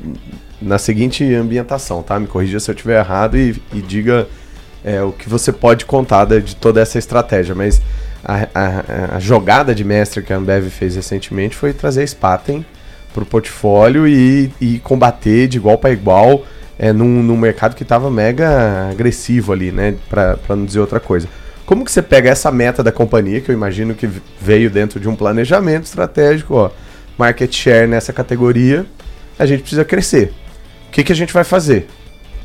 na 0.61 0.77
seguinte 0.77 1.23
ambientação, 1.33 2.03
tá? 2.03 2.19
Me 2.19 2.27
corrija 2.27 2.59
se 2.59 2.69
eu 2.69 2.75
estiver 2.75 2.99
errado 2.99 3.39
e, 3.39 3.55
e 3.73 3.81
diga 3.81 4.27
é, 4.85 5.01
o 5.01 5.13
que 5.13 5.29
você 5.29 5.53
pode 5.53 5.85
contar 5.85 6.25
de 6.25 6.57
toda 6.57 6.81
essa 6.81 6.99
estratégia. 6.99 7.55
Mas 7.55 7.81
a, 8.25 8.49
a, 8.53 9.17
a, 9.17 9.21
jogada 9.21 9.73
de 9.73 9.85
mestre 9.85 10.25
que 10.25 10.33
a 10.33 10.37
Ambev 10.39 10.71
fez 10.71 10.97
recentemente 10.97 11.55
foi 11.55 11.73
trazer 11.73 12.03
a 12.03 12.07
Spaten 12.09 12.67
para 13.13 13.23
o 13.23 13.27
portfólio 13.27 14.09
e, 14.09 14.53
e 14.61 14.81
combater 14.81 15.47
de 15.47 15.59
igual 15.59 15.79
para 15.79 15.93
igual 15.93 16.43
é, 16.79 16.93
num, 16.93 17.23
num 17.23 17.37
mercado 17.37 17.75
que 17.75 17.83
estava 17.83 18.11
mega 18.11 18.91
agressivo 18.91 19.53
ali, 19.53 19.71
né? 19.71 19.95
Para 20.09 20.39
não 20.51 20.65
dizer 20.65 20.81
outra 20.81 21.01
coisa. 21.01 21.29
Como 21.65 21.85
que 21.85 21.91
você 21.91 22.03
pega 22.03 22.29
essa 22.29 22.51
meta 22.51 22.83
da 22.83 22.93
companhia, 22.93 23.41
que 23.41 23.51
eu 23.51 23.55
imagino 23.55 23.95
que 23.95 24.09
veio 24.41 24.69
dentro 24.69 25.01
de 25.01 25.09
um 25.09 25.17
planejamento 25.17 25.85
estratégico, 25.85 26.55
ó, 26.55 26.71
market 27.17 27.53
share 27.55 27.87
nessa 27.87 28.13
categoria, 28.13 28.85
a 29.39 29.47
gente 29.47 29.61
precisa 29.61 29.85
crescer. 29.85 30.33
O 30.89 30.93
que, 30.93 31.03
que 31.03 31.13
a 31.13 31.17
gente 31.17 31.33
vai 31.33 31.45
fazer? 31.45 31.89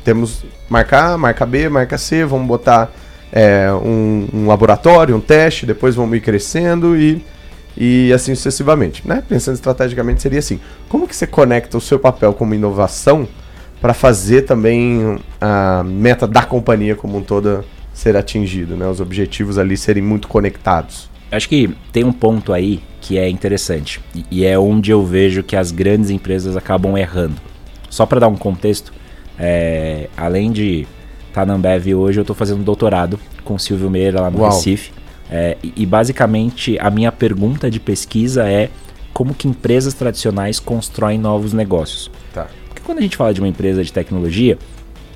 Temos 0.04 0.44
marca 0.68 1.12
A, 1.12 1.18
marca 1.18 1.44
B, 1.44 1.68
marca 1.68 1.98
C, 1.98 2.24
vamos 2.24 2.48
botar 2.48 2.90
é, 3.30 3.70
um, 3.72 4.28
um, 4.32 4.46
laboratório, 4.46 5.14
um 5.14 5.20
teste, 5.20 5.66
depois 5.66 5.94
vamos 5.94 6.16
ir 6.16 6.20
crescendo 6.20 6.96
e, 6.96 7.24
e 7.76 8.12
assim 8.12 8.34
sucessivamente. 8.34 9.06
Né? 9.06 9.22
Pensando 9.28 9.54
estrategicamente, 9.54 10.22
seria 10.22 10.38
assim. 10.38 10.58
Como 10.88 11.06
que 11.06 11.14
você 11.14 11.26
conecta 11.26 11.76
o 11.76 11.80
seu 11.80 11.98
papel 11.98 12.32
como 12.32 12.54
inovação 12.54 13.28
para 13.80 13.94
fazer 13.94 14.42
também 14.42 15.18
a 15.40 15.82
meta 15.82 16.26
da 16.26 16.42
companhia 16.42 16.94
como 16.94 17.18
um 17.18 17.22
toda 17.22 17.64
ser 17.92 18.16
atingido, 18.16 18.76
né? 18.76 18.86
Os 18.86 19.00
objetivos 19.00 19.58
ali 19.58 19.76
serem 19.76 20.02
muito 20.02 20.28
conectados. 20.28 21.08
Acho 21.30 21.48
que 21.48 21.70
tem 21.92 22.04
um 22.04 22.12
ponto 22.12 22.52
aí 22.52 22.82
que 23.00 23.18
é 23.18 23.28
interessante 23.28 24.00
e 24.30 24.44
é 24.44 24.58
onde 24.58 24.90
eu 24.90 25.04
vejo 25.04 25.42
que 25.42 25.56
as 25.56 25.70
grandes 25.70 26.10
empresas 26.10 26.56
acabam 26.56 26.96
errando. 26.96 27.36
Só 27.88 28.04
para 28.04 28.20
dar 28.20 28.28
um 28.28 28.36
contexto, 28.36 28.92
é, 29.38 30.08
além 30.16 30.52
de 30.52 30.86
estar 31.28 31.42
tá 31.42 31.46
na 31.46 31.54
Ambev 31.54 31.94
hoje, 31.94 32.18
eu 32.18 32.22
estou 32.22 32.36
fazendo 32.36 32.62
doutorado 32.62 33.18
com 33.44 33.54
o 33.54 33.58
Silvio 33.58 33.90
Meira 33.90 34.20
lá 34.20 34.30
no 34.30 34.40
Uau. 34.40 34.50
Recife. 34.50 34.92
É, 35.30 35.56
e 35.62 35.86
basicamente 35.86 36.76
a 36.80 36.90
minha 36.90 37.12
pergunta 37.12 37.70
de 37.70 37.78
pesquisa 37.78 38.48
é 38.48 38.68
como 39.12 39.32
que 39.32 39.46
empresas 39.46 39.94
tradicionais 39.94 40.58
constroem 40.58 41.18
novos 41.18 41.52
negócios. 41.52 42.10
Tá 42.32 42.48
quando 42.84 42.98
a 42.98 43.02
gente 43.02 43.16
fala 43.16 43.32
de 43.32 43.40
uma 43.40 43.48
empresa 43.48 43.82
de 43.82 43.92
tecnologia, 43.92 44.58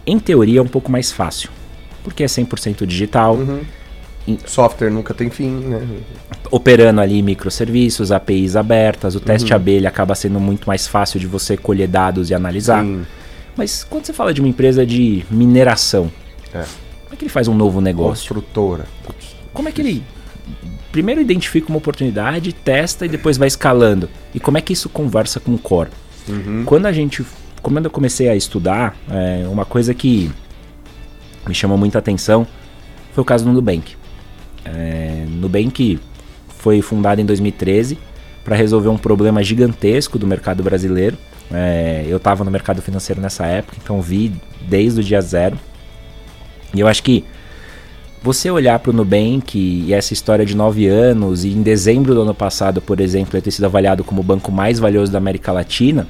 em 0.07 0.19
teoria 0.19 0.61
é 0.61 0.63
um 0.63 0.69
pouco 0.69 0.91
mais 0.91 1.11
fácil, 1.13 1.51
porque 2.03 2.23
é 2.23 2.27
100% 2.27 2.87
digital. 2.87 3.37
Uhum. 3.37 3.61
Software 4.47 4.91
nunca 4.91 5.13
tem 5.13 5.29
fim, 5.29 5.51
né? 5.51 5.87
Operando 6.51 7.01
ali 7.01 7.23
microserviços, 7.23 8.11
APIs 8.11 8.57
abertas, 8.57 9.15
o 9.15 9.21
teste 9.21 9.51
uhum. 9.51 9.57
abelha 9.57 9.89
acaba 9.89 10.15
sendo 10.15 10.41
muito 10.41 10.67
mais 10.67 10.87
fácil 10.87 11.21
de 11.21 11.27
você 11.27 11.57
colher 11.57 11.89
dados 11.89 12.31
e 12.31 12.35
analisar. 12.35 12.83
Sim. 12.83 13.05
Mas 13.57 13.85
quando 13.85 14.07
você 14.07 14.13
fala 14.13 14.33
de 14.33 14.41
uma 14.41 14.49
empresa 14.49 14.85
de 14.87 15.25
mineração, 15.31 16.11
é. 16.55 16.65
como 17.05 17.13
é 17.13 17.17
que 17.17 17.25
ele 17.25 17.31
faz 17.31 17.49
um 17.49 17.55
novo 17.55 17.81
negócio? 17.81 18.35
Construtora. 18.35 18.87
Como 19.53 19.69
é 19.69 19.73
que 19.73 19.81
ele 19.81 20.03
primeiro 20.91 21.21
identifica 21.21 21.69
uma 21.69 21.79
oportunidade, 21.79 22.53
testa 22.53 23.05
e 23.05 23.09
depois 23.09 23.37
vai 23.37 23.49
escalando? 23.49 24.09
E 24.35 24.41
como 24.41 24.57
é 24.57 24.61
que 24.61 24.73
isso 24.73 24.89
conversa 24.89 25.39
com 25.39 25.55
o 25.55 25.59
core? 25.59 25.91
Uhum. 26.29 26.65
Quando 26.65 26.87
a 26.87 26.93
gente 26.93 27.25
quando 27.73 27.87
eu 27.87 27.91
comecei 27.91 28.29
a 28.29 28.37
estudar, 28.37 28.95
é, 29.11 29.47
uma 29.49 29.65
coisa 29.65 29.95
que 29.95 30.31
me 31.49 31.55
chamou 31.55 31.79
muita 31.79 31.99
atenção 31.99 32.47
foi 33.13 33.23
o 33.23 33.25
caso 33.25 33.45
do 33.45 33.53
Nubank. 33.53 33.97
É, 34.65 35.25
Nubank 35.29 35.99
foi 36.59 36.83
fundada 36.83 37.23
em 37.23 37.25
2013 37.25 37.99
para 38.45 38.55
resolver 38.55 38.89
um 38.89 38.99
problema 38.99 39.43
gigantesco 39.43 40.19
do 40.19 40.27
mercado 40.27 40.63
brasileiro. 40.63 41.17
É, 41.51 42.05
eu 42.07 42.19
estava 42.19 42.45
no 42.45 42.51
mercado 42.51 42.83
financeiro 42.83 43.21
nessa 43.21 43.47
época, 43.47 43.79
então 43.83 44.01
vi 44.03 44.33
desde 44.69 45.01
o 45.01 45.03
dia 45.03 45.23
zero. 45.23 45.59
E 46.75 46.81
eu 46.81 46.87
acho 46.87 47.03
que 47.03 47.25
você 48.23 48.51
olhar 48.51 48.79
para 48.79 48.91
o 48.91 48.93
Nubank 48.93 49.59
e 49.59 49.95
essa 49.95 50.13
história 50.13 50.45
de 50.45 50.55
nove 50.55 50.87
anos, 50.87 51.45
e 51.45 51.49
em 51.49 51.63
dezembro 51.63 52.15
do 52.15 52.23
ano 52.23 52.35
passado, 52.35 52.83
por 52.83 53.01
exemplo, 53.01 53.41
ter 53.41 53.51
sido 53.51 53.65
avaliado 53.65 54.05
como 54.05 54.21
o 54.21 54.25
banco 54.25 54.53
mais 54.53 54.79
valioso 54.79 55.11
da 55.11 55.19
América 55.19 55.51
Latina, 55.51 56.07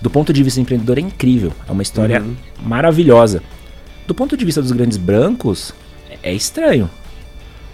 do 0.00 0.10
ponto 0.10 0.32
de 0.32 0.42
vista 0.42 0.60
empreendedor 0.60 0.98
é 0.98 1.00
incrível. 1.00 1.52
É 1.68 1.72
uma 1.72 1.82
história 1.82 2.20
uhum. 2.20 2.34
maravilhosa. 2.62 3.42
Do 4.06 4.14
ponto 4.14 4.36
de 4.36 4.44
vista 4.44 4.62
dos 4.62 4.72
grandes 4.72 4.96
brancos, 4.96 5.74
é 6.22 6.32
estranho. 6.32 6.88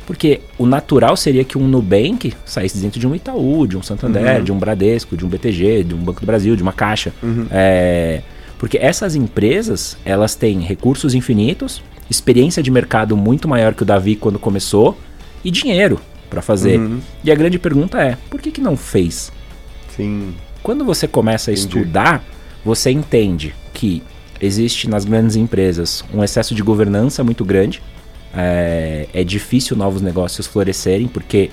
Porque 0.07 0.41
o 0.59 0.67
natural 0.67 1.17
seria 1.17 1.45
que 1.45 1.57
um 1.57 1.67
Nubank 1.67 2.35
saísse 2.45 2.79
dentro 2.79 3.01
de 3.01 3.07
um 3.07 3.15
Itaú, 3.15 3.67
de 3.67 3.77
um 3.77 3.83
Santander, 3.83 4.39
uhum. 4.39 4.45
de 4.45 4.53
um 4.53 4.59
Bradesco, 4.59 5.17
de 5.17 5.25
um 5.25 5.29
BTG, 5.29 5.85
de 5.85 5.95
um 5.95 5.99
Banco 5.99 6.21
do 6.21 6.27
Brasil, 6.27 6.57
de 6.57 6.63
uma 6.63 6.73
Caixa. 6.73 7.13
Uhum. 7.23 7.47
É, 7.51 8.23
porque 8.59 8.77
essas 8.79 9.15
empresas, 9.15 9.97
elas 10.05 10.35
têm 10.35 10.61
recursos 10.61 11.15
infinitos, 11.15 11.83
experiência 12.11 12.63
de 12.63 12.71
mercado 12.71 13.17
muito 13.17 13.49
maior 13.49 13.75
que 13.75 13.83
o 13.83 13.87
Davi 13.87 14.15
quando 14.15 14.39
começou 14.39 14.99
e 15.43 15.51
dinheiro 15.51 15.99
para 16.29 16.43
fazer. 16.43 16.79
Uhum. 16.79 17.01
E 17.23 17.31
a 17.31 17.35
grande 17.35 17.59
pergunta 17.59 18.01
é, 18.01 18.19
por 18.29 18.41
que, 18.41 18.51
que 18.51 18.61
não 18.61 18.77
fez? 18.77 19.33
Sim. 19.97 20.35
Quando 20.65 20.85
você 20.85 21.07
começa 21.07 21.53
a 21.53 21.55
Entendi. 21.55 21.67
estudar, 21.67 22.25
você 22.65 22.91
entende 22.91 23.55
que 23.73 24.03
existe 24.41 24.89
nas 24.89 25.05
grandes 25.05 25.37
empresas 25.37 26.05
um 26.13 26.25
excesso 26.25 26.55
de 26.55 26.63
governança 26.63 27.23
muito 27.23 27.45
grande. 27.45 27.81
É, 28.37 29.07
é 29.15 29.23
difícil 29.23 29.77
novos 29.77 30.03
negócios 30.03 30.47
florescerem, 30.49 31.07
porque 31.07 31.51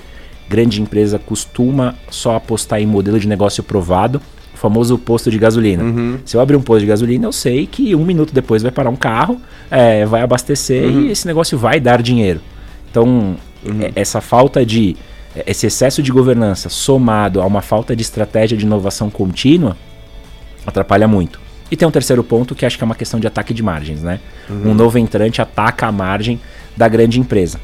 grande 0.49 0.81
empresa 0.81 1.19
costuma 1.19 1.93
só 2.09 2.37
apostar 2.37 2.81
em 2.81 2.87
modelo 2.87 3.19
de 3.19 3.27
negócio 3.27 3.61
provado 3.61 4.19
famoso 4.61 4.97
posto 4.97 5.31
de 5.31 5.39
gasolina. 5.39 5.83
Uhum. 5.83 6.19
Se 6.23 6.37
eu 6.37 6.41
abrir 6.41 6.55
um 6.55 6.61
posto 6.61 6.81
de 6.81 6.85
gasolina, 6.85 7.25
eu 7.25 7.31
sei 7.31 7.65
que 7.65 7.95
um 7.95 8.05
minuto 8.05 8.31
depois 8.31 8.61
vai 8.61 8.71
parar 8.71 8.91
um 8.91 8.95
carro, 8.95 9.41
é, 9.71 10.05
vai 10.05 10.21
abastecer 10.21 10.85
uhum. 10.85 11.01
e 11.01 11.11
esse 11.11 11.25
negócio 11.25 11.57
vai 11.57 11.79
dar 11.79 12.01
dinheiro. 12.01 12.39
Então, 12.89 13.35
uhum. 13.65 13.81
É, 13.81 13.91
essa 13.95 14.21
falta 14.21 14.65
de. 14.65 14.95
Esse 15.45 15.67
excesso 15.67 16.03
de 16.03 16.11
governança 16.11 16.69
somado 16.69 17.41
a 17.41 17.45
uma 17.45 17.61
falta 17.61 17.95
de 17.95 18.01
estratégia 18.01 18.57
de 18.57 18.65
inovação 18.65 19.09
contínua 19.09 19.77
atrapalha 20.65 21.07
muito. 21.07 21.39
E 21.71 21.77
tem 21.77 21.87
um 21.87 21.91
terceiro 21.91 22.23
ponto 22.23 22.53
que 22.53 22.65
acho 22.65 22.77
que 22.77 22.83
é 22.83 22.85
uma 22.85 22.95
questão 22.95 23.19
de 23.19 23.27
ataque 23.27 23.53
de 23.53 23.63
margens, 23.63 24.03
né? 24.03 24.19
Uhum. 24.49 24.71
Um 24.71 24.73
novo 24.73 24.97
entrante 24.97 25.41
ataca 25.41 25.87
a 25.87 25.91
margem 25.91 26.39
da 26.75 26.87
grande 26.87 27.19
empresa. 27.19 27.59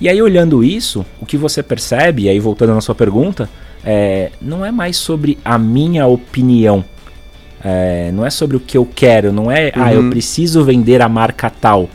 E 0.00 0.08
aí, 0.08 0.20
olhando 0.20 0.64
isso, 0.64 1.06
o 1.20 1.26
que 1.26 1.36
você 1.36 1.62
percebe, 1.62 2.22
e 2.22 2.28
aí 2.28 2.40
voltando 2.40 2.74
na 2.74 2.80
sua 2.80 2.94
pergunta, 2.94 3.48
é, 3.84 4.32
não 4.40 4.66
é 4.66 4.72
mais 4.72 4.96
sobre 4.96 5.38
a 5.44 5.56
minha 5.56 6.06
opinião. 6.06 6.84
É, 7.64 8.10
não 8.12 8.26
é 8.26 8.30
sobre 8.30 8.56
o 8.56 8.60
que 8.60 8.76
eu 8.76 8.84
quero, 8.84 9.32
não 9.32 9.48
é, 9.48 9.66
uhum. 9.66 9.82
ah, 9.82 9.94
eu 9.94 10.00
uhum. 10.00 10.10
preciso 10.10 10.64
vender 10.64 11.00
a 11.00 11.08
marca 11.08 11.48
tal. 11.48 11.88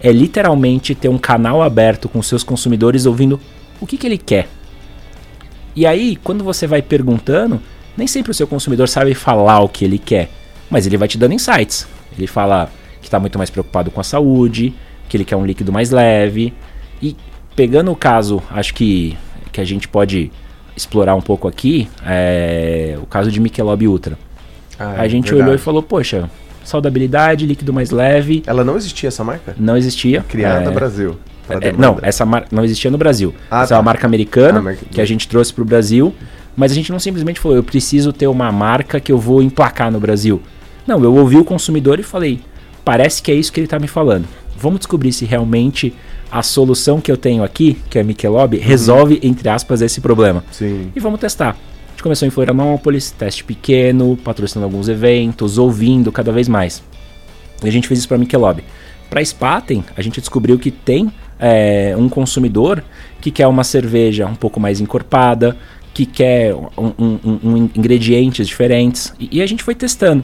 É 0.00 0.10
literalmente 0.10 0.92
ter 0.96 1.08
um 1.08 1.18
canal 1.18 1.62
aberto 1.62 2.08
com 2.08 2.20
seus 2.20 2.42
consumidores 2.42 3.06
ouvindo 3.06 3.38
o 3.80 3.86
que, 3.86 3.96
que 3.96 4.08
ele 4.08 4.18
quer. 4.18 4.48
E 5.74 5.86
aí, 5.86 6.16
quando 6.16 6.44
você 6.44 6.66
vai 6.66 6.82
perguntando, 6.82 7.60
nem 7.96 8.06
sempre 8.06 8.30
o 8.30 8.34
seu 8.34 8.46
consumidor 8.46 8.88
sabe 8.88 9.14
falar 9.14 9.60
o 9.60 9.68
que 9.68 9.84
ele 9.84 9.98
quer, 9.98 10.30
mas 10.70 10.86
ele 10.86 10.96
vai 10.96 11.08
te 11.08 11.18
dando 11.18 11.34
insights. 11.34 11.86
Ele 12.16 12.26
fala 12.26 12.70
que 13.00 13.06
está 13.06 13.18
muito 13.18 13.38
mais 13.38 13.50
preocupado 13.50 13.90
com 13.90 14.00
a 14.00 14.04
saúde, 14.04 14.74
que 15.08 15.16
ele 15.16 15.24
quer 15.24 15.36
um 15.36 15.44
líquido 15.44 15.72
mais 15.72 15.90
leve. 15.90 16.52
E 17.00 17.16
pegando 17.56 17.90
o 17.90 17.96
caso, 17.96 18.42
acho 18.50 18.74
que, 18.74 19.16
que 19.50 19.60
a 19.60 19.64
gente 19.64 19.88
pode 19.88 20.30
explorar 20.76 21.14
um 21.14 21.20
pouco 21.20 21.46
aqui 21.46 21.88
é 22.04 22.98
o 23.02 23.06
caso 23.06 23.30
de 23.30 23.40
Michelob 23.40 23.86
Ultra. 23.86 24.18
Ah, 24.78 24.94
a 24.98 25.08
gente 25.08 25.24
verdade. 25.24 25.42
olhou 25.42 25.54
e 25.54 25.58
falou, 25.58 25.82
poxa, 25.82 26.30
saudabilidade, 26.64 27.46
líquido 27.46 27.72
mais 27.72 27.90
leve. 27.90 28.42
Ela 28.46 28.64
não 28.64 28.76
existia 28.76 29.08
essa 29.08 29.22
marca? 29.22 29.54
Não 29.58 29.76
existia. 29.76 30.22
Criada 30.22 30.64
no 30.64 30.70
é, 30.70 30.74
Brasil. 30.74 31.16
É, 31.60 31.72
não, 31.72 31.98
essa 32.02 32.24
marca 32.24 32.48
não 32.50 32.64
existia 32.64 32.90
no 32.90 32.98
Brasil. 32.98 33.34
Ah, 33.50 33.62
essa 33.62 33.70
tá. 33.70 33.74
é 33.74 33.78
uma 33.78 33.84
marca 33.84 34.06
americana 34.06 34.70
ah, 34.70 34.76
que 34.90 35.00
a 35.00 35.04
gente 35.04 35.28
trouxe 35.28 35.52
para 35.52 35.62
o 35.62 35.64
Brasil, 35.64 36.14
mas 36.56 36.72
a 36.72 36.74
gente 36.74 36.92
não 36.92 36.98
simplesmente 36.98 37.40
falou, 37.40 37.56
eu 37.56 37.62
preciso 37.62 38.12
ter 38.12 38.26
uma 38.26 38.50
marca 38.52 39.00
que 39.00 39.10
eu 39.10 39.18
vou 39.18 39.42
emplacar 39.42 39.90
no 39.90 40.00
Brasil. 40.00 40.40
Não, 40.86 41.02
eu 41.02 41.14
ouvi 41.14 41.36
o 41.36 41.44
consumidor 41.44 42.00
e 42.00 42.02
falei, 42.02 42.40
parece 42.84 43.22
que 43.22 43.30
é 43.30 43.34
isso 43.34 43.52
que 43.52 43.60
ele 43.60 43.66
está 43.66 43.78
me 43.78 43.88
falando. 43.88 44.26
Vamos 44.56 44.80
descobrir 44.80 45.12
se 45.12 45.24
realmente 45.24 45.94
a 46.30 46.42
solução 46.42 47.00
que 47.00 47.10
eu 47.10 47.16
tenho 47.16 47.44
aqui, 47.44 47.76
que 47.90 47.98
é 47.98 48.00
a 48.00 48.04
Michelob, 48.04 48.56
uhum. 48.56 48.62
resolve, 48.62 49.20
entre 49.22 49.48
aspas, 49.48 49.82
esse 49.82 50.00
problema. 50.00 50.44
Sim. 50.50 50.90
E 50.94 51.00
vamos 51.00 51.20
testar. 51.20 51.50
A 51.50 51.90
gente 51.90 52.02
começou 52.02 52.26
em 52.26 52.30
Florianópolis, 52.30 53.10
teste 53.10 53.44
pequeno, 53.44 54.16
patrocinando 54.16 54.64
alguns 54.64 54.88
eventos, 54.88 55.58
ouvindo 55.58 56.10
cada 56.10 56.32
vez 56.32 56.48
mais. 56.48 56.82
E 57.62 57.68
a 57.68 57.72
gente 57.72 57.86
fez 57.86 58.00
isso 58.00 58.08
para 58.08 58.16
a 58.16 58.20
Michelob. 58.20 58.64
Para 59.10 59.22
Spaten, 59.22 59.84
a 59.94 60.00
gente 60.00 60.20
descobriu 60.20 60.58
que 60.58 60.70
tem 60.70 61.12
é, 61.42 61.92
um 61.98 62.08
consumidor 62.08 62.84
que 63.20 63.32
quer 63.32 63.48
uma 63.48 63.64
cerveja 63.64 64.26
um 64.26 64.36
pouco 64.36 64.60
mais 64.60 64.80
encorpada, 64.80 65.56
que 65.92 66.06
quer 66.06 66.54
um, 66.54 66.92
um, 66.96 67.18
um, 67.24 67.70
ingredientes 67.74 68.46
diferentes. 68.46 69.12
E, 69.18 69.38
e 69.38 69.42
a 69.42 69.46
gente 69.46 69.64
foi 69.64 69.74
testando. 69.74 70.22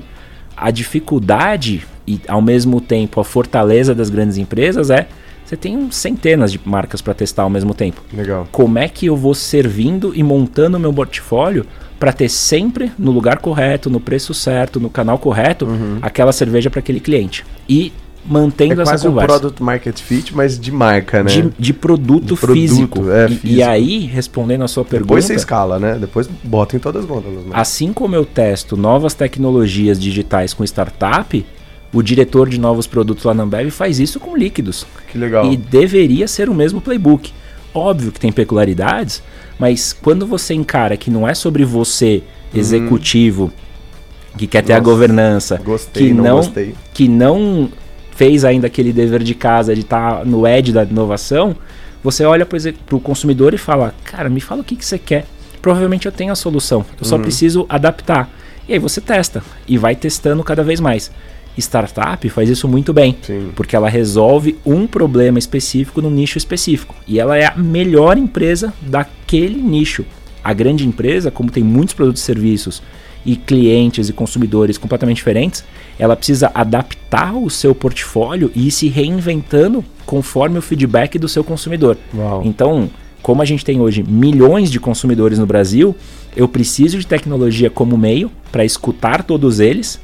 A 0.56 0.70
dificuldade 0.70 1.84
e, 2.06 2.20
ao 2.28 2.40
mesmo 2.40 2.80
tempo, 2.80 3.20
a 3.20 3.24
fortaleza 3.24 3.94
das 3.94 4.10
grandes 4.10 4.38
empresas 4.38 4.90
é 4.90 5.08
você 5.44 5.56
tem 5.56 5.90
centenas 5.90 6.52
de 6.52 6.60
marcas 6.64 7.00
para 7.00 7.14
testar 7.14 7.42
ao 7.42 7.50
mesmo 7.50 7.74
tempo. 7.74 8.02
Legal. 8.12 8.46
Como 8.52 8.78
é 8.78 8.86
que 8.86 9.06
eu 9.06 9.16
vou 9.16 9.34
servindo 9.34 10.12
e 10.14 10.22
montando 10.22 10.76
o 10.76 10.80
meu 10.80 10.92
portfólio 10.92 11.66
para 11.98 12.12
ter 12.12 12.28
sempre 12.28 12.92
no 12.98 13.10
lugar 13.10 13.38
correto, 13.38 13.90
no 13.90 13.98
preço 13.98 14.32
certo, 14.34 14.78
no 14.78 14.90
canal 14.90 15.18
correto, 15.18 15.64
uhum. 15.64 15.98
aquela 16.02 16.32
cerveja 16.32 16.70
para 16.70 16.80
aquele 16.80 17.00
cliente. 17.00 17.44
E 17.68 17.92
mantendo 18.24 18.80
é 18.80 18.82
essa 18.82 18.92
quase 18.92 19.08
conversa. 19.08 19.34
um 19.34 19.38
product 19.38 19.62
market 19.62 19.98
fit, 20.00 20.34
mas 20.34 20.58
de 20.58 20.70
marca, 20.70 21.22
né? 21.22 21.30
De, 21.30 21.52
de 21.58 21.72
produto, 21.72 22.34
de 22.34 22.46
físico. 22.52 23.00
Produto, 23.00 23.12
é, 23.12 23.28
físico. 23.28 23.46
E, 23.46 23.54
e, 23.56 23.62
aí, 23.62 23.98
respondendo 24.00 24.64
a 24.64 24.68
sua 24.68 24.84
pergunta... 24.84 25.08
Depois 25.08 25.24
você 25.24 25.34
escala, 25.34 25.78
né? 25.78 25.96
Depois 25.98 26.28
bota 26.44 26.76
em 26.76 26.78
todas 26.78 27.02
as 27.02 27.08
gôndolas. 27.08 27.44
Né? 27.44 27.50
Assim 27.52 27.92
como 27.92 28.14
eu 28.14 28.24
testo 28.24 28.76
novas 28.76 29.14
tecnologias 29.14 29.98
digitais 29.98 30.52
com 30.52 30.62
startup, 30.64 31.44
o 31.92 32.02
diretor 32.02 32.48
de 32.48 32.58
novos 32.60 32.86
produtos 32.86 33.24
lá 33.24 33.32
na 33.32 33.44
Ambev 33.44 33.70
faz 33.70 33.98
isso 33.98 34.20
com 34.20 34.36
líquidos. 34.36 34.86
Que 35.10 35.16
legal. 35.16 35.50
E 35.50 35.56
deveria 35.56 36.28
ser 36.28 36.48
o 36.48 36.54
mesmo 36.54 36.80
playbook. 36.80 37.32
Óbvio 37.72 38.12
que 38.12 38.20
tem 38.20 38.32
peculiaridades, 38.32 39.22
mas 39.58 39.92
quando 39.92 40.26
você 40.26 40.54
encara 40.54 40.96
que 40.96 41.10
não 41.10 41.26
é 41.26 41.34
sobre 41.34 41.64
você, 41.64 42.22
uhum. 42.52 42.60
executivo, 42.60 43.44
hum. 43.44 44.38
que 44.38 44.46
quer 44.46 44.62
ter 44.62 44.72
Nossa, 44.72 44.82
a 44.82 44.84
governança, 44.84 45.60
gostei, 45.64 46.08
que 46.08 46.14
não, 46.14 46.24
não 46.24 46.36
gostei. 46.36 46.74
que 46.92 47.08
não 47.08 47.70
fez 48.18 48.44
ainda 48.44 48.66
aquele 48.66 48.92
dever 48.92 49.22
de 49.22 49.32
casa 49.32 49.72
de 49.76 49.82
estar 49.82 50.16
tá 50.16 50.24
no 50.24 50.44
edge 50.44 50.72
da 50.72 50.82
inovação, 50.82 51.54
você 52.02 52.24
olha 52.24 52.44
para 52.44 52.96
o 52.96 53.00
consumidor 53.00 53.54
e 53.54 53.58
fala: 53.58 53.94
Cara, 54.02 54.28
me 54.28 54.40
fala 54.40 54.60
o 54.60 54.64
que, 54.64 54.74
que 54.74 54.84
você 54.84 54.98
quer. 54.98 55.24
Provavelmente 55.62 56.06
eu 56.06 56.12
tenho 56.12 56.32
a 56.32 56.36
solução, 56.36 56.84
eu 57.00 57.06
só 57.06 57.14
uhum. 57.14 57.22
preciso 57.22 57.64
adaptar. 57.68 58.28
E 58.68 58.72
aí 58.72 58.78
você 58.80 59.00
testa 59.00 59.42
e 59.68 59.78
vai 59.78 59.94
testando 59.94 60.42
cada 60.42 60.64
vez 60.64 60.80
mais 60.80 61.12
startup 61.60 62.28
faz 62.28 62.48
isso 62.48 62.68
muito 62.68 62.92
bem, 62.92 63.16
Sim. 63.22 63.50
porque 63.56 63.74
ela 63.74 63.88
resolve 63.88 64.56
um 64.64 64.86
problema 64.86 65.40
específico 65.40 66.00
num 66.00 66.10
nicho 66.10 66.38
específico 66.38 66.94
e 67.04 67.18
ela 67.18 67.36
é 67.36 67.46
a 67.46 67.56
melhor 67.56 68.16
empresa 68.16 68.72
daquele 68.80 69.60
nicho. 69.60 70.04
A 70.42 70.52
grande 70.52 70.86
empresa, 70.86 71.32
como 71.32 71.50
tem 71.50 71.64
muitos 71.64 71.94
produtos 71.94 72.22
e 72.22 72.24
serviços 72.24 72.80
e 73.28 73.36
clientes 73.36 74.08
e 74.08 74.12
consumidores 74.14 74.78
completamente 74.78 75.18
diferentes, 75.18 75.62
ela 75.98 76.16
precisa 76.16 76.50
adaptar 76.54 77.36
o 77.36 77.50
seu 77.50 77.74
portfólio 77.74 78.50
e 78.54 78.68
ir 78.68 78.70
se 78.70 78.88
reinventando 78.88 79.84
conforme 80.06 80.58
o 80.58 80.62
feedback 80.62 81.18
do 81.18 81.28
seu 81.28 81.44
consumidor. 81.44 81.98
Uau. 82.16 82.40
Então, 82.42 82.88
como 83.20 83.42
a 83.42 83.44
gente 83.44 83.62
tem 83.62 83.82
hoje 83.82 84.02
milhões 84.02 84.70
de 84.70 84.80
consumidores 84.80 85.38
no 85.38 85.44
Brasil, 85.44 85.94
eu 86.34 86.48
preciso 86.48 86.98
de 86.98 87.06
tecnologia 87.06 87.68
como 87.68 87.98
meio 87.98 88.32
para 88.50 88.64
escutar 88.64 89.22
todos 89.22 89.60
eles 89.60 90.00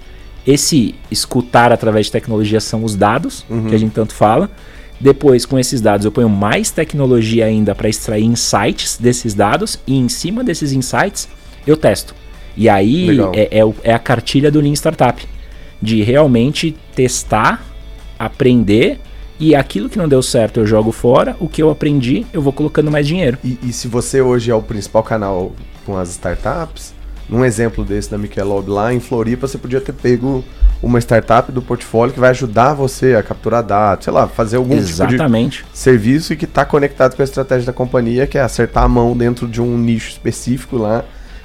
esse 0.47 0.95
escutar 1.11 1.73
através 1.73 2.07
de 2.07 2.13
tecnologia 2.13 2.61
são 2.61 2.85
os 2.85 2.95
dados, 2.95 3.47
uhum. 3.49 3.65
que 3.67 3.75
a 3.75 3.79
gente 3.79 3.93
tanto 3.93 4.13
fala. 4.13 4.51
Depois, 5.01 5.47
com 5.47 5.59
esses 5.59 5.81
dados, 5.81 6.05
eu 6.05 6.13
ponho 6.13 6.29
mais 6.29 6.71
tecnologia 6.71 7.47
ainda 7.47 7.75
para 7.75 7.89
extrair 7.89 8.25
insights 8.25 8.99
desses 8.99 9.33
dados 9.33 9.79
e 9.87 9.97
em 9.97 10.09
cima 10.09 10.45
desses 10.45 10.73
insights 10.73 11.29
eu 11.67 11.77
testo. 11.77 12.15
E 12.57 12.69
aí 12.69 13.19
é, 13.35 13.61
é, 13.61 13.73
é, 13.83 13.95
a 13.95 13.99
cartilha 13.99 14.51
do 14.51 14.61
Lean 14.61 14.73
Startup. 14.73 15.23
De 15.83 16.03
realmente 16.03 16.75
testar, 16.95 17.63
aprender 18.19 18.99
e 19.39 19.55
aquilo 19.55 19.91
que 19.91 19.99
não 19.99 20.09
deu 20.09 20.23
certo 20.23 20.61
eu 20.61 20.67
jogo 20.67 20.93
fora, 20.93 21.37
o 21.41 21.49
que 21.49 21.63
eu 21.63 21.71
aprendi 21.71 22.25
eu 22.33 22.41
vou 22.41 22.53
colocando 22.53 22.91
mais 22.91 23.07
dinheiro. 23.07 23.37
E, 23.45 23.59
e 23.63 23.73
se 23.73 23.89
você 23.89 24.23
hoje 24.23 24.51
é 24.51 24.55
o 24.55 24.63
principal 24.63 25.03
canal 25.03 25.53
com 25.85 25.97
as 25.97 26.11
startups, 26.11 26.95
num 27.29 27.45
exemplo 27.45 27.85
desse 27.85 28.11
da 28.11 28.17
Michelob 28.19 28.71
lá 28.71 28.95
em 28.95 29.01
Floripa, 29.01 29.47
você 29.47 29.59
podia 29.59 29.81
ter 29.81 29.93
pego 29.93 30.45
uma 30.83 30.99
startup 30.99 31.51
do 31.51 31.63
portfólio 31.63 32.13
que 32.13 32.21
vai 32.21 32.31
ajudar 32.31 32.75
você 32.75 33.15
a 33.15 33.23
capturar 33.23 33.63
dados, 33.63 34.05
sei 34.05 34.13
lá, 34.13 34.29
fazer 34.29 34.57
algum 34.57 34.77
Exatamente. 34.77 35.59
tipo 35.59 35.73
de 35.73 35.79
serviço 35.79 36.33
e 36.33 36.37
que 36.37 36.45
está 36.45 36.65
conectado 36.65 37.17
com 37.17 37.23
a 37.23 37.25
estratégia 37.25 37.67
da 37.67 37.73
companhia, 37.73 38.27
que 38.27 38.37
é 38.37 38.43
acertar 38.43 38.85
a 38.85 38.89
mão 38.89 39.17
dentro 39.17 39.49
de 39.49 39.63
um 39.63 39.79
nicho 39.79 40.11
específico 40.11 40.77
lá, 40.77 41.05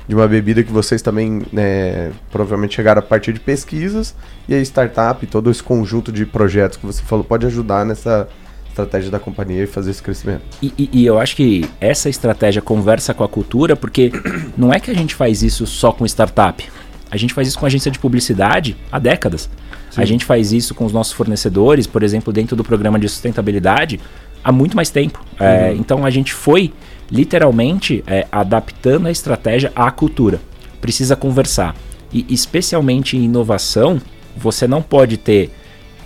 de 0.09 0.15
uma 0.15 0.27
bebida 0.27 0.63
que 0.63 0.71
vocês 0.71 1.03
também 1.03 1.43
né, 1.53 2.11
provavelmente 2.31 2.75
chegaram 2.75 2.97
a 2.97 3.01
partir 3.03 3.31
de 3.31 3.39
pesquisas, 3.39 4.15
e 4.47 4.55
a 4.55 4.59
startup, 4.59 5.23
todo 5.27 5.51
esse 5.51 5.61
conjunto 5.61 6.11
de 6.11 6.25
projetos 6.25 6.79
que 6.79 6.85
você 6.85 7.03
falou, 7.03 7.23
pode 7.23 7.45
ajudar 7.45 7.85
nessa 7.85 8.27
estratégia 8.67 9.11
da 9.11 9.19
companhia 9.19 9.65
e 9.65 9.67
fazer 9.67 9.91
esse 9.91 10.01
crescimento. 10.01 10.41
E, 10.63 10.73
e, 10.75 10.89
e, 10.93 11.05
eu 11.05 11.19
acho 11.19 11.35
que 11.35 11.69
essa 11.79 12.09
estratégia 12.09 12.59
conversa 12.59 13.13
com 13.13 13.23
a 13.23 13.29
cultura, 13.29 13.75
porque 13.75 14.11
não 14.57 14.73
é 14.73 14.79
que 14.79 14.89
a 14.89 14.95
gente 14.95 15.13
faz 15.13 15.43
isso 15.43 15.67
só 15.67 15.91
com 15.91 16.03
startup. 16.07 16.67
A 17.11 17.15
gente 17.15 17.31
faz 17.31 17.47
isso 17.47 17.59
com 17.59 17.67
agência 17.67 17.91
de 17.91 17.99
publicidade 17.99 18.75
há 18.91 18.97
décadas. 18.97 19.47
Sim. 19.91 20.01
A 20.01 20.05
gente 20.05 20.25
faz 20.25 20.51
isso 20.51 20.73
com 20.73 20.85
os 20.85 20.91
nossos 20.91 21.13
fornecedores, 21.13 21.85
por 21.85 22.01
exemplo, 22.01 22.33
dentro 22.33 22.55
do 22.55 22.63
programa 22.63 22.97
de 22.97 23.07
sustentabilidade, 23.07 23.99
há 24.43 24.51
muito 24.51 24.75
mais 24.75 24.89
tempo. 24.89 25.23
É, 25.39 25.43
uhum. 25.43 25.49
É, 25.49 25.73
então 25.75 26.03
a 26.03 26.09
gente 26.09 26.33
foi 26.33 26.73
literalmente 27.11 28.03
é, 28.07 28.27
adaptando 28.31 29.07
a 29.07 29.11
estratégia 29.11 29.71
à 29.75 29.89
cultura. 29.91 30.39
Precisa 30.81 31.15
conversar. 31.15 31.75
E 32.11 32.25
especialmente 32.29 33.17
em 33.17 33.23
inovação, 33.23 34.01
você 34.35 34.67
não 34.67 34.81
pode 34.81 35.17
ter 35.17 35.51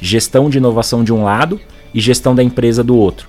gestão 0.02 0.50
de 0.50 0.58
inovação 0.58 1.04
de 1.04 1.14
um 1.14 1.24
lado 1.24 1.60
e 1.94 2.00
gestão 2.00 2.36
da 2.36 2.44
empresa 2.44 2.84
do 2.84 2.98
outro. 2.98 3.28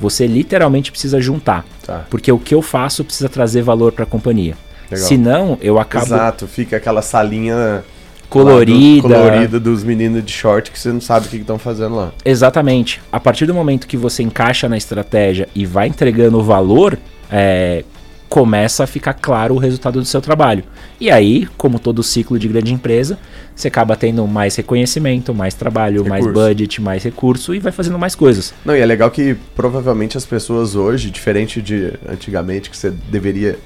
Você 0.00 0.26
literalmente 0.26 0.90
precisa 0.90 1.20
juntar. 1.20 1.64
Tá. 1.84 2.06
Porque 2.10 2.30
o 2.30 2.38
que 2.38 2.54
eu 2.54 2.62
faço 2.62 3.04
precisa 3.04 3.28
trazer 3.28 3.62
valor 3.62 3.92
para 3.92 4.04
a 4.04 4.06
companhia. 4.06 4.56
Legal. 4.90 5.06
Senão, 5.06 5.58
eu 5.60 5.78
acabo. 5.78 6.06
Exato, 6.06 6.46
fica 6.46 6.76
aquela 6.76 7.02
salinha 7.02 7.84
colorida. 8.28 9.08
Do, 9.08 9.14
colorida 9.14 9.60
dos 9.60 9.84
meninos 9.84 10.24
de 10.24 10.32
short 10.32 10.70
que 10.70 10.78
você 10.78 10.92
não 10.92 11.00
sabe 11.00 11.26
o 11.26 11.28
que 11.28 11.36
estão 11.36 11.58
fazendo 11.58 11.94
lá. 11.94 12.12
Exatamente. 12.24 13.00
A 13.10 13.20
partir 13.20 13.46
do 13.46 13.54
momento 13.54 13.86
que 13.86 13.96
você 13.96 14.22
encaixa 14.22 14.68
na 14.68 14.76
estratégia 14.76 15.48
e 15.54 15.64
vai 15.64 15.88
entregando 15.88 16.42
valor, 16.42 16.98
é, 17.30 17.84
começa 18.28 18.84
a 18.84 18.86
ficar 18.86 19.14
claro 19.14 19.54
o 19.54 19.58
resultado 19.58 19.98
do 19.98 20.04
seu 20.04 20.20
trabalho. 20.20 20.64
E 21.00 21.10
aí, 21.10 21.46
como 21.56 21.78
todo 21.78 22.02
ciclo 22.02 22.38
de 22.38 22.48
grande 22.48 22.72
empresa, 22.72 23.18
você 23.54 23.68
acaba 23.68 23.96
tendo 23.96 24.26
mais 24.26 24.56
reconhecimento, 24.56 25.34
mais 25.34 25.54
trabalho, 25.54 26.02
recurso. 26.02 26.10
mais 26.10 26.34
budget, 26.34 26.80
mais 26.80 27.02
recurso 27.04 27.54
e 27.54 27.58
vai 27.58 27.72
fazendo 27.72 27.98
mais 27.98 28.14
coisas. 28.14 28.52
Não, 28.64 28.76
e 28.76 28.80
é 28.80 28.86
legal 28.86 29.10
que 29.10 29.36
provavelmente 29.54 30.16
as 30.16 30.26
pessoas 30.26 30.74
hoje, 30.74 31.10
diferente 31.10 31.62
de 31.62 31.92
antigamente, 32.08 32.70
que 32.70 32.76
você 32.76 32.90
deveria 32.90 33.58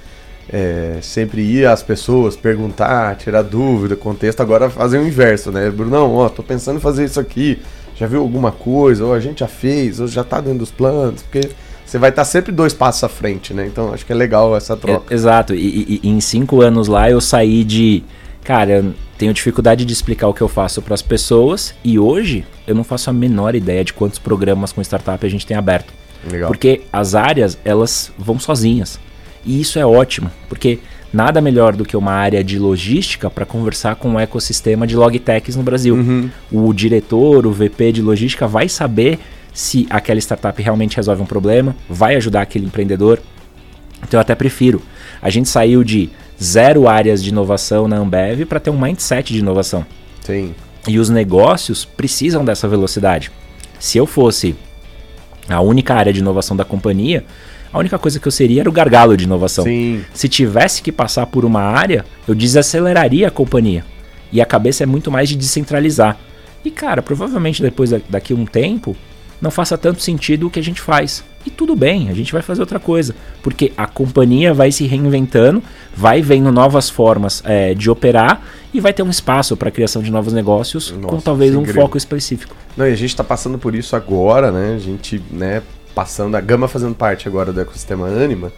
é, 0.53 0.99
sempre 1.01 1.41
ir 1.43 1.67
às 1.67 1.83
pessoas, 1.83 2.37
perguntar, 2.37 3.15
tirar 3.17 3.43
dúvida, 3.43 3.95
contexto, 3.95 4.41
agora 4.41 4.69
fazer 4.69 4.99
o 4.99 5.07
inverso, 5.07 5.53
né? 5.53 5.71
Brunão, 5.71 6.13
ó, 6.15 6.29
tô 6.29 6.43
pensando 6.43 6.77
em 6.77 6.81
fazer 6.81 7.05
isso 7.05 7.21
aqui, 7.21 7.59
já 7.95 8.07
viu 8.07 8.21
alguma 8.21 8.51
coisa, 8.51 9.05
ou 9.05 9.15
a 9.15 9.21
gente 9.21 9.41
já 9.41 9.49
fez, 9.49 10.01
ou 10.01 10.09
já 10.09 10.25
tá 10.25 10.41
dentro 10.41 10.59
dos 10.61 10.71
planos, 10.71 11.23
porque 11.23 11.49
você 11.87 11.99
vai 11.99 12.11
estar 12.11 12.23
tá 12.23 12.27
sempre 12.27 12.51
dois 12.51 12.75
passos 12.75 13.05
à 13.05 13.09
frente, 13.09 13.55
né? 13.55 13.67
Então 13.67 13.95
acho 13.95 14.05
que 14.05 14.13
é 14.13 14.15
legal 14.15 14.57
essa 14.57 14.77
troca. 14.77 15.13
É, 15.13 15.15
exato, 15.15 15.55
e, 15.55 15.59
e, 15.59 16.01
e, 16.03 16.09
em 16.09 16.21
cinco 16.21 16.61
anos 16.61 16.89
lá 16.89 17.09
eu 17.09 17.21
saí 17.21 17.63
de. 17.63 18.03
Cara, 18.43 18.73
eu 18.73 18.95
tenho 19.19 19.33
dificuldade 19.35 19.85
de 19.85 19.93
explicar 19.93 20.27
o 20.27 20.35
que 20.35 20.41
eu 20.41 20.49
faço 20.49 20.81
para 20.83 20.95
as 20.95 21.03
pessoas 21.03 21.75
e 21.85 21.99
hoje 21.99 22.45
eu 22.67 22.75
não 22.75 22.83
faço 22.83 23.11
a 23.11 23.13
menor 23.13 23.55
ideia 23.55 23.85
de 23.85 23.93
quantos 23.93 24.19
programas 24.19 24.73
com 24.73 24.81
startup 24.81 25.25
a 25.25 25.29
gente 25.29 25.47
tem 25.47 25.57
aberto. 25.57 25.93
Legal. 26.29 26.49
Porque 26.49 26.81
as 26.93 27.15
áreas, 27.15 27.59
elas 27.65 28.11
vão 28.19 28.39
sozinhas. 28.39 28.99
E 29.45 29.61
isso 29.61 29.79
é 29.79 29.87
ótimo, 29.87 30.31
porque 30.49 30.79
nada 31.13 31.41
melhor 31.41 31.75
do 31.75 31.85
que 31.85 31.97
uma 31.97 32.13
área 32.13 32.43
de 32.43 32.59
logística 32.59 33.31
para 33.31 33.45
conversar 33.45 33.97
com 33.97 34.11
o 34.11 34.13
um 34.13 34.21
ecossistema 34.21 34.87
de 34.87 34.97
logtechs 34.97 35.57
no 35.57 35.63
Brasil. 35.63 35.95
Uhum. 35.95 36.31
O 36.51 36.73
diretor, 36.73 37.47
o 37.47 37.53
VP 37.53 37.93
de 37.93 38.03
logística 38.03 38.47
vai 38.47 38.69
saber 38.69 39.19
se 39.53 39.87
aquela 39.91 40.19
startup 40.21 40.61
realmente 40.63 40.97
resolve 40.97 41.23
um 41.23 41.27
problema, 41.27 41.75
vai 41.89 42.15
ajudar 42.17 42.43
aquele 42.43 42.67
empreendedor. 42.67 43.21
Então 44.03 44.19
eu 44.19 44.23
até 44.23 44.35
prefiro. 44.35 44.81
A 45.21 45.29
gente 45.29 45.49
saiu 45.49 45.83
de 45.83 46.11
zero 46.43 46.89
áreas 46.89 47.23
de 47.23 47.31
inovação 47.31 47.87
na 47.87 47.97
Ambev 47.97 48.45
para 48.47 48.61
ter 48.61 48.71
um 48.71 48.81
mindset 48.81 49.33
de 49.33 49.41
inovação. 49.41 49.85
Sim. 50.23 50.55
E 50.89 50.99
os 50.99 51.11
negócios 51.11 51.85
precisam 51.85 52.45
dessa 52.45 52.67
velocidade. 52.67 53.31
Se 53.79 53.99
eu 53.99 54.07
fosse 54.07 54.55
a 55.49 55.61
única 55.61 55.95
área 55.95 56.13
de 56.13 56.21
inovação 56.21 56.57
da 56.57 56.65
companhia, 56.65 57.25
a 57.73 57.79
única 57.79 57.99
coisa 57.99 58.19
que 58.19 58.27
eu 58.27 58.33
seria 58.33 58.63
era 58.63 58.69
o 58.69 58.73
gargalo 58.73 59.17
de 59.17 59.25
inovação. 59.25 59.65
Sim. 59.65 60.05
Se 60.13 60.29
tivesse 60.29 60.83
que 60.83 60.91
passar 60.91 61.27
por 61.27 61.45
uma 61.45 61.63
área, 61.63 62.05
eu 62.27 62.35
desaceleraria 62.35 63.29
a 63.29 63.31
companhia. 63.31 63.85
E 64.33 64.41
a 64.41 64.47
cabeça 64.47 64.83
é 64.83 64.87
muito 64.87 65.11
mais 65.11 65.29
de 65.29 65.37
descentralizar. 65.37 66.17
E 66.65 66.71
cara, 66.71 67.03
provavelmente 67.03 67.63
depois 67.63 67.91
daqui 68.09 68.33
a 68.33 68.37
um 68.37 68.45
tempo, 68.45 68.97
não 69.41 69.51
faça 69.51 69.79
tanto 69.79 70.03
sentido 70.03 70.47
o 70.47 70.51
que 70.51 70.59
a 70.59 70.63
gente 70.63 70.81
faz. 70.81 71.25
E 71.47 71.51
tudo 71.51 71.75
bem, 71.75 72.11
a 72.11 72.13
gente 72.13 72.33
vai 72.33 72.43
fazer 72.43 72.61
outra 72.61 72.79
coisa. 72.79 73.15
Porque 73.43 73.73
a 73.77 73.87
companhia 73.87 74.53
vai 74.53 74.71
se 74.71 74.87
reinventando, 74.87 75.63
vai 75.95 76.21
vendo 76.21 76.53
novas 76.53 76.91
formas 76.91 77.43
é, 77.47 77.73
de 77.73 77.89
operar 77.89 78.43
e 78.75 78.81
vai 78.81 78.93
ter 78.93 79.03
um 79.03 79.09
espaço 79.09 79.57
para 79.57 79.69
a 79.69 79.73
criação 79.73 80.03
de 80.03 80.11
novos 80.11 80.33
negócios 80.33 80.91
Nossa, 80.91 81.07
com 81.07 81.21
talvez 81.21 81.55
um 81.57 81.65
foco 81.65 81.97
específico. 81.97 82.55
Não, 82.77 82.87
e 82.87 82.93
a 82.93 82.97
gente 82.97 83.11
está 83.11 83.25
passando 83.25 83.59
por 83.59 83.75
isso 83.75 83.97
agora, 83.97 84.53
né? 84.53 84.75
A 84.75 84.79
gente, 84.79 85.23
né, 85.31 85.63
passando, 85.95 86.37
a 86.37 86.41
Gama 86.41 86.69
fazendo 86.69 86.95
parte 86.95 87.29
agora 87.29 87.53
do 87.53 87.61
ecossistema 87.61 88.07
Anima, 88.07 88.53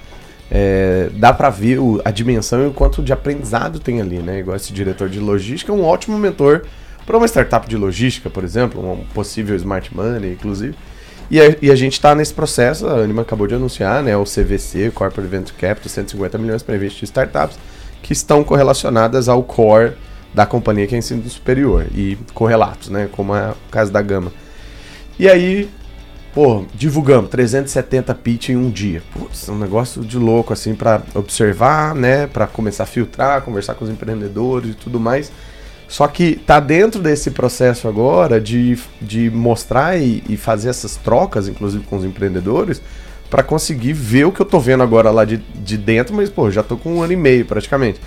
é, 0.51 1.09
dá 1.15 1.33
para 1.33 1.49
ver 1.49 1.79
o, 1.79 2.01
a 2.05 2.11
dimensão 2.11 2.63
e 2.65 2.67
o 2.67 2.73
quanto 2.73 3.03
de 3.03 3.13
aprendizado 3.13 3.79
tem 3.79 4.01
ali, 4.01 4.19
né? 4.19 4.41
Igual 4.41 4.57
esse 4.57 4.73
diretor 4.73 5.09
de 5.09 5.19
logística 5.19 5.73
um 5.73 5.83
ótimo 5.83 6.19
mentor 6.19 6.63
para 7.07 7.17
uma 7.17 7.27
startup 7.27 7.67
de 7.69 7.77
logística, 7.77 8.29
por 8.29 8.45
exemplo, 8.45 8.93
um 8.93 9.05
possível 9.15 9.57
smart 9.57 9.95
money, 9.95 10.33
inclusive. 10.33 10.75
E 11.31 11.41
a, 11.41 11.57
e 11.63 11.71
a 11.71 11.75
gente 11.75 11.95
está 11.95 12.15
nesse 12.15 12.35
processo, 12.35 12.87
a 12.87 12.97
Anima 12.97 13.23
acabou 13.23 13.47
de 13.47 13.55
anunciar, 13.55 14.03
né? 14.03 14.15
O 14.17 14.25
CVC, 14.25 14.91
Corporate 14.95 15.31
Venture 15.31 15.57
Capital, 15.57 15.89
150 15.89 16.37
milhões 16.37 16.63
para 16.63 16.77
investir 16.77 17.05
em 17.05 17.07
startups 17.07 17.59
que 18.03 18.13
estão 18.13 18.45
correlacionadas 18.45 19.29
ao 19.29 19.43
core 19.43 19.93
da 20.35 20.45
companhia 20.45 20.87
que 20.87 20.95
é 20.95 20.99
ensino 20.99 21.27
superior 21.29 21.87
e 21.95 22.19
correlatos, 22.35 22.91
né? 22.91 23.09
Como 23.13 23.35
é 23.35 23.51
o 23.51 23.71
caso 23.71 23.91
da 23.91 24.03
Gama. 24.03 24.33
E 25.19 25.29
aí 25.29 25.71
Pô, 26.35 26.65
divulgamos 26.75 27.29
370 27.31 28.15
pitch 28.15 28.49
em 28.51 28.57
um 28.57 28.71
dia. 28.71 29.03
Putz, 29.13 29.51
um 29.51 29.59
negócio 29.59 30.03
de 30.03 30.17
louco 30.17 30.53
assim 30.53 30.75
para 30.75 31.03
observar, 31.15 31.95
né, 31.95 32.27
para 32.27 32.47
começar 32.47 32.85
a 32.85 32.87
filtrar, 32.87 33.43
conversar 33.43 33.75
com 33.75 33.85
os 33.85 33.91
empreendedores 33.91 34.71
e 34.71 34.75
tudo 34.75 34.99
mais. 34.99 35.31
Só 35.87 36.09
que 36.09 36.37
tá 36.37 36.59
dentro 36.59 37.03
desse 37.03 37.31
processo 37.33 37.87
agora 37.87 38.41
de, 38.41 38.79
de 38.99 39.31
mostrar 39.31 40.01
e, 40.01 40.25
e 40.27 40.39
fazer 40.39 40.71
essas 40.71 40.97
trocas, 40.97 41.49
inclusive 41.49 41.85
com 41.85 41.97
os 41.97 42.05
empreendedores, 42.05 42.81
para 43.29 43.43
conseguir 43.43 43.93
ver 43.93 44.25
o 44.25 44.33
que 44.33 44.41
eu 44.41 44.47
tô 44.47 44.59
vendo 44.59 44.83
agora 44.83 45.11
lá 45.11 45.27
de, 45.27 45.37
de 45.37 45.77
dentro, 45.77 46.15
mas 46.15 46.31
pô, 46.31 46.51
já 46.51 46.63
tô 46.63 46.79
com 46.79 46.95
um 46.95 47.03
ano 47.03 47.13
e 47.13 47.17
meio 47.17 47.45
praticamente. 47.45 48.01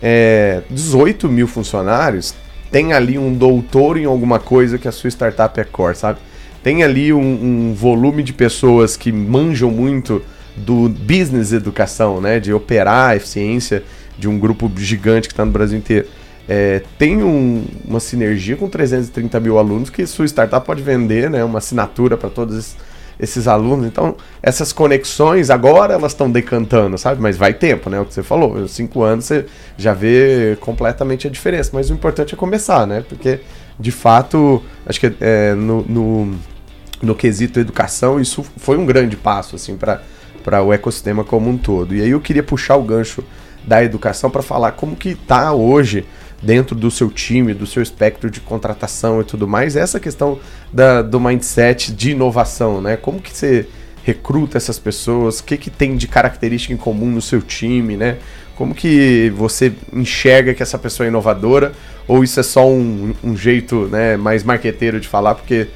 É, 0.00 0.62
18 0.70 1.28
mil 1.28 1.46
funcionários, 1.46 2.34
tem 2.70 2.94
ali 2.94 3.18
um 3.18 3.34
doutor 3.34 3.98
em 3.98 4.06
alguma 4.06 4.38
coisa 4.38 4.78
que 4.78 4.88
a 4.88 4.92
sua 4.92 5.10
startup 5.10 5.60
é 5.60 5.64
core, 5.64 5.94
sabe? 5.94 6.18
Tem 6.66 6.82
ali 6.82 7.12
um, 7.12 7.20
um 7.20 7.74
volume 7.74 8.24
de 8.24 8.32
pessoas 8.32 8.96
que 8.96 9.12
manjam 9.12 9.70
muito 9.70 10.20
do 10.56 10.88
business 10.88 11.52
educação, 11.52 12.20
né? 12.20 12.40
De 12.40 12.52
operar 12.52 13.10
a 13.10 13.14
eficiência 13.14 13.84
de 14.18 14.26
um 14.26 14.36
grupo 14.36 14.68
gigante 14.76 15.28
que 15.28 15.32
está 15.32 15.44
no 15.44 15.52
Brasil 15.52 15.78
inteiro. 15.78 16.08
É, 16.48 16.82
tem 16.98 17.22
um, 17.22 17.64
uma 17.84 18.00
sinergia 18.00 18.56
com 18.56 18.68
330 18.68 19.38
mil 19.38 19.58
alunos 19.58 19.90
que 19.90 20.04
sua 20.08 20.24
startup 20.26 20.66
pode 20.66 20.82
vender, 20.82 21.30
né? 21.30 21.44
Uma 21.44 21.58
assinatura 21.58 22.16
para 22.16 22.30
todos 22.30 22.58
esses, 22.58 22.76
esses, 23.20 23.46
alunos. 23.46 23.86
Então, 23.86 24.16
essas 24.42 24.72
conexões 24.72 25.50
agora 25.50 25.94
elas 25.94 26.10
estão 26.10 26.28
decantando, 26.28 26.98
sabe? 26.98 27.22
Mas 27.22 27.36
vai 27.36 27.54
tempo, 27.54 27.88
né? 27.88 28.00
O 28.00 28.04
que 28.04 28.12
você 28.12 28.24
falou. 28.24 28.66
Cinco 28.66 29.04
anos 29.04 29.26
você 29.26 29.46
já 29.78 29.94
vê 29.94 30.58
completamente 30.58 31.28
a 31.28 31.30
diferença. 31.30 31.70
Mas 31.72 31.90
o 31.90 31.92
importante 31.92 32.34
é 32.34 32.36
começar, 32.36 32.88
né? 32.88 33.04
Porque, 33.08 33.38
de 33.78 33.92
fato, 33.92 34.60
acho 34.84 34.98
que 34.98 35.12
é, 35.20 35.54
no, 35.54 35.82
no 35.82 36.55
no 37.02 37.14
quesito 37.14 37.60
educação, 37.60 38.20
isso 38.20 38.44
foi 38.56 38.76
um 38.76 38.86
grande 38.86 39.16
passo 39.16 39.56
assim 39.56 39.76
para 39.76 40.62
o 40.62 40.72
ecossistema 40.72 41.24
como 41.24 41.50
um 41.50 41.56
todo. 41.58 41.94
E 41.94 42.02
aí 42.02 42.10
eu 42.10 42.20
queria 42.20 42.42
puxar 42.42 42.76
o 42.76 42.82
gancho 42.82 43.22
da 43.66 43.82
educação 43.82 44.30
para 44.30 44.42
falar 44.42 44.72
como 44.72 44.96
que 44.96 45.10
está 45.10 45.52
hoje 45.52 46.06
dentro 46.42 46.76
do 46.76 46.90
seu 46.90 47.10
time, 47.10 47.54
do 47.54 47.66
seu 47.66 47.82
espectro 47.82 48.30
de 48.30 48.40
contratação 48.40 49.20
e 49.20 49.24
tudo 49.24 49.48
mais, 49.48 49.74
essa 49.74 49.98
questão 49.98 50.38
da, 50.72 51.02
do 51.02 51.18
mindset 51.18 51.92
de 51.92 52.10
inovação, 52.10 52.80
né? 52.80 52.96
Como 52.96 53.20
que 53.20 53.32
você 53.32 53.66
recruta 54.04 54.56
essas 54.56 54.78
pessoas? 54.78 55.40
O 55.40 55.44
que, 55.44 55.56
que 55.56 55.70
tem 55.70 55.96
de 55.96 56.06
característica 56.06 56.72
em 56.72 56.76
comum 56.76 57.10
no 57.10 57.22
seu 57.22 57.42
time, 57.42 57.96
né? 57.96 58.18
Como 58.54 58.74
que 58.74 59.30
você 59.36 59.72
enxerga 59.92 60.54
que 60.54 60.62
essa 60.62 60.78
pessoa 60.78 61.06
é 61.06 61.08
inovadora? 61.08 61.72
Ou 62.06 62.22
isso 62.22 62.38
é 62.38 62.42
só 62.42 62.66
um, 62.68 63.12
um 63.22 63.36
jeito 63.36 63.88
né, 63.88 64.16
mais 64.16 64.44
marqueteiro 64.44 65.00
de 65.00 65.08
falar? 65.08 65.34
Porque 65.34 65.66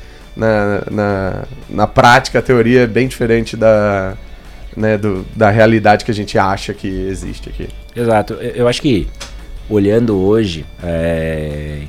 na, 0.41 0.82
na, 0.91 1.45
na 1.68 1.86
prática, 1.86 2.38
a 2.38 2.43
teoria 2.43 2.82
é 2.82 2.86
bem 2.86 3.07
diferente 3.07 3.57
da, 3.57 4.16
né, 4.74 4.97
do, 4.97 5.26
da 5.36 5.51
realidade 5.51 6.03
que 6.03 6.11
a 6.11 6.14
gente 6.14 6.38
acha 6.38 6.72
que 6.72 6.88
existe 6.88 7.51
aqui. 7.51 7.68
Exato. 7.95 8.34
Eu 8.34 8.66
acho 8.66 8.80
que 8.80 9.07
olhando 9.68 10.16
hoje, 10.16 10.64
é, 10.82 11.82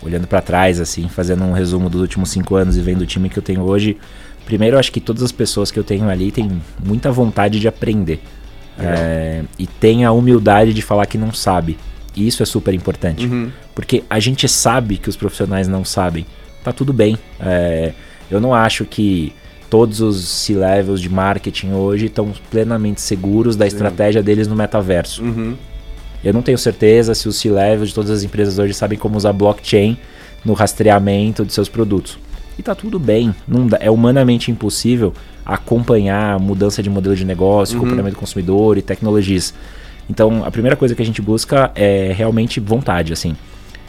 olhando 0.00 0.28
para 0.28 0.40
trás, 0.40 0.80
assim, 0.80 1.08
fazendo 1.08 1.42
um 1.42 1.52
resumo 1.52 1.90
dos 1.90 2.00
últimos 2.00 2.30
cinco 2.30 2.54
anos 2.54 2.76
e 2.76 2.80
vendo 2.80 3.02
o 3.02 3.06
time 3.06 3.28
que 3.28 3.36
eu 3.38 3.42
tenho 3.42 3.62
hoje, 3.62 3.96
primeiro 4.46 4.76
eu 4.76 4.80
acho 4.80 4.92
que 4.92 5.00
todas 5.00 5.22
as 5.24 5.32
pessoas 5.32 5.72
que 5.72 5.78
eu 5.78 5.84
tenho 5.84 6.08
ali 6.08 6.30
têm 6.30 6.62
muita 6.82 7.10
vontade 7.10 7.58
de 7.58 7.66
aprender. 7.66 8.20
É, 8.78 9.42
e 9.58 9.66
tem 9.66 10.04
a 10.04 10.12
humildade 10.12 10.72
de 10.72 10.82
falar 10.82 11.04
que 11.06 11.18
não 11.18 11.32
sabe. 11.32 11.76
E 12.14 12.28
isso 12.28 12.44
é 12.44 12.46
super 12.46 12.72
importante. 12.72 13.26
Uhum. 13.26 13.50
Porque 13.74 14.04
a 14.08 14.20
gente 14.20 14.46
sabe 14.48 14.98
que 14.98 15.08
os 15.08 15.16
profissionais 15.16 15.66
não 15.66 15.84
sabem. 15.84 16.24
Tá 16.68 16.72
tudo 16.72 16.92
bem. 16.92 17.16
É, 17.40 17.94
eu 18.30 18.38
não 18.38 18.52
acho 18.52 18.84
que 18.84 19.32
todos 19.70 20.02
os 20.02 20.28
C-levels 20.28 21.00
de 21.00 21.08
marketing 21.08 21.72
hoje 21.72 22.06
estão 22.06 22.30
plenamente 22.50 23.00
seguros 23.00 23.56
da 23.56 23.66
estratégia 23.66 24.22
deles 24.22 24.46
no 24.46 24.54
metaverso. 24.54 25.22
Uhum. 25.22 25.54
Eu 26.22 26.34
não 26.34 26.42
tenho 26.42 26.58
certeza 26.58 27.14
se 27.14 27.26
os 27.26 27.36
C-levels 27.36 27.88
de 27.88 27.94
todas 27.94 28.10
as 28.10 28.22
empresas 28.22 28.58
hoje 28.58 28.74
sabem 28.74 28.98
como 28.98 29.16
usar 29.16 29.32
blockchain 29.32 29.96
no 30.44 30.52
rastreamento 30.52 31.42
de 31.42 31.54
seus 31.54 31.70
produtos. 31.70 32.18
E 32.58 32.62
tá 32.62 32.74
tudo 32.74 32.98
bem, 32.98 33.34
não 33.46 33.66
dá, 33.66 33.78
é 33.80 33.90
humanamente 33.90 34.50
impossível 34.50 35.14
acompanhar 35.46 36.34
a 36.34 36.38
mudança 36.38 36.82
de 36.82 36.90
modelo 36.90 37.16
de 37.16 37.24
negócio, 37.24 37.76
uhum. 37.76 37.80
comportamento 37.80 38.12
do 38.12 38.20
consumidor 38.20 38.76
e 38.76 38.82
tecnologias. 38.82 39.54
Então, 40.10 40.44
a 40.44 40.50
primeira 40.50 40.76
coisa 40.76 40.94
que 40.94 41.00
a 41.00 41.06
gente 41.06 41.22
busca 41.22 41.70
é 41.74 42.12
realmente 42.14 42.60
vontade, 42.60 43.10
assim. 43.10 43.34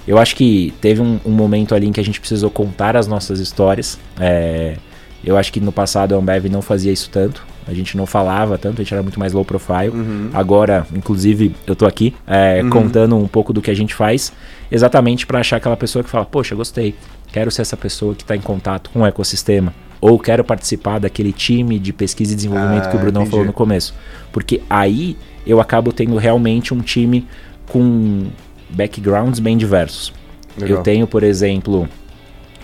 Eu 0.10 0.18
acho 0.18 0.36
que 0.36 0.74
teve 0.82 1.03
um, 1.03 1.20
um 1.24 1.30
momento 1.30 1.76
ali 1.76 1.86
em 1.86 1.91
que 1.91 1.99
a 1.99 2.03
gente 2.03 2.20
precisou 2.20 2.49
contar 2.49 2.97
as 2.97 3.05
nossas 3.05 3.39
histórias. 3.39 3.99
É, 4.20 4.76
eu 5.24 5.38
acho 5.38 5.53
que 5.53 5.60
no 5.60 5.72
passado 5.72 6.16
a 6.16 6.18
Ambev 6.18 6.47
não 6.47 6.64
fazia 6.64 6.91
isso 6.91 7.12
tanto. 7.12 7.45
A 7.68 7.76
gente 7.76 7.95
não 7.95 8.07
falava 8.07 8.57
tanto, 8.57 8.82
a 8.82 8.84
gente 8.84 8.91
era 8.91 9.03
muito 9.03 9.20
mais 9.20 9.34
low 9.34 9.45
profile. 9.45 9.89
Uhum. 9.89 10.32
Agora, 10.34 10.88
inclusive, 10.95 11.55
eu 11.68 11.76
tô 11.76 11.86
aqui 11.86 12.16
é, 12.26 12.60
uhum. 12.64 12.72
contando 12.72 13.16
um 13.16 13.28
pouco 13.28 13.53
do 13.53 13.62
que 13.62 13.70
a 13.70 13.74
gente 13.76 13.93
faz, 13.93 14.34
exatamente 14.72 15.28
para 15.28 15.41
achar 15.41 15.57
aquela 15.57 15.78
pessoa 15.78 16.03
que 16.03 16.10
fala: 16.10 16.26
Poxa, 16.26 16.55
gostei, 16.55 16.95
quero 17.32 17.51
ser 17.51 17.62
essa 17.62 17.78
pessoa 17.78 18.16
que 18.16 18.24
está 18.24 18.36
em 18.36 18.41
contato 18.41 18.89
com 18.89 19.01
o 19.01 19.05
ecossistema. 19.05 19.72
Ou 20.01 20.18
quero 20.18 20.43
participar 20.43 20.97
daquele 20.97 21.32
time 21.32 21.78
de 21.78 21.93
pesquisa 21.93 22.34
e 22.34 22.36
desenvolvimento 22.36 22.86
ah, 22.86 22.89
que 22.89 22.95
o 22.95 22.99
Brunão 22.99 23.22
entendi. 23.22 23.30
falou 23.30 23.45
no 23.45 23.53
começo. 23.53 23.93
Porque 24.32 24.60
aí 24.68 25.16
eu 25.45 25.62
acabo 25.62 25.93
tendo 25.93 26.18
realmente 26.18 26.74
um 26.74 26.80
time 26.80 27.28
com 27.68 28.26
backgrounds 28.70 29.39
bem 29.39 29.57
diversos. 29.57 30.13
Legal. 30.57 30.78
Eu 30.78 30.84
tenho, 30.84 31.07
por 31.07 31.24
exemplo, 31.24 31.88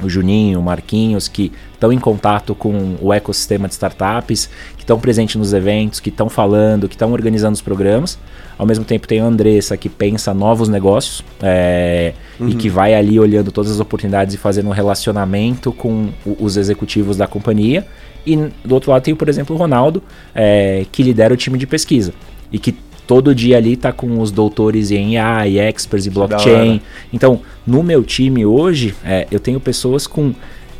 o 0.03 0.09
Juninho, 0.09 0.59
o 0.59 0.63
Marquinhos, 0.63 1.27
que 1.27 1.51
estão 1.73 1.91
em 1.91 1.99
contato 1.99 2.53
com 2.53 2.95
o 3.01 3.13
ecossistema 3.13 3.67
de 3.67 3.73
startups, 3.73 4.49
que 4.75 4.83
estão 4.83 4.99
presentes 4.99 5.35
nos 5.35 5.53
eventos, 5.53 5.99
que 5.99 6.09
estão 6.09 6.29
falando, 6.29 6.87
que 6.87 6.95
estão 6.95 7.11
organizando 7.11 7.53
os 7.53 7.61
programas. 7.61 8.17
Ao 8.57 8.65
mesmo 8.65 8.83
tempo 8.85 9.07
tem 9.07 9.19
a 9.19 9.25
Andressa, 9.25 9.77
que 9.77 9.89
pensa 9.89 10.33
novos 10.33 10.69
negócios 10.69 11.23
é, 11.41 12.13
uhum. 12.39 12.49
e 12.49 12.55
que 12.55 12.69
vai 12.69 12.93
ali 12.93 13.19
olhando 13.19 13.51
todas 13.51 13.71
as 13.71 13.79
oportunidades 13.79 14.33
e 14.33 14.37
fazendo 14.37 14.67
um 14.67 14.73
relacionamento 14.73 15.71
com 15.71 16.09
os 16.39 16.57
executivos 16.57 17.17
da 17.17 17.27
companhia. 17.27 17.85
E 18.25 18.35
do 18.63 18.73
outro 18.73 18.91
lado 18.91 19.03
tem, 19.03 19.15
por 19.15 19.29
exemplo, 19.29 19.55
o 19.55 19.59
Ronaldo, 19.59 20.01
é, 20.33 20.85
que 20.91 21.03
lidera 21.03 21.33
o 21.33 21.37
time 21.37 21.57
de 21.57 21.67
pesquisa 21.67 22.13
e 22.51 22.59
que 22.59 22.71
todo 23.07 23.33
dia 23.35 23.57
ali 23.57 23.75
tá 23.75 23.91
com 23.91 24.19
os 24.19 24.31
doutores 24.31 24.91
em 24.91 25.17
AI, 25.17 25.59
experts 25.59 26.05
e 26.05 26.09
blockchain. 26.09 26.81
Então, 27.13 27.41
no 27.65 27.83
meu 27.83 28.03
time 28.03 28.45
hoje, 28.45 28.95
é, 29.03 29.27
eu 29.31 29.39
tenho 29.39 29.59
pessoas 29.59 30.07
com 30.07 30.33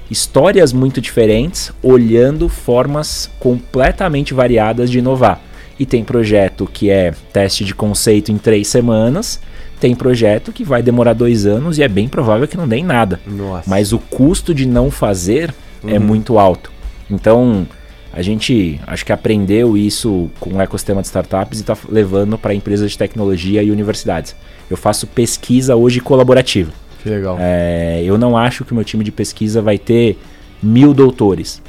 histórias 0.09 0.71
muito 0.71 1.01
diferentes, 1.01 1.71
olhando 1.81 2.47
formas 2.47 3.29
completamente 3.39 4.33
variadas 4.33 4.89
de 4.89 4.99
inovar. 4.99 5.41
E 5.79 5.85
tem 5.85 6.03
projeto 6.03 6.69
que 6.71 6.89
é 6.89 7.13
teste 7.33 7.65
de 7.65 7.75
conceito 7.75 8.31
em 8.31 8.37
três 8.37 8.67
semanas, 8.67 9.41
tem 9.79 9.93
projeto 9.93 10.53
que 10.53 10.63
vai 10.63 10.81
demorar 10.81 11.13
dois 11.13 11.45
anos 11.45 11.77
e 11.77 11.83
é 11.83 11.87
bem 11.87 12.07
provável 12.07 12.47
que 12.47 12.55
não 12.55 12.67
dê 12.67 12.77
em 12.77 12.83
nada. 12.83 13.19
Nossa. 13.25 13.69
Mas 13.69 13.91
o 13.91 13.99
custo 13.99 14.53
de 14.53 14.65
não 14.65 14.89
fazer 14.89 15.53
é 15.83 15.87
uhum. 15.87 15.95
é 15.95 15.99
muito 15.99 16.39
alto. 16.39 16.71
Então, 17.11 17.67
a 18.15 18.21
gente 18.21 18.79
acho 18.87 19.05
que 19.05 19.11
aprendeu 19.11 19.75
isso 19.75 20.31
com 20.39 20.51
o 20.51 20.61
ecossistema 20.61 21.01
de 21.01 21.07
startups 21.07 21.59
e 21.59 21.61
está 21.63 21.77
levando 21.89 22.37
para 22.37 22.53
empresas 22.53 22.89
de 22.89 22.97
tecnologia 22.97 23.61
e 23.61 23.69
universidades. 23.69 24.33
Eu 24.69 24.77
faço 24.77 25.05
pesquisa 25.05 25.75
hoje 25.75 25.99
colaborativa. 25.99 26.71
Que 27.03 27.09
legal. 27.09 27.35
É, 27.37 28.01
eu 28.05 28.17
não 28.17 28.37
acho 28.37 28.63
que 28.63 28.71
o 28.71 28.75
meu 28.75 28.85
time 28.85 29.03
de 29.03 29.11
pesquisa 29.11 29.61
vai 29.61 29.77
ter 29.77 30.17
mil 30.63 30.93
doutores, 30.93 31.61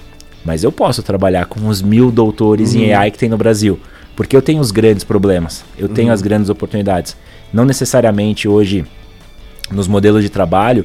mas 0.44 0.62
eu 0.62 0.70
posso 0.70 1.02
trabalhar 1.02 1.46
com 1.46 1.66
os 1.66 1.82
mil 1.82 2.12
doutores 2.12 2.74
uhum. 2.74 2.82
em 2.82 2.94
AI 2.94 3.10
que 3.10 3.18
tem 3.18 3.28
no 3.28 3.36
Brasil, 3.36 3.80
porque 4.14 4.36
eu 4.36 4.40
tenho 4.40 4.60
os 4.60 4.70
grandes 4.70 5.02
problemas, 5.02 5.64
eu 5.76 5.88
tenho 5.88 6.08
uhum. 6.08 6.14
as 6.14 6.22
grandes 6.22 6.48
oportunidades. 6.48 7.16
Não 7.52 7.64
necessariamente 7.64 8.46
hoje 8.46 8.86
nos 9.68 9.88
modelos 9.88 10.22
de 10.22 10.30
trabalho 10.30 10.84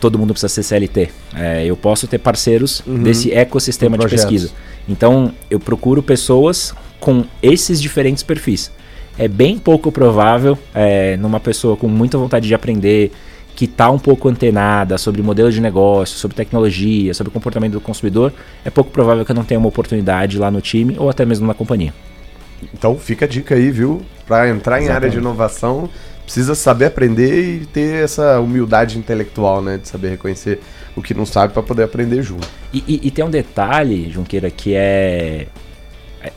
todo 0.00 0.18
mundo 0.18 0.32
precisa 0.32 0.48
ser 0.48 0.62
CLT. 0.62 1.10
É, 1.34 1.64
eu 1.64 1.76
posso 1.76 2.06
ter 2.08 2.18
parceiros 2.18 2.82
uhum. 2.86 3.02
desse 3.02 3.32
ecossistema 3.32 3.98
de 3.98 4.08
pesquisa. 4.08 4.50
Então, 4.88 5.32
eu 5.50 5.60
procuro 5.60 6.02
pessoas 6.02 6.74
com 6.98 7.24
esses 7.42 7.80
diferentes 7.80 8.22
perfis. 8.22 8.70
É 9.18 9.28
bem 9.28 9.58
pouco 9.58 9.92
provável, 9.92 10.58
é, 10.74 11.16
numa 11.16 11.38
pessoa 11.38 11.76
com 11.76 11.86
muita 11.86 12.16
vontade 12.16 12.48
de 12.48 12.54
aprender, 12.54 13.12
que 13.54 13.66
está 13.66 13.90
um 13.90 13.98
pouco 13.98 14.28
antenada 14.28 14.96
sobre 14.96 15.20
modelo 15.20 15.52
de 15.52 15.60
negócio, 15.60 16.16
sobre 16.16 16.36
tecnologia, 16.36 17.12
sobre 17.12 17.30
comportamento 17.30 17.72
do 17.72 17.80
consumidor, 17.80 18.32
é 18.64 18.70
pouco 18.70 18.90
provável 18.90 19.24
que 19.24 19.32
eu 19.32 19.36
não 19.36 19.44
tenha 19.44 19.58
uma 19.58 19.68
oportunidade 19.68 20.38
lá 20.38 20.50
no 20.50 20.60
time 20.60 20.96
ou 20.98 21.10
até 21.10 21.26
mesmo 21.26 21.46
na 21.46 21.52
companhia. 21.52 21.92
Então 22.72 22.96
fica 22.96 23.24
a 23.24 23.28
dica 23.28 23.54
aí, 23.54 23.70
viu? 23.70 24.02
Para 24.26 24.48
entrar 24.48 24.78
em 24.78 24.84
Exatamente. 24.84 24.96
área 24.96 25.10
de 25.10 25.18
inovação, 25.18 25.90
precisa 26.30 26.54
saber 26.54 26.84
aprender 26.84 27.56
e 27.56 27.66
ter 27.66 28.04
essa 28.04 28.38
humildade 28.38 28.96
intelectual, 28.96 29.60
né? 29.60 29.78
De 29.78 29.88
saber 29.88 30.10
reconhecer 30.10 30.60
o 30.94 31.02
que 31.02 31.12
não 31.12 31.26
sabe 31.26 31.52
para 31.52 31.60
poder 31.60 31.82
aprender 31.82 32.22
junto. 32.22 32.48
E, 32.72 32.84
e, 32.86 33.00
e, 33.08 33.10
tem 33.10 33.24
um 33.24 33.30
detalhe, 33.30 34.08
Junqueira, 34.08 34.48
que 34.48 34.72
é. 34.72 35.48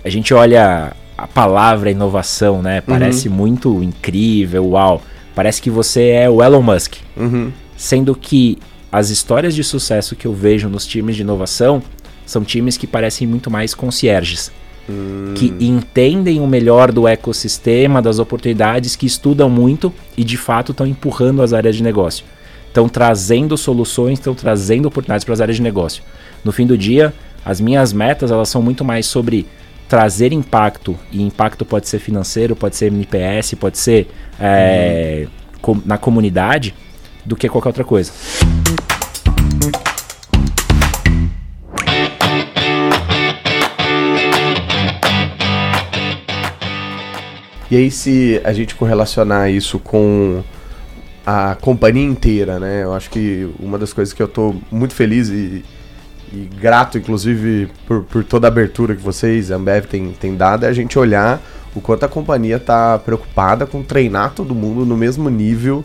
A 0.03 0.09
gente 0.09 0.33
olha 0.33 0.93
a 1.15 1.27
palavra 1.27 1.91
inovação, 1.91 2.59
né? 2.59 2.81
Parece 2.81 3.29
uhum. 3.29 3.35
muito 3.35 3.83
incrível, 3.83 4.69
uau. 4.69 4.99
Parece 5.35 5.61
que 5.61 5.69
você 5.69 6.09
é 6.09 6.27
o 6.27 6.41
Elon 6.41 6.63
Musk. 6.63 6.95
Uhum. 7.15 7.51
Sendo 7.77 8.15
que 8.15 8.57
as 8.91 9.11
histórias 9.11 9.53
de 9.53 9.63
sucesso 9.63 10.15
que 10.15 10.25
eu 10.25 10.33
vejo 10.33 10.69
nos 10.69 10.87
times 10.87 11.15
de 11.15 11.21
inovação 11.21 11.83
são 12.25 12.43
times 12.43 12.77
que 12.77 12.87
parecem 12.87 13.27
muito 13.27 13.51
mais 13.51 13.75
concierges 13.75 14.51
que 15.35 15.53
entendem 15.59 16.41
o 16.41 16.47
melhor 16.47 16.91
do 16.91 17.07
ecossistema, 17.07 18.01
das 18.01 18.19
oportunidades, 18.19 18.95
que 18.95 19.05
estudam 19.05 19.49
muito 19.49 19.93
e 20.17 20.23
de 20.23 20.37
fato 20.37 20.71
estão 20.71 20.85
empurrando 20.85 21.41
as 21.41 21.53
áreas 21.53 21.75
de 21.75 21.83
negócio. 21.83 22.25
Estão 22.67 22.89
trazendo 22.89 23.57
soluções, 23.57 24.19
estão 24.19 24.33
trazendo 24.33 24.87
oportunidades 24.87 25.23
para 25.23 25.33
as 25.33 25.41
áreas 25.41 25.57
de 25.57 25.63
negócio. 25.63 26.03
No 26.43 26.51
fim 26.51 26.65
do 26.65 26.77
dia, 26.77 27.13
as 27.45 27.61
minhas 27.61 27.93
metas 27.93 28.31
elas 28.31 28.49
são 28.49 28.61
muito 28.61 28.83
mais 28.83 29.05
sobre 29.05 29.45
trazer 29.87 30.33
impacto, 30.33 30.97
e 31.11 31.21
impacto 31.21 31.63
pode 31.63 31.87
ser 31.87 31.99
financeiro, 31.99 32.55
pode 32.55 32.75
ser 32.75 32.87
NPS, 32.87 33.53
pode 33.53 33.77
ser 33.77 34.07
é, 34.39 35.27
com, 35.61 35.79
na 35.85 35.97
comunidade, 35.97 36.73
do 37.25 37.35
que 37.35 37.47
qualquer 37.47 37.69
outra 37.69 37.83
coisa. 37.83 38.11
E 47.71 47.77
aí, 47.77 47.89
se 47.89 48.41
a 48.43 48.53
gente 48.53 48.75
correlacionar 48.75 49.49
isso 49.49 49.79
com 49.79 50.43
a 51.25 51.55
companhia 51.55 52.03
inteira, 52.03 52.59
né? 52.59 52.83
Eu 52.83 52.93
acho 52.93 53.09
que 53.09 53.49
uma 53.59 53.77
das 53.77 53.93
coisas 53.93 54.13
que 54.13 54.21
eu 54.21 54.27
tô 54.27 54.55
muito 54.69 54.93
feliz 54.93 55.29
e, 55.29 55.63
e 56.31 56.49
grato, 56.59 56.97
inclusive, 56.97 57.69
por, 57.87 58.03
por, 58.03 58.23
toda 58.23 58.47
a 58.47 58.49
abertura 58.49 58.95
que 58.95 59.01
vocês, 59.01 59.51
a 59.51 59.55
Ambev, 59.55 59.85
tem, 59.85 60.11
tem 60.11 60.35
dado, 60.35 60.65
é 60.65 60.69
a 60.69 60.73
gente 60.73 60.99
olhar 60.99 61.41
o 61.73 61.81
quanto 61.81 62.03
a 62.03 62.09
companhia 62.09 62.59
tá 62.59 62.99
preocupada 62.99 63.65
com 63.65 63.81
treinar 63.81 64.33
todo 64.33 64.53
mundo 64.53 64.85
no 64.85 64.97
mesmo 64.97 65.29
nível, 65.29 65.83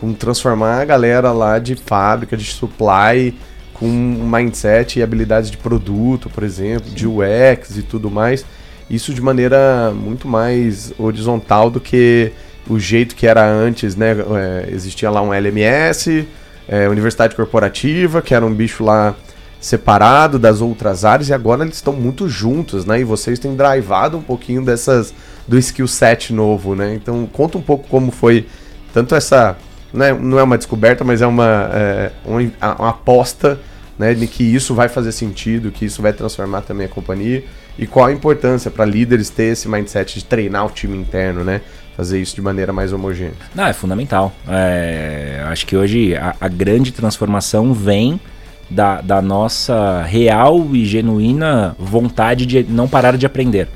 com 0.00 0.12
transformar 0.12 0.80
a 0.80 0.84
galera 0.84 1.32
lá 1.32 1.58
de 1.58 1.76
fábrica, 1.76 2.36
de 2.36 2.44
supply, 2.44 3.34
com 3.72 3.86
mindset 3.86 4.98
e 4.98 5.02
habilidades 5.02 5.50
de 5.50 5.56
produto, 5.56 6.28
por 6.28 6.42
exemplo, 6.42 6.90
de 6.90 7.06
UX 7.06 7.78
e 7.78 7.82
tudo 7.82 8.10
mais 8.10 8.44
isso 8.90 9.14
de 9.14 9.20
maneira 9.20 9.92
muito 9.94 10.26
mais 10.26 10.92
horizontal 10.98 11.70
do 11.70 11.80
que 11.80 12.32
o 12.68 12.78
jeito 12.78 13.14
que 13.14 13.26
era 13.26 13.48
antes, 13.48 13.94
né? 13.94 14.12
É, 14.12 14.68
existia 14.72 15.10
lá 15.10 15.22
um 15.22 15.32
LMS, 15.32 16.26
é, 16.68 16.88
Universidade 16.88 17.36
Corporativa, 17.36 18.20
que 18.20 18.34
era 18.34 18.44
um 18.44 18.52
bicho 18.52 18.82
lá 18.84 19.14
separado 19.60 20.38
das 20.38 20.60
outras 20.60 21.04
áreas, 21.04 21.28
e 21.28 21.34
agora 21.34 21.62
eles 21.62 21.76
estão 21.76 21.92
muito 21.92 22.28
juntos, 22.28 22.84
né? 22.84 23.00
E 23.00 23.04
vocês 23.04 23.38
têm 23.38 23.54
drivado 23.54 24.18
um 24.18 24.22
pouquinho 24.22 24.64
dessas 24.64 25.14
do 25.46 25.56
skill 25.58 25.86
set 25.86 26.32
novo, 26.32 26.74
né? 26.74 26.94
Então 26.94 27.28
conta 27.32 27.58
um 27.58 27.62
pouco 27.62 27.86
como 27.88 28.10
foi 28.10 28.46
tanto 28.92 29.14
essa, 29.14 29.56
né, 29.92 30.12
não 30.12 30.38
é 30.38 30.42
uma 30.42 30.58
descoberta, 30.58 31.04
mas 31.04 31.22
é 31.22 31.26
uma, 31.26 31.70
é, 31.72 32.12
uma, 32.24 32.74
uma 32.76 32.88
aposta 32.90 33.60
né, 33.96 34.14
de 34.14 34.26
que 34.26 34.42
isso 34.42 34.74
vai 34.74 34.88
fazer 34.88 35.12
sentido, 35.12 35.70
que 35.70 35.84
isso 35.84 36.02
vai 36.02 36.12
transformar 36.12 36.62
também 36.62 36.86
a 36.86 36.88
companhia 36.88 37.44
e 37.80 37.86
qual 37.86 38.06
a 38.06 38.12
importância 38.12 38.70
para 38.70 38.84
líderes 38.84 39.30
ter 39.30 39.52
esse 39.52 39.66
mindset 39.66 40.18
de 40.18 40.24
treinar 40.26 40.66
o 40.66 40.70
time 40.70 40.98
interno, 40.98 41.42
né? 41.42 41.62
Fazer 41.96 42.20
isso 42.20 42.34
de 42.34 42.42
maneira 42.42 42.74
mais 42.74 42.92
homogênea. 42.92 43.32
Não, 43.54 43.66
é 43.66 43.72
fundamental. 43.72 44.34
É, 44.46 45.42
acho 45.46 45.66
que 45.66 45.74
hoje 45.74 46.14
a, 46.14 46.36
a 46.38 46.46
grande 46.46 46.92
transformação 46.92 47.72
vem 47.72 48.20
da, 48.68 49.00
da, 49.00 49.22
nossa 49.22 50.02
real 50.02 50.68
e 50.74 50.84
genuína 50.84 51.74
vontade 51.78 52.44
de 52.44 52.62
não 52.64 52.86
parar 52.86 53.16
de 53.16 53.24
aprender. 53.24 53.66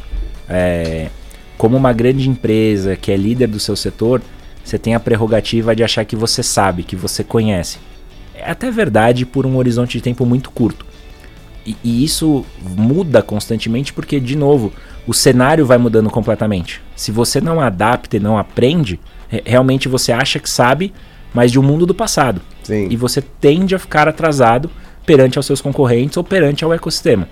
É, 0.50 1.09
como 1.57 1.74
uma 1.74 1.92
grande 1.94 2.28
empresa 2.28 2.96
que 2.96 3.11
é 3.11 3.16
líder 3.16 3.46
do 3.46 3.59
seu 3.59 3.74
setor, 3.74 4.20
você 4.62 4.78
tem 4.78 4.94
a 4.94 5.00
prerrogativa 5.00 5.74
de 5.74 5.82
achar 5.82 6.05
que 6.05 6.14
você 6.14 6.42
sabe, 6.42 6.82
que 6.82 6.94
você 6.94 7.24
conhece. 7.24 7.78
É 8.34 8.50
até 8.50 8.70
verdade 8.70 9.24
por 9.24 9.46
um 9.46 9.57
horizonte 9.57 9.96
de 9.96 10.02
tempo 10.02 10.26
muito 10.26 10.50
curto. 10.50 10.84
E, 11.67 11.77
e, 11.83 12.05
isso 12.05 12.45
muda 12.77 13.23
constantemente 13.23 13.93
porque, 13.93 14.21
de 14.21 14.37
novo, 14.37 14.73
o 15.07 15.15
cenário 15.15 15.65
vai 15.65 15.79
mudando 15.79 16.11
completamente. 16.11 16.83
Se 16.95 17.11
você 17.11 17.41
não 17.41 17.61
adapta 17.61 18.17
e 18.17 18.21
não 18.21 18.37
aprende, 18.37 19.01
realmente 19.45 19.89
você 19.89 20.12
acha 20.12 20.39
que 20.39 20.49
sabe, 20.49 20.93
mas 21.33 21.51
de 21.51 21.59
um 21.59 21.62
mundo 21.62 21.87
do 21.87 21.95
passado. 21.95 22.41
Sim. 22.62 22.89
E 22.91 22.97
você 22.97 23.23
tende 23.23 23.75
a 23.75 23.79
ficar 23.79 24.09
atrasado 24.09 24.71
perante 25.07 25.39
aos 25.39 25.47
seus 25.47 25.61
concorrentes 25.61 26.17
ou 26.17 26.25
perante 26.25 26.65
ao 26.65 26.73
ecossistema. 26.73 27.29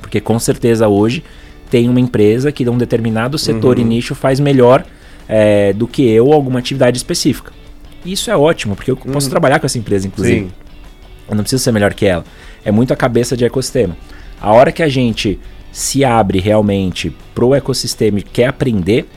Porque 0.00 0.20
com 0.20 0.38
certeza 0.38 0.88
hoje 0.88 1.22
tem 1.70 1.88
uma 1.88 2.00
empresa 2.00 2.50
que 2.50 2.64
de 2.64 2.70
um 2.70 2.76
determinado 2.76 3.38
setor 3.38 3.76
uhum. 3.76 3.82
e 3.82 3.84
nicho 3.86 4.14
faz 4.14 4.40
melhor 4.40 4.84
é, 5.28 5.72
do 5.72 5.86
que 5.86 6.06
eu 6.08 6.32
alguma 6.32 6.58
atividade 6.58 6.96
específica. 6.96 7.52
E 8.04 8.12
isso 8.12 8.30
é 8.30 8.36
ótimo, 8.36 8.74
porque 8.74 8.90
eu 8.90 8.98
uhum. 9.06 9.12
posso 9.12 9.30
trabalhar 9.30 9.58
com 9.58 9.66
essa 9.66 9.78
empresa, 9.78 10.06
inclusive. 10.06 10.46
Sim. 10.46 10.52
Eu 11.28 11.36
não 11.36 11.42
preciso 11.42 11.62
ser 11.62 11.72
melhor 11.72 11.94
que 11.94 12.04
ela 12.04 12.24
é 12.64 12.70
muito 12.70 12.92
a 12.92 12.96
cabeça 12.96 13.36
de 13.36 13.44
ecossistema. 13.44 13.96
A 14.40 14.52
hora 14.52 14.72
que 14.72 14.82
a 14.82 14.88
gente 14.88 15.38
se 15.70 16.04
abre 16.04 16.38
realmente 16.38 17.14
pro 17.34 17.54
ecossistema 17.54 18.18
e 18.18 18.22
quer 18.22 18.46
aprender, 18.46 19.08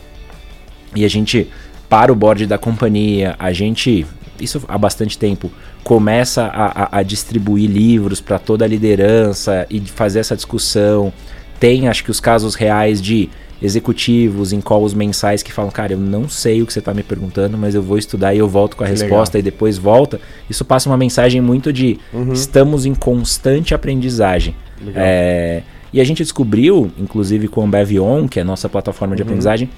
e 0.96 1.04
a 1.04 1.10
gente 1.10 1.50
para 1.90 2.12
o 2.12 2.16
board 2.16 2.48
da 2.48 2.58
companhia, 2.58 3.36
a 3.38 3.52
gente, 3.54 4.06
isso 4.40 4.64
há 4.68 4.78
bastante 4.78 5.18
tempo, 5.18 5.52
começa 5.84 6.46
a, 6.46 6.84
a, 6.84 7.00
a 7.00 7.04
distribuir 7.04 7.70
livros 7.70 8.20
para 8.20 8.40
toda 8.40 8.66
a 8.66 8.68
liderança 8.68 9.68
e 9.70 9.80
fazer 9.82 10.20
essa 10.20 10.36
discussão. 10.36 11.14
Tem, 11.60 11.88
acho 11.88 12.04
que, 12.04 12.12
os 12.12 12.20
casos 12.20 12.56
reais 12.56 13.02
de 13.02 13.30
executivos 13.66 14.54
em 14.54 14.62
calls 14.62 14.94
mensais 14.94 15.44
que 15.44 15.52
falam, 15.52 15.72
cara, 15.72 15.94
eu 15.94 15.98
não 15.98 16.30
sei 16.30 16.62
o 16.62 16.66
que 16.66 16.72
você 16.72 16.80
está 16.80 16.94
me 16.94 17.04
perguntando, 17.04 17.58
mas 17.58 17.76
eu 17.76 17.82
vou 17.82 17.98
estudar 17.98 18.34
e 18.34 18.38
eu 18.38 18.48
volto 18.48 18.78
com 18.78 18.84
a 18.84 18.88
que 18.88 18.94
resposta 18.94 19.38
legal. 19.38 19.48
e 19.48 19.52
depois 19.52 19.78
volta. 19.78 20.20
Isso 20.50 20.64
passa 20.64 20.90
uma 20.90 20.98
mensagem 20.98 21.42
muito 21.42 21.74
de 21.74 22.00
uhum. 22.14 22.32
estamos 22.32 22.86
em 22.86 22.94
constante 22.94 23.74
aprendizagem. 23.74 24.56
É, 24.94 25.64
e 25.92 26.00
a 26.00 26.04
gente 26.04 26.24
descobriu, 26.24 26.92
inclusive 26.98 27.48
com 27.48 27.64
o 27.64 27.68
Bevion, 27.68 28.28
que 28.28 28.40
é 28.40 28.42
a 28.42 28.46
nossa 28.46 28.70
plataforma 28.70 29.16
de 29.16 29.22
uhum. 29.22 29.28
aprendizagem, 29.28 29.70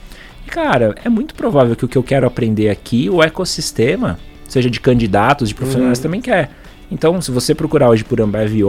e, 0.46 0.50
cara, 0.50 0.96
é 1.04 1.10
muito 1.10 1.34
provável 1.36 1.76
que 1.76 1.86
o 1.86 1.88
que 1.88 1.98
eu 1.98 2.04
quero 2.04 2.26
aprender 2.26 2.70
aqui, 2.70 3.10
o 3.10 3.22
ecossistema, 3.22 4.20
seja 4.48 4.70
de 4.70 4.80
candidatos, 4.80 5.50
de 5.50 5.56
profissionais, 5.56 6.00
uhum. 6.00 6.04
também 6.04 6.22
quer. 6.22 6.52
Então, 6.90 7.22
se 7.22 7.32
você 7.32 7.54
procurar 7.54 7.90
hoje 7.90 8.04
por 8.04 8.20
Ambev 8.22 8.64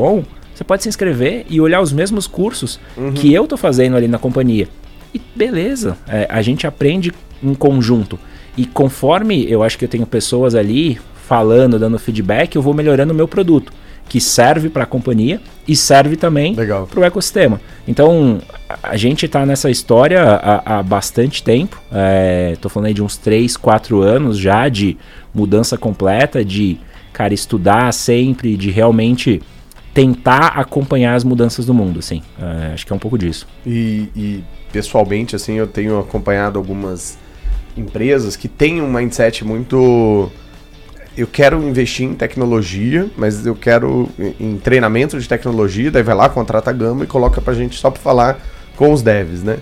você 0.55 0.65
pode 0.65 0.83
se 0.83 0.89
inscrever 0.89 1.47
e 1.49 1.61
olhar 1.61 1.81
os 1.81 1.93
mesmos 1.93 2.27
cursos 2.27 2.81
uhum. 2.97 3.13
que 3.13 3.33
eu 3.33 3.45
estou 3.45 3.57
fazendo 3.57 3.97
ali 3.97 4.09
na 4.09 4.19
companhia. 4.19 4.69
E 5.15 5.21
beleza, 5.35 5.97
é, 6.07 6.27
a 6.29 6.43
gente 6.43 6.67
aprende 6.67 7.13
em 7.43 7.55
conjunto. 7.55 8.19
E 8.57 8.67
conforme 8.67 9.51
eu 9.51 9.63
acho 9.63 9.79
que 9.79 9.85
eu 9.85 9.89
tenho 9.89 10.07
pessoas 10.07 10.55
ali 10.55 10.99
falando, 11.29 11.79
dando 11.79 11.99
feedback, 11.99 12.57
eu 12.57 12.63
vou 12.63 12.75
melhorando 12.75 13.13
o 13.13 13.17
meu 13.17 13.29
produto, 13.29 13.73
que 14.09 14.21
serve 14.21 14.71
para 14.71 14.85
a 14.85 14.87
companhia 14.87 15.41
e 15.67 15.77
serve 15.77 16.17
também 16.17 16.55
para 16.55 17.01
o 17.01 17.05
ecossistema. 17.05 17.61
Então, 17.87 18.41
a 18.83 18.97
gente 18.97 19.27
está 19.27 19.45
nessa 19.45 19.71
história 19.71 20.23
há, 20.23 20.79
há 20.79 20.83
bastante 20.83 21.43
tempo. 21.43 21.81
Estou 22.53 22.71
é, 22.71 22.73
falando 22.73 22.87
aí 22.87 22.95
de 22.95 23.03
uns 23.03 23.17
3, 23.19 23.57
4 23.57 24.01
anos 24.01 24.39
já 24.39 24.69
de 24.69 24.97
mudança 25.35 25.77
completa, 25.77 26.43
de, 26.45 26.79
cara, 27.13 27.35
estudar 27.35 27.93
sempre, 27.93 28.57
de 28.57 28.71
realmente 28.71 29.43
tentar 29.93 30.49
acompanhar 30.59 31.15
as 31.15 31.25
mudanças 31.25 31.67
do 31.67 31.75
mundo, 31.75 31.99
assim. 31.99 32.23
É, 32.41 32.73
acho 32.73 32.87
que 32.87 32.93
é 32.93 32.97
um 32.97 32.99
pouco 32.99 33.19
disso. 33.19 33.47
E, 33.67 34.09
e 34.17 34.45
pessoalmente, 34.73 35.35
assim, 35.37 35.55
eu 35.55 35.67
tenho 35.67 35.99
acompanhado 35.99 36.59
algumas 36.59 37.19
empresas 37.77 38.37
que 38.37 38.49
têm 38.49 38.81
um 38.81 38.93
mindset 38.93 39.45
muito. 39.45 40.31
Eu 41.17 41.27
quero 41.27 41.61
investir 41.63 42.07
em 42.07 42.15
tecnologia, 42.15 43.11
mas 43.17 43.45
eu 43.45 43.55
quero 43.55 44.09
em 44.39 44.57
treinamento 44.57 45.19
de 45.19 45.29
tecnologia, 45.29 45.91
daí 45.91 46.03
vai 46.03 46.15
lá, 46.15 46.29
contrata 46.29 46.71
a 46.71 46.73
gama 46.73 47.05
e 47.05 47.07
coloca 47.07 47.41
pra 47.41 47.55
gente 47.55 47.77
só 47.77 47.91
pra 47.91 48.01
falar 48.01 48.41
com 48.77 48.93
os 48.93 49.03
devs, 49.03 49.43
né? 49.43 49.59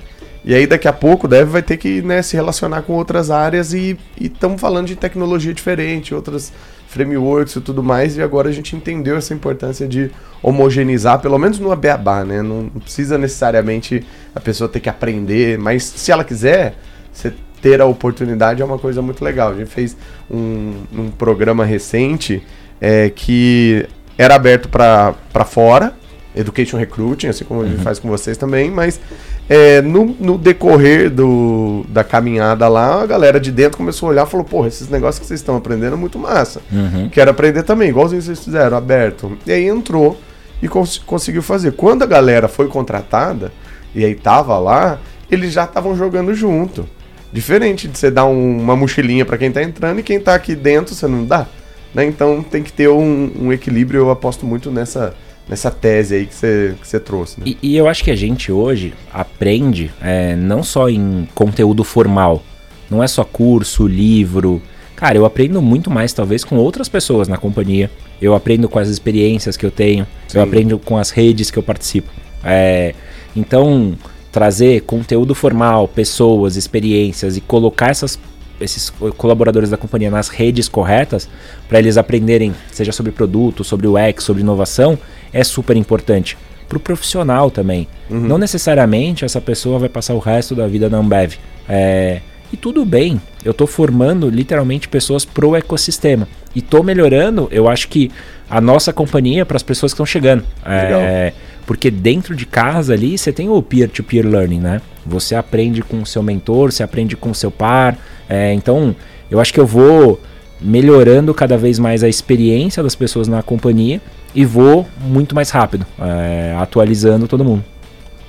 E 0.47 0.55
aí 0.55 0.65
daqui 0.65 0.87
a 0.87 0.93
pouco 0.93 1.27
o 1.27 1.29
dev 1.29 1.49
vai 1.49 1.63
ter 1.63 1.77
que 1.77 2.01
né, 2.03 2.23
se 2.23 2.37
relacionar 2.37 2.83
com 2.83 2.93
outras 2.93 3.33
áreas 3.33 3.75
e 3.75 3.99
estamos 4.19 4.61
falando 4.61 4.87
de 4.87 4.95
tecnologia 4.95 5.53
diferente, 5.53 6.15
outras 6.15 6.53
frameworks 6.87 7.57
e 7.57 7.61
tudo 7.61 7.83
mais, 7.83 8.17
e 8.17 8.23
agora 8.23 8.49
a 8.49 8.53
gente 8.53 8.77
entendeu 8.77 9.17
essa 9.17 9.35
importância 9.35 9.89
de 9.89 10.09
homogeneizar, 10.41 11.19
pelo 11.19 11.37
menos 11.37 11.59
no 11.59 11.75
beabá, 11.75 12.25
né? 12.25 12.43
Não, 12.43 12.63
não 12.63 12.81
precisa 12.81 13.19
necessariamente 13.19 14.07
a 14.33 14.39
pessoa 14.39 14.69
ter 14.69 14.79
que 14.79 14.89
aprender, 14.89 15.59
mas 15.59 15.83
se 15.83 16.13
ela 16.13 16.23
quiser, 16.23 16.77
você 17.13 17.35
ter 17.61 17.81
a 17.81 17.87
oportunidade 17.87 18.63
é 18.63 18.65
uma 18.65 18.79
coisa 18.79 19.03
muito 19.03 19.25
legal. 19.25 19.51
A 19.51 19.55
gente 19.55 19.69
fez 19.69 19.97
um, 20.31 20.75
um 20.93 21.11
programa 21.11 21.65
recente 21.65 22.41
é, 22.81 23.11
que 23.11 23.85
era 24.17 24.37
aberto 24.37 24.69
para 24.69 25.45
fora, 25.45 25.93
Education 26.37 26.77
Recruiting, 26.77 27.29
assim 27.29 27.45
como 27.45 27.63
a 27.63 27.67
gente 27.67 27.79
uhum. 27.79 27.83
faz 27.83 27.99
com 27.99 28.09
vocês 28.09 28.37
também, 28.37 28.71
mas 28.71 29.01
é, 29.49 29.81
no, 29.81 30.17
no, 30.19 30.37
decorrer 30.37 31.09
do, 31.09 31.85
da 31.89 32.03
caminhada 32.03 32.67
lá, 32.69 33.03
a 33.03 33.07
galera 33.07 33.39
de 33.39 33.53
dentro 33.53 33.79
começou 33.79 34.09
a 34.09 34.11
olhar 34.11 34.27
e 34.27 34.31
falou: 34.31 34.45
Porra, 34.45 34.69
esses 34.69 34.89
negócios 34.89 35.21
que 35.21 35.27
vocês 35.27 35.41
estão 35.41 35.57
aprendendo 35.57 35.95
é 35.95 35.97
muito 35.97 36.19
massa. 36.19 36.61
Uhum. 36.73 37.09
Quero 37.09 37.31
aprender 37.31 37.63
também, 37.63 37.91
igualzinho 37.91 38.21
vocês 38.21 38.43
fizeram, 38.43 38.77
aberto. 38.77 39.39
E 39.47 39.53
aí 39.53 39.67
entrou 39.67 40.19
e 40.61 40.69
cons 40.69 40.99
conseguiu 40.99 41.43
fazer. 41.43 41.73
Quando 41.73 42.03
a 42.03 42.07
galera 42.07 42.49
foi 42.49 42.67
contratada, 42.67 43.53
e 43.95 44.05
aí 44.05 44.15
tava 44.15 44.59
lá, 44.59 44.99
eles 45.31 45.53
já 45.53 45.65
estavam 45.65 45.97
jogando 45.97 46.35
junto. 46.35 46.89
Diferente 47.33 47.87
de 47.87 47.99
você 47.99 48.11
dar 48.11 48.27
um, 48.27 48.61
uma 48.61 48.75
mochilinha 48.75 49.25
para 49.25 49.39
quem 49.39 49.53
tá 49.53 49.63
entrando 49.63 50.01
e 50.01 50.03
quem 50.03 50.19
tá 50.19 50.35
aqui 50.35 50.55
dentro 50.57 50.95
você 50.95 51.07
não 51.07 51.25
dá. 51.25 51.47
Né? 51.95 52.05
Então 52.05 52.43
tem 52.43 52.63
que 52.63 52.73
ter 52.73 52.89
um, 52.89 53.31
um 53.41 53.53
equilíbrio, 53.53 54.01
eu 54.01 54.11
aposto 54.11 54.45
muito 54.45 54.71
nessa 54.71 55.15
nessa 55.49 55.71
tese 55.71 56.15
aí 56.15 56.27
que 56.27 56.35
você 56.35 56.75
que 56.83 56.99
trouxe. 57.01 57.41
Né? 57.41 57.47
E, 57.47 57.59
e, 57.63 57.77
eu 57.77 57.89
acho 57.89 58.03
que 58.03 58.11
a 58.11 58.17
gente 58.17 58.51
hoje 58.51 58.95
aprende 59.13 59.91
é, 60.01 60.35
não 60.37 60.63
só 60.63 60.89
em 60.89 61.29
conteúdo 61.35 61.85
formal, 61.85 62.43
não 62.91 63.03
é 63.03 63.07
só 63.07 63.25
curso, 63.25 63.87
livro. 63.87 64.61
Cara, 64.95 65.19
eu 65.19 65.25
aprendo 65.25 65.61
muito 65.61 65.91
mais 65.91 66.13
talvez 66.13 66.43
com 66.43 66.57
outras 66.57 66.89
pessoas 66.89 67.29
na 67.29 67.37
companhia. 67.37 67.91
Eu 68.21 68.35
aprendo 68.35 68.69
com 68.69 68.79
as 68.79 68.89
experiências 68.89 69.57
que 69.57 69.67
eu 69.67 69.71
tenho, 69.71 70.07
Sim. 70.27 70.39
eu 70.39 70.45
aprendo 70.45 70.79
com 70.79 70.97
as 70.97 71.11
redes 71.11 71.51
que 71.51 71.59
eu 71.59 71.63
participo. 71.63 72.11
É, 72.43 72.95
então, 73.35 73.95
trazer 74.33 74.83
conteúdo 74.83 75.35
formal, 75.35 75.87
pessoas, 75.87 76.57
experiências 76.57 77.37
e 77.37 77.41
colocar 77.41 77.91
essas 77.91 78.19
esses 78.61 78.91
colaboradores 79.19 79.71
da 79.71 79.77
companhia 79.77 80.11
nas 80.11 80.29
redes 80.29 80.69
corretas 80.69 81.29
para 81.69 81.79
eles 81.79 81.97
aprenderem, 81.97 82.55
seja 82.73 82.93
sobre 82.93 83.13
produto, 83.13 83.63
sobre 83.63 83.87
o 83.87 83.99
X, 83.99 84.25
sobre 84.25 84.43
inovação, 84.43 84.99
é 85.33 85.45
super 85.45 85.77
importante. 85.77 86.37
Para 86.69 86.79
o 86.79 86.81
profissional 86.81 87.51
também. 87.51 87.87
Uhum. 88.11 88.21
Não 88.21 88.39
necessariamente 88.39 89.25
essa 89.25 89.41
pessoa 89.41 89.79
vai 89.79 89.89
passar 89.89 90.15
o 90.15 90.19
resto 90.19 90.55
da 90.55 90.67
vida 90.67 90.89
na 90.89 90.99
Ambev. 90.99 91.35
É, 91.69 92.21
e 92.53 92.57
tudo 92.57 92.85
bem, 92.85 93.21
eu 93.45 93.51
estou 93.51 93.67
formando 93.67 94.29
literalmente 94.29 94.89
pessoas 94.89 95.25
pro 95.25 95.57
ecossistema. 95.57 96.29
E 96.55 96.61
estou 96.61 96.83
melhorando, 96.83 97.49
eu 97.51 97.69
acho 97.69 97.89
que 97.89 98.11
a 98.49 98.61
nossa 98.61 98.93
companhia 98.93 99.45
para 99.45 99.57
as 99.57 99.63
pessoas 99.63 99.93
que 99.93 99.95
estão 99.95 100.07
chegando. 100.07 100.45
É, 100.65 101.33
porque 101.67 101.91
dentro 101.91 102.35
de 102.35 102.47
casa 102.47 102.95
ali 102.95 103.19
você 103.19 103.33
tem 103.33 103.49
o 103.49 103.61
peer-to-peer 103.61 104.25
-peer 104.25 104.31
learning, 104.31 104.61
né? 104.61 104.81
Você 105.05 105.35
aprende 105.35 105.83
com 105.83 106.01
o 106.01 106.07
seu 106.07 106.23
mentor, 106.23 106.73
você 106.73 106.83
aprende 106.83 107.17
com 107.17 107.31
o 107.31 107.35
seu 107.35 107.51
par. 107.51 107.99
É, 108.29 108.53
então, 108.55 108.95
eu 109.31 109.41
acho 109.41 109.53
que 109.53 109.61
eu 109.61 109.67
vou 109.67 110.21
melhorando 110.61 111.35
cada 111.35 111.59
vez 111.59 111.79
mais 111.79 112.03
a 112.03 112.09
experiência 112.09 112.83
das 112.83 112.95
pessoas 112.95 113.29
na 113.29 113.43
companhia 113.43 114.01
e 114.37 114.45
vou 114.45 114.87
muito 115.01 115.35
mais 115.35 115.49
rápido, 115.49 115.87
é, 115.99 116.55
atualizando 116.61 117.27
todo 117.27 117.43
mundo. 117.43 117.65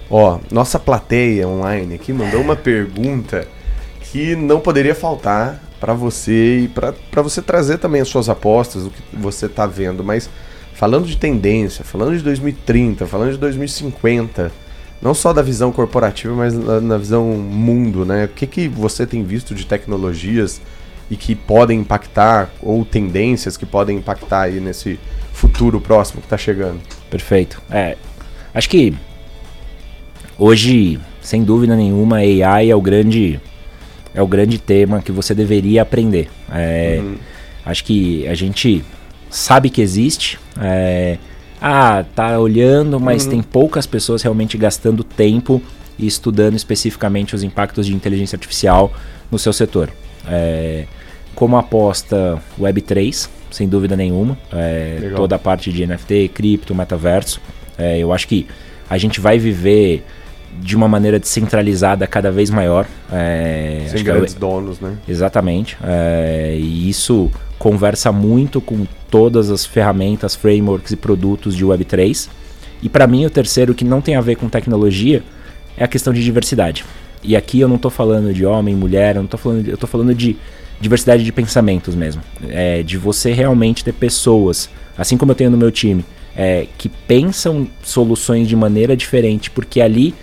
Ó, 0.09 0.39
nossa 0.49 0.79
plateia 0.79 1.45
online 1.45 1.95
aqui 1.95 2.13
mandou 2.13 2.39
uma 2.39 2.55
pergunta 2.55 3.45
que 3.99 4.33
não 4.33 4.61
poderia 4.61 4.95
faltar 4.95 5.61
para 5.81 5.93
você 5.93 6.59
e 6.61 6.67
para 6.69 7.21
você 7.21 7.41
trazer 7.41 7.77
também 7.77 7.99
as 7.99 8.07
suas 8.07 8.29
apostas, 8.29 8.85
o 8.85 8.89
que 8.89 9.01
você 9.13 9.47
está 9.47 9.67
vendo, 9.67 10.01
mas 10.01 10.29
falando 10.73 11.05
de 11.05 11.17
tendência, 11.17 11.83
falando 11.83 12.15
de 12.15 12.23
2030, 12.23 13.05
falando 13.05 13.33
de 13.33 13.37
2050, 13.37 14.49
não 15.01 15.13
só 15.13 15.33
da 15.33 15.41
visão 15.41 15.73
corporativa, 15.73 16.33
mas 16.33 16.53
na, 16.53 16.79
na 16.79 16.97
visão 16.97 17.25
mundo, 17.25 18.05
né? 18.05 18.25
O 18.25 18.29
que, 18.29 18.47
que 18.47 18.69
você 18.69 19.05
tem 19.05 19.25
visto 19.25 19.53
de 19.53 19.65
tecnologias 19.65 20.61
e 21.09 21.15
que 21.15 21.35
podem 21.35 21.79
impactar, 21.79 22.49
ou 22.61 22.83
tendências 22.83 23.55
que 23.55 23.65
podem 23.65 23.97
impactar 23.97 24.41
aí 24.43 24.59
nesse 24.59 24.99
futuro 25.31 25.79
próximo 25.79 26.21
que 26.21 26.25
está 26.25 26.37
chegando? 26.37 26.79
Perfeito. 27.09 27.61
É, 27.69 27.95
acho 28.53 28.69
que 28.69 28.93
hoje, 30.37 30.99
sem 31.21 31.43
dúvida 31.43 31.75
nenhuma, 31.75 32.17
AI 32.17 32.69
é 32.69 32.75
o 32.75 32.81
grande 32.81 33.39
é 34.13 34.21
o 34.21 34.27
grande 34.27 34.57
tema 34.57 35.01
que 35.01 35.11
você 35.11 35.35
deveria 35.35 35.83
aprender. 35.83 36.27
É, 36.51 36.99
uhum. 36.99 37.15
Acho 37.63 37.83
que 37.83 38.27
a 38.27 38.33
gente 38.33 38.83
sabe 39.29 39.69
que 39.69 39.79
existe. 39.79 40.39
É, 40.59 41.19
ah, 41.61 42.03
tá 42.15 42.39
olhando, 42.39 42.99
mas 42.99 43.25
uhum. 43.25 43.29
tem 43.29 43.41
poucas 43.43 43.85
pessoas 43.85 44.23
realmente 44.23 44.57
gastando 44.57 45.03
tempo 45.03 45.61
e 45.99 46.07
estudando 46.07 46.55
especificamente 46.55 47.35
os 47.35 47.43
impactos 47.43 47.85
de 47.85 47.93
inteligência 47.93 48.35
artificial 48.35 48.91
no 49.31 49.37
seu 49.37 49.53
setor. 49.53 49.91
É, 50.27 50.85
como 51.37 51.55
aposta 51.55 52.41
Web3, 52.59 53.29
sem 53.51 53.69
dúvida 53.69 53.95
nenhuma, 53.95 54.35
é, 54.51 55.11
toda 55.15 55.35
a 55.35 55.39
parte 55.39 55.71
de 55.71 55.85
NFT, 55.85 56.31
cripto, 56.33 56.73
metaverso. 56.73 57.39
É, 57.77 57.99
eu 57.99 58.11
acho 58.11 58.27
que 58.27 58.47
a 58.89 58.97
gente 58.97 59.19
vai 59.19 59.37
viver 59.37 60.03
de 60.59 60.75
uma 60.75 60.87
maneira 60.87 61.19
descentralizada 61.19 62.07
cada 62.07 62.31
vez 62.31 62.49
maior. 62.49 62.87
É, 63.11 63.85
Sem 63.87 64.03
grandes 64.03 64.35
é, 64.35 64.39
donos, 64.39 64.79
né? 64.79 64.97
Exatamente. 65.07 65.77
É, 65.83 66.57
e 66.59 66.89
isso 66.89 67.29
conversa 67.59 68.11
muito 68.11 68.59
com 68.59 68.87
todas 69.07 69.51
as 69.51 69.63
ferramentas, 69.63 70.35
frameworks 70.35 70.91
e 70.91 70.95
produtos 70.95 71.55
de 71.55 71.63
Web3. 71.63 72.29
E 72.81 72.89
para 72.89 73.05
mim, 73.05 73.27
o 73.27 73.29
terceiro, 73.29 73.75
que 73.75 73.85
não 73.85 74.01
tem 74.01 74.15
a 74.15 74.21
ver 74.21 74.37
com 74.37 74.49
tecnologia, 74.49 75.21
é 75.77 75.83
a 75.83 75.87
questão 75.87 76.11
de 76.11 76.23
diversidade. 76.23 76.83
E 77.23 77.35
aqui 77.35 77.59
eu 77.59 77.67
não 77.67 77.75
estou 77.75 77.91
falando 77.91 78.33
de 78.33 78.43
homem, 78.43 78.75
mulher, 78.75 79.17
eu 79.17 79.21
não 79.21 79.29
tô 79.29 79.37
falando 79.37 79.67
eu 79.67 79.75
estou 79.75 79.87
falando 79.87 80.15
de 80.15 80.35
diversidade 80.79 81.23
de 81.23 81.31
pensamentos 81.31 81.95
mesmo. 81.95 82.21
É, 82.49 82.83
de 82.83 82.97
você 82.97 83.31
realmente 83.31 83.83
ter 83.83 83.93
pessoas, 83.93 84.69
assim 84.97 85.17
como 85.17 85.31
eu 85.31 85.35
tenho 85.35 85.49
no 85.49 85.57
meu 85.57 85.71
time, 85.71 86.05
é, 86.35 86.67
que 86.77 86.87
pensam 86.87 87.67
soluções 87.83 88.47
de 88.47 88.55
maneira 88.55 88.95
diferente, 88.95 89.49
porque 89.49 89.81
ali 89.81 90.13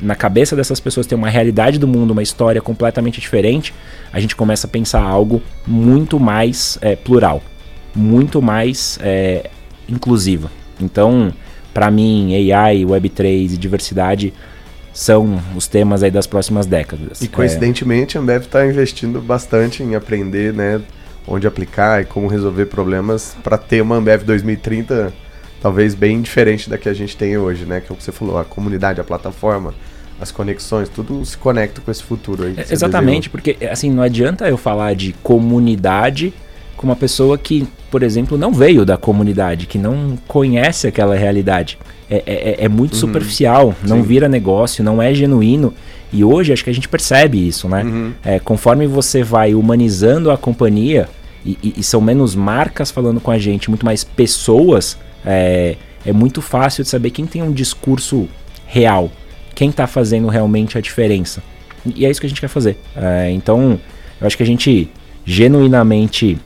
na 0.00 0.14
cabeça 0.14 0.54
dessas 0.54 0.80
pessoas 0.80 1.06
tem 1.06 1.16
uma 1.16 1.28
realidade 1.28 1.78
do 1.78 1.86
mundo, 1.86 2.10
uma 2.10 2.22
história 2.22 2.60
completamente 2.60 3.20
diferente, 3.20 3.72
a 4.12 4.20
gente 4.20 4.36
começa 4.36 4.66
a 4.66 4.70
pensar 4.70 5.02
algo 5.02 5.42
muito 5.66 6.18
mais 6.20 6.78
é, 6.80 6.94
plural, 6.94 7.42
muito 7.94 8.42
mais 8.42 8.98
é, 9.02 9.50
inclusivo. 9.88 10.50
Então, 10.80 11.32
para 11.72 11.90
mim, 11.90 12.34
AI, 12.52 12.84
Web3 12.84 13.54
e 13.54 13.56
diversidade 13.56 14.32
são 14.94 15.42
os 15.54 15.66
temas 15.66 16.02
aí 16.02 16.10
das 16.10 16.26
próximas 16.26 16.64
décadas. 16.64 17.20
E 17.20 17.28
coincidentemente, 17.28 18.16
a 18.16 18.20
Ambev 18.20 18.44
está 18.44 18.64
investindo 18.64 19.20
bastante 19.20 19.82
em 19.82 19.94
aprender, 19.94 20.54
né, 20.54 20.80
onde 21.26 21.46
aplicar 21.46 22.00
e 22.00 22.04
como 22.06 22.28
resolver 22.28 22.66
problemas 22.66 23.36
para 23.42 23.58
ter 23.58 23.82
uma 23.82 23.96
Ambev 23.96 24.22
2030 24.22 25.12
talvez 25.64 25.94
bem 25.94 26.20
diferente 26.20 26.68
da 26.68 26.76
que 26.76 26.90
a 26.90 26.92
gente 26.92 27.16
tem 27.16 27.38
hoje, 27.38 27.64
né? 27.64 27.80
Que 27.80 27.90
é 27.90 27.94
o 27.94 27.96
que 27.96 28.04
você 28.04 28.12
falou, 28.12 28.36
a 28.36 28.44
comunidade, 28.44 29.00
a 29.00 29.04
plataforma, 29.04 29.74
as 30.20 30.30
conexões, 30.30 30.90
tudo 30.90 31.24
se 31.24 31.38
conecta 31.38 31.80
com 31.80 31.90
esse 31.90 32.02
futuro 32.02 32.44
aí. 32.44 32.54
É, 32.54 32.66
exatamente, 32.70 33.30
desenhou. 33.30 33.54
porque 33.54 33.64
assim, 33.64 33.90
não 33.90 34.02
adianta 34.02 34.46
eu 34.46 34.58
falar 34.58 34.94
de 34.94 35.14
comunidade 35.22 36.34
com 36.76 36.86
uma 36.86 36.94
pessoa 36.94 37.38
que, 37.38 37.66
por 37.94 38.02
exemplo, 38.02 38.36
não 38.36 38.52
veio 38.52 38.84
da 38.84 38.96
comunidade, 38.96 39.66
que 39.66 39.78
não 39.78 40.18
conhece 40.26 40.88
aquela 40.88 41.14
realidade. 41.14 41.78
É, 42.10 42.16
é, 42.16 42.22
é, 42.26 42.64
é 42.64 42.68
muito 42.68 42.94
uhum. 42.94 42.98
superficial, 42.98 43.72
não 43.86 43.98
Sim. 43.98 44.02
vira 44.02 44.28
negócio, 44.28 44.82
não 44.82 45.00
é 45.00 45.14
genuíno. 45.14 45.72
E 46.12 46.24
hoje 46.24 46.52
acho 46.52 46.64
que 46.64 46.70
a 46.70 46.74
gente 46.74 46.88
percebe 46.88 47.46
isso, 47.46 47.68
né? 47.68 47.84
Uhum. 47.84 48.12
É, 48.24 48.40
conforme 48.40 48.88
você 48.88 49.22
vai 49.22 49.54
humanizando 49.54 50.32
a 50.32 50.36
companhia, 50.36 51.08
e, 51.46 51.56
e, 51.62 51.74
e, 51.76 51.82
são 51.84 52.00
menos 52.00 52.34
marcas 52.34 52.90
falando 52.90 53.20
com 53.20 53.30
a 53.30 53.38
gente, 53.38 53.70
muito 53.70 53.86
mais 53.86 54.02
pessoas, 54.02 54.98
é, 55.24 55.76
é 56.04 56.12
muito 56.12 56.42
fácil 56.42 56.82
de 56.82 56.90
saber 56.90 57.10
quem 57.10 57.26
tem 57.26 57.44
um 57.44 57.52
discurso 57.52 58.28
real, 58.66 59.08
quem 59.54 59.70
está 59.70 59.86
fazendo 59.86 60.26
realmente 60.26 60.76
a 60.76 60.80
diferença. 60.80 61.44
E 61.94 62.04
é 62.04 62.10
isso 62.10 62.18
que 62.20 62.26
a 62.26 62.28
gente 62.28 62.40
quer 62.40 62.48
fazer. 62.48 62.76
É, 62.96 63.30
então, 63.30 63.78
eu 64.20 64.26
acho 64.26 64.36
que 64.36 64.42
a 64.42 64.46
gente 64.46 64.90
genuinamente 65.24 66.40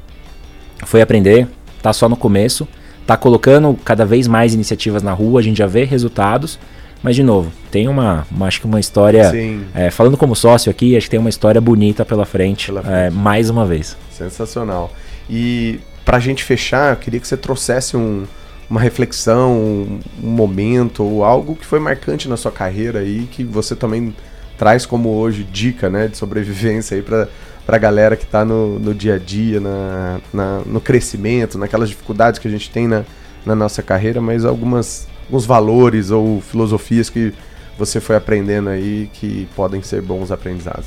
foi 0.84 1.00
aprender, 1.00 1.48
tá 1.82 1.92
só 1.92 2.08
no 2.08 2.16
começo, 2.16 2.66
tá 3.06 3.16
colocando 3.16 3.78
cada 3.84 4.04
vez 4.04 4.26
mais 4.26 4.54
iniciativas 4.54 5.02
na 5.02 5.12
rua, 5.12 5.40
a 5.40 5.42
gente 5.42 5.58
já 5.58 5.66
vê 5.66 5.84
resultados. 5.84 6.58
Mas, 7.02 7.14
de 7.14 7.22
novo, 7.22 7.52
tem 7.70 7.86
uma, 7.86 8.26
uma 8.30 8.46
acho 8.46 8.60
que 8.60 8.66
uma 8.66 8.80
história. 8.80 9.30
É, 9.72 9.88
falando 9.88 10.16
como 10.16 10.34
sócio 10.34 10.68
aqui, 10.68 10.96
acho 10.96 11.06
que 11.06 11.10
tem 11.12 11.20
uma 11.20 11.28
história 11.28 11.60
bonita 11.60 12.04
pela 12.04 12.26
frente, 12.26 12.66
pela 12.66 12.82
frente. 12.82 12.94
É, 12.94 13.10
mais 13.10 13.48
uma 13.48 13.64
vez. 13.64 13.96
Sensacional. 14.10 14.92
E, 15.30 15.78
pra 16.04 16.18
gente 16.18 16.42
fechar, 16.42 16.92
eu 16.92 16.96
queria 16.96 17.20
que 17.20 17.28
você 17.28 17.36
trouxesse 17.36 17.96
um, 17.96 18.24
uma 18.68 18.80
reflexão, 18.80 19.52
um, 19.52 20.00
momento 20.20 21.04
ou 21.04 21.24
algo 21.24 21.54
que 21.54 21.64
foi 21.64 21.78
marcante 21.78 22.28
na 22.28 22.36
sua 22.36 22.50
carreira 22.50 23.00
aí 23.00 23.28
que 23.30 23.44
você 23.44 23.74
também 23.74 24.14
traz 24.58 24.84
como 24.84 25.10
hoje 25.10 25.44
dica, 25.44 25.88
né, 25.88 26.08
de 26.08 26.16
sobrevivência 26.16 26.96
aí 26.96 27.02
para 27.02 27.28
para 27.68 27.76
a 27.76 27.78
galera 27.78 28.16
que 28.16 28.24
está 28.24 28.46
no, 28.46 28.78
no 28.78 28.94
dia 28.94 29.16
a 29.16 29.18
dia, 29.18 29.60
na, 29.60 30.20
na, 30.32 30.62
no 30.64 30.80
crescimento, 30.80 31.58
naquelas 31.58 31.90
dificuldades 31.90 32.40
que 32.40 32.48
a 32.48 32.50
gente 32.50 32.70
tem 32.70 32.88
na, 32.88 33.04
na 33.44 33.54
nossa 33.54 33.82
carreira, 33.82 34.22
mas 34.22 34.46
algumas 34.46 35.06
alguns 35.26 35.44
valores 35.44 36.10
ou 36.10 36.40
filosofias 36.40 37.10
que 37.10 37.34
você 37.76 38.00
foi 38.00 38.16
aprendendo 38.16 38.70
aí 38.70 39.10
que 39.12 39.46
podem 39.54 39.82
ser 39.82 40.00
bons 40.00 40.32
aprendizados. 40.32 40.86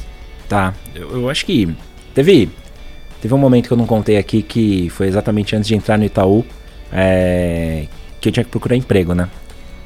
Tá, 0.49 0.73
eu, 0.95 1.11
eu 1.11 1.29
acho 1.29 1.45
que 1.45 1.71
teve 2.15 2.49
teve 3.21 3.31
um 3.31 3.37
momento 3.37 3.67
que 3.67 3.73
eu 3.73 3.77
não 3.77 3.85
contei 3.85 4.17
aqui 4.17 4.41
que 4.41 4.89
foi 4.89 5.05
exatamente 5.05 5.55
antes 5.55 5.67
de 5.67 5.75
entrar 5.75 5.99
no 5.99 6.05
Itaú 6.05 6.43
é, 6.91 7.85
que 8.19 8.29
eu 8.29 8.33
tinha 8.33 8.43
que 8.43 8.49
procurar 8.49 8.75
emprego, 8.75 9.13
né? 9.13 9.29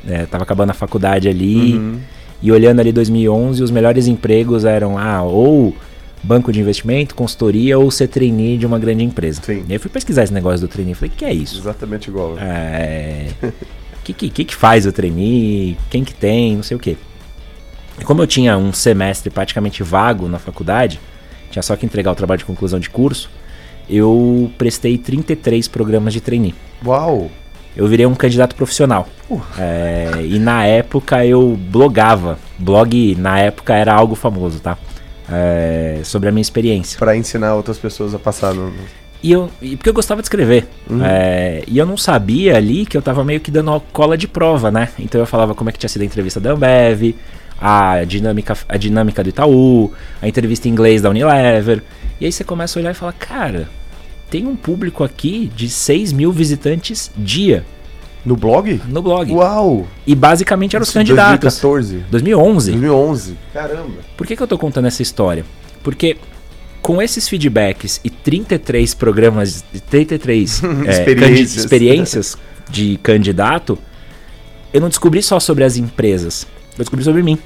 É, 0.07 0.25
tava 0.27 0.45
acabando 0.45 0.69
a 0.69 0.73
faculdade 0.73 1.27
ali 1.27 1.73
uhum. 1.73 1.99
e 2.41 2.53
olhando 2.53 2.79
ali 2.79 2.93
2011, 2.93 3.61
os 3.61 3.69
melhores 3.69 4.07
empregos 4.07 4.63
eram 4.63 4.97
ah, 4.97 5.23
ou 5.23 5.75
banco 6.25 6.51
de 6.51 6.59
investimento, 6.59 7.13
consultoria 7.13 7.77
ou 7.77 7.89
ser 7.91 8.07
trainee 8.07 8.57
de 8.57 8.65
uma 8.65 8.79
grande 8.79 9.03
empresa. 9.03 9.41
Sim. 9.43 9.63
E 9.67 9.71
aí 9.71 9.75
eu 9.75 9.79
fui 9.79 9.91
pesquisar 9.91 10.23
esse 10.23 10.33
negócio 10.33 10.61
do 10.61 10.67
trainee, 10.67 10.95
falei, 10.95 11.11
o 11.13 11.17
que 11.17 11.23
é 11.23 11.33
isso? 11.33 11.59
Exatamente 11.59 12.09
igual. 12.09 12.37
É, 12.39 13.27
o 13.43 14.03
que, 14.03 14.29
que, 14.29 14.43
que 14.43 14.55
faz 14.55 14.85
o 14.85 14.91
trainee? 14.91 15.77
Quem 15.89 16.03
que 16.03 16.13
tem? 16.13 16.55
Não 16.55 16.63
sei 16.63 16.75
o 16.75 16.79
quê. 16.79 16.97
E 17.99 18.03
como 18.03 18.21
eu 18.21 18.27
tinha 18.27 18.57
um 18.57 18.73
semestre 18.73 19.29
praticamente 19.29 19.83
vago 19.83 20.27
na 20.27 20.39
faculdade, 20.39 20.99
tinha 21.51 21.61
só 21.61 21.75
que 21.75 21.85
entregar 21.85 22.11
o 22.11 22.15
trabalho 22.15 22.39
de 22.39 22.45
conclusão 22.45 22.79
de 22.79 22.89
curso, 22.89 23.29
eu 23.89 24.51
prestei 24.57 24.97
33 24.97 25.67
programas 25.67 26.11
de 26.11 26.21
trainee. 26.21 26.55
Uau! 26.83 27.29
Eu 27.75 27.87
virei 27.87 28.05
um 28.05 28.15
candidato 28.15 28.55
profissional. 28.55 29.07
Uh. 29.29 29.41
É, 29.57 30.21
e 30.23 30.39
na 30.39 30.65
época 30.65 31.25
eu 31.25 31.57
blogava. 31.69 32.39
Blog 32.57 33.15
na 33.15 33.39
época 33.39 33.73
era 33.75 33.93
algo 33.93 34.15
famoso, 34.15 34.59
tá? 34.59 34.77
É, 35.29 36.01
sobre 36.03 36.29
a 36.29 36.31
minha 36.31 36.41
experiência. 36.41 36.99
Para 36.99 37.15
ensinar 37.17 37.55
outras 37.55 37.77
pessoas 37.77 38.13
a 38.13 38.19
passar 38.19 38.53
no. 38.53 38.71
E 39.23 39.31
eu, 39.31 39.49
e 39.59 39.75
porque 39.75 39.89
eu 39.89 39.93
gostava 39.93 40.21
de 40.21 40.25
escrever. 40.25 40.67
Uhum. 40.87 41.03
É, 41.03 41.63
e 41.67 41.77
eu 41.77 41.85
não 41.85 41.97
sabia 41.97 42.55
ali 42.57 42.85
que 42.85 42.95
eu 42.95 43.01
tava 43.01 43.23
meio 43.23 43.39
que 43.39 43.49
dando 43.49 43.79
cola 43.91 44.15
de 44.17 44.27
prova, 44.27 44.69
né? 44.69 44.89
Então 44.99 45.19
eu 45.19 45.25
falava 45.25 45.55
como 45.55 45.69
é 45.69 45.73
que 45.73 45.79
tinha 45.79 45.89
sido 45.89 46.03
a 46.03 46.05
entrevista 46.05 46.39
da 46.39 46.51
Ambev, 46.51 47.15
a 47.59 48.03
dinâmica, 48.03 48.55
a 48.69 48.77
dinâmica 48.77 49.23
do 49.23 49.29
Itaú, 49.29 49.91
a 50.21 50.27
entrevista 50.27 50.67
em 50.67 50.71
inglês 50.71 51.01
da 51.01 51.09
Unilever. 51.09 51.81
E 52.19 52.25
aí 52.25 52.31
você 52.31 52.43
começa 52.43 52.77
a 52.77 52.81
olhar 52.81 52.91
e 52.91 52.93
fala, 52.93 53.13
cara, 53.13 53.67
tem 54.29 54.45
um 54.45 54.55
público 54.55 55.03
aqui 55.03 55.51
de 55.55 55.69
6 55.69 56.13
mil 56.13 56.31
visitantes 56.31 57.11
dia. 57.17 57.65
No 58.25 58.35
blog? 58.35 58.81
No 58.87 59.01
blog. 59.01 59.31
Uau! 59.31 59.87
E 60.05 60.15
basicamente 60.15 60.75
eram 60.75 60.83
os 60.83 60.91
candidatos. 60.91 61.61
2014? 61.61 62.05
2011. 62.09 62.71
2011. 62.71 63.37
Caramba. 63.53 63.99
Por 64.17 64.25
que, 64.25 64.35
que 64.35 64.41
eu 64.41 64.47
tô 64.47 64.57
contando 64.57 64.85
essa 64.85 65.01
história? 65.01 65.45
Porque 65.83 66.17
com 66.81 67.01
esses 67.01 67.27
feedbacks 67.29 68.01
e 68.03 68.09
33 68.09 68.93
programas, 68.95 69.63
33 69.89 70.63
é, 70.63 70.91
experiências. 70.91 71.55
experiências 71.55 72.37
de 72.69 72.97
candidato, 73.03 73.77
eu 74.73 74.81
não 74.81 74.89
descobri 74.89 75.21
só 75.21 75.39
sobre 75.39 75.63
as 75.63 75.77
empresas, 75.77 76.47
eu 76.73 76.79
descobri 76.79 77.05
sobre 77.05 77.21
mim. 77.21 77.37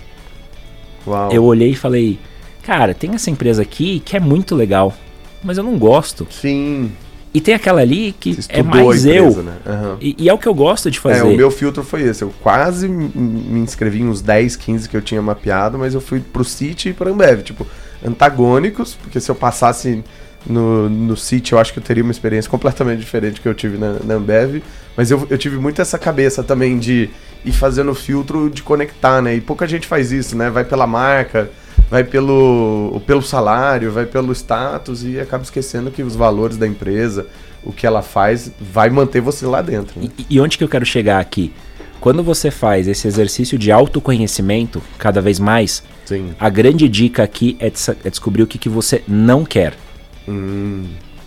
Uau. 1.05 1.31
Eu 1.31 1.43
olhei 1.43 1.71
e 1.71 1.75
falei, 1.75 2.17
cara, 2.63 2.93
tem 2.93 3.11
essa 3.13 3.29
empresa 3.29 3.61
aqui 3.61 3.99
que 3.99 4.15
é 4.15 4.19
muito 4.19 4.55
legal 4.55 4.95
mas 5.43 5.57
eu 5.57 5.63
não 5.63 5.77
gosto. 5.77 6.27
Sim. 6.29 6.91
E 7.33 7.39
tem 7.39 7.53
aquela 7.53 7.81
ali 7.81 8.11
que 8.19 8.37
é 8.49 8.63
mais 8.63 9.05
empresa, 9.05 9.11
eu. 9.11 9.43
Né? 9.43 9.57
Uhum. 9.65 9.97
E, 10.01 10.15
e, 10.17 10.29
é 10.29 10.33
o 10.33 10.37
que 10.37 10.47
eu 10.47 10.53
gosto 10.53 10.89
de 10.89 10.99
fazer. 10.99 11.19
É, 11.19 11.23
o 11.23 11.35
meu 11.35 11.51
filtro 11.51 11.83
foi 11.83 12.01
esse. 12.01 12.23
Eu 12.23 12.33
quase 12.41 12.87
me 12.87 13.59
inscrevi 13.59 14.03
uns 14.03 14.21
10, 14.21 14.55
15 14.55 14.89
que 14.89 14.97
eu 14.97 15.01
tinha 15.01 15.21
mapeado, 15.21 15.77
mas 15.77 15.93
eu 15.93 16.01
fui 16.01 16.19
pro 16.19 16.43
City 16.43 16.89
e 16.89 16.93
pro 16.93 17.11
Ambev. 17.11 17.43
Tipo, 17.43 17.67
antagônicos, 18.05 18.95
porque 18.95 19.19
se 19.19 19.29
eu 19.29 19.35
passasse 19.35 20.03
no, 20.45 20.89
no 20.89 21.15
City, 21.15 21.53
eu 21.53 21.59
acho 21.59 21.71
que 21.71 21.77
eu 21.77 21.83
teria 21.83 22.01
uma 22.01 22.11
experiência 22.11 22.49
completamente 22.49 22.99
diferente 22.99 23.39
que 23.39 23.47
eu 23.47 23.53
tive 23.53 23.77
na, 23.77 23.97
na 24.03 24.15
Ambev. 24.15 24.63
Mas 24.97 25.11
eu, 25.11 25.27
eu 25.29 25.37
tive 25.37 25.57
muito 25.57 25.79
essa 25.81 25.99
cabeça 25.99 26.41
também 26.41 26.79
de 26.79 27.11
ir 27.45 27.51
fazendo 27.51 27.93
filtro 27.93 28.49
de 28.49 28.63
conectar, 28.63 29.21
né? 29.21 29.35
E 29.35 29.41
pouca 29.41 29.67
gente 29.67 29.85
faz 29.85 30.11
isso, 30.11 30.35
né? 30.35 30.49
Vai 30.49 30.65
pela 30.65 30.87
marca 30.87 31.49
vai 31.89 32.03
pelo, 32.03 33.01
pelo 33.05 33.21
salário, 33.21 33.91
vai 33.91 34.05
pelo 34.05 34.31
status 34.33 35.03
e 35.03 35.19
acaba 35.19 35.43
esquecendo 35.43 35.91
que 35.91 36.03
os 36.03 36.15
valores 36.15 36.57
da 36.57 36.67
empresa, 36.67 37.27
o 37.63 37.71
que 37.71 37.85
ela 37.85 38.01
faz, 38.01 38.51
vai 38.59 38.89
manter 38.89 39.21
você 39.21 39.45
lá 39.45 39.61
dentro. 39.61 39.99
Né? 39.99 40.09
E, 40.17 40.35
e, 40.35 40.39
onde 40.39 40.57
que 40.57 40.63
eu 40.63 40.69
quero 40.69 40.85
chegar 40.85 41.19
aqui? 41.19 41.51
quando 41.99 42.23
você 42.23 42.49
faz 42.49 42.87
esse 42.87 43.07
exercício 43.07 43.57
de 43.57 43.71
autoconhecimento 43.71 44.81
cada 44.97 45.21
vez 45.21 45.39
mais, 45.39 45.83
Sim. 46.05 46.33
a 46.39 46.49
grande 46.49 46.87
dica 46.87 47.23
aqui 47.23 47.57
é, 47.59 47.69
de, 47.69 47.79
é 48.03 48.09
descobrir 48.09 48.43
o 48.43 48.47
que, 48.47 48.57
que 48.57 48.69
você 48.69 49.03
não 49.07 49.43
quer. 49.43 49.73
Hum, 50.27 50.85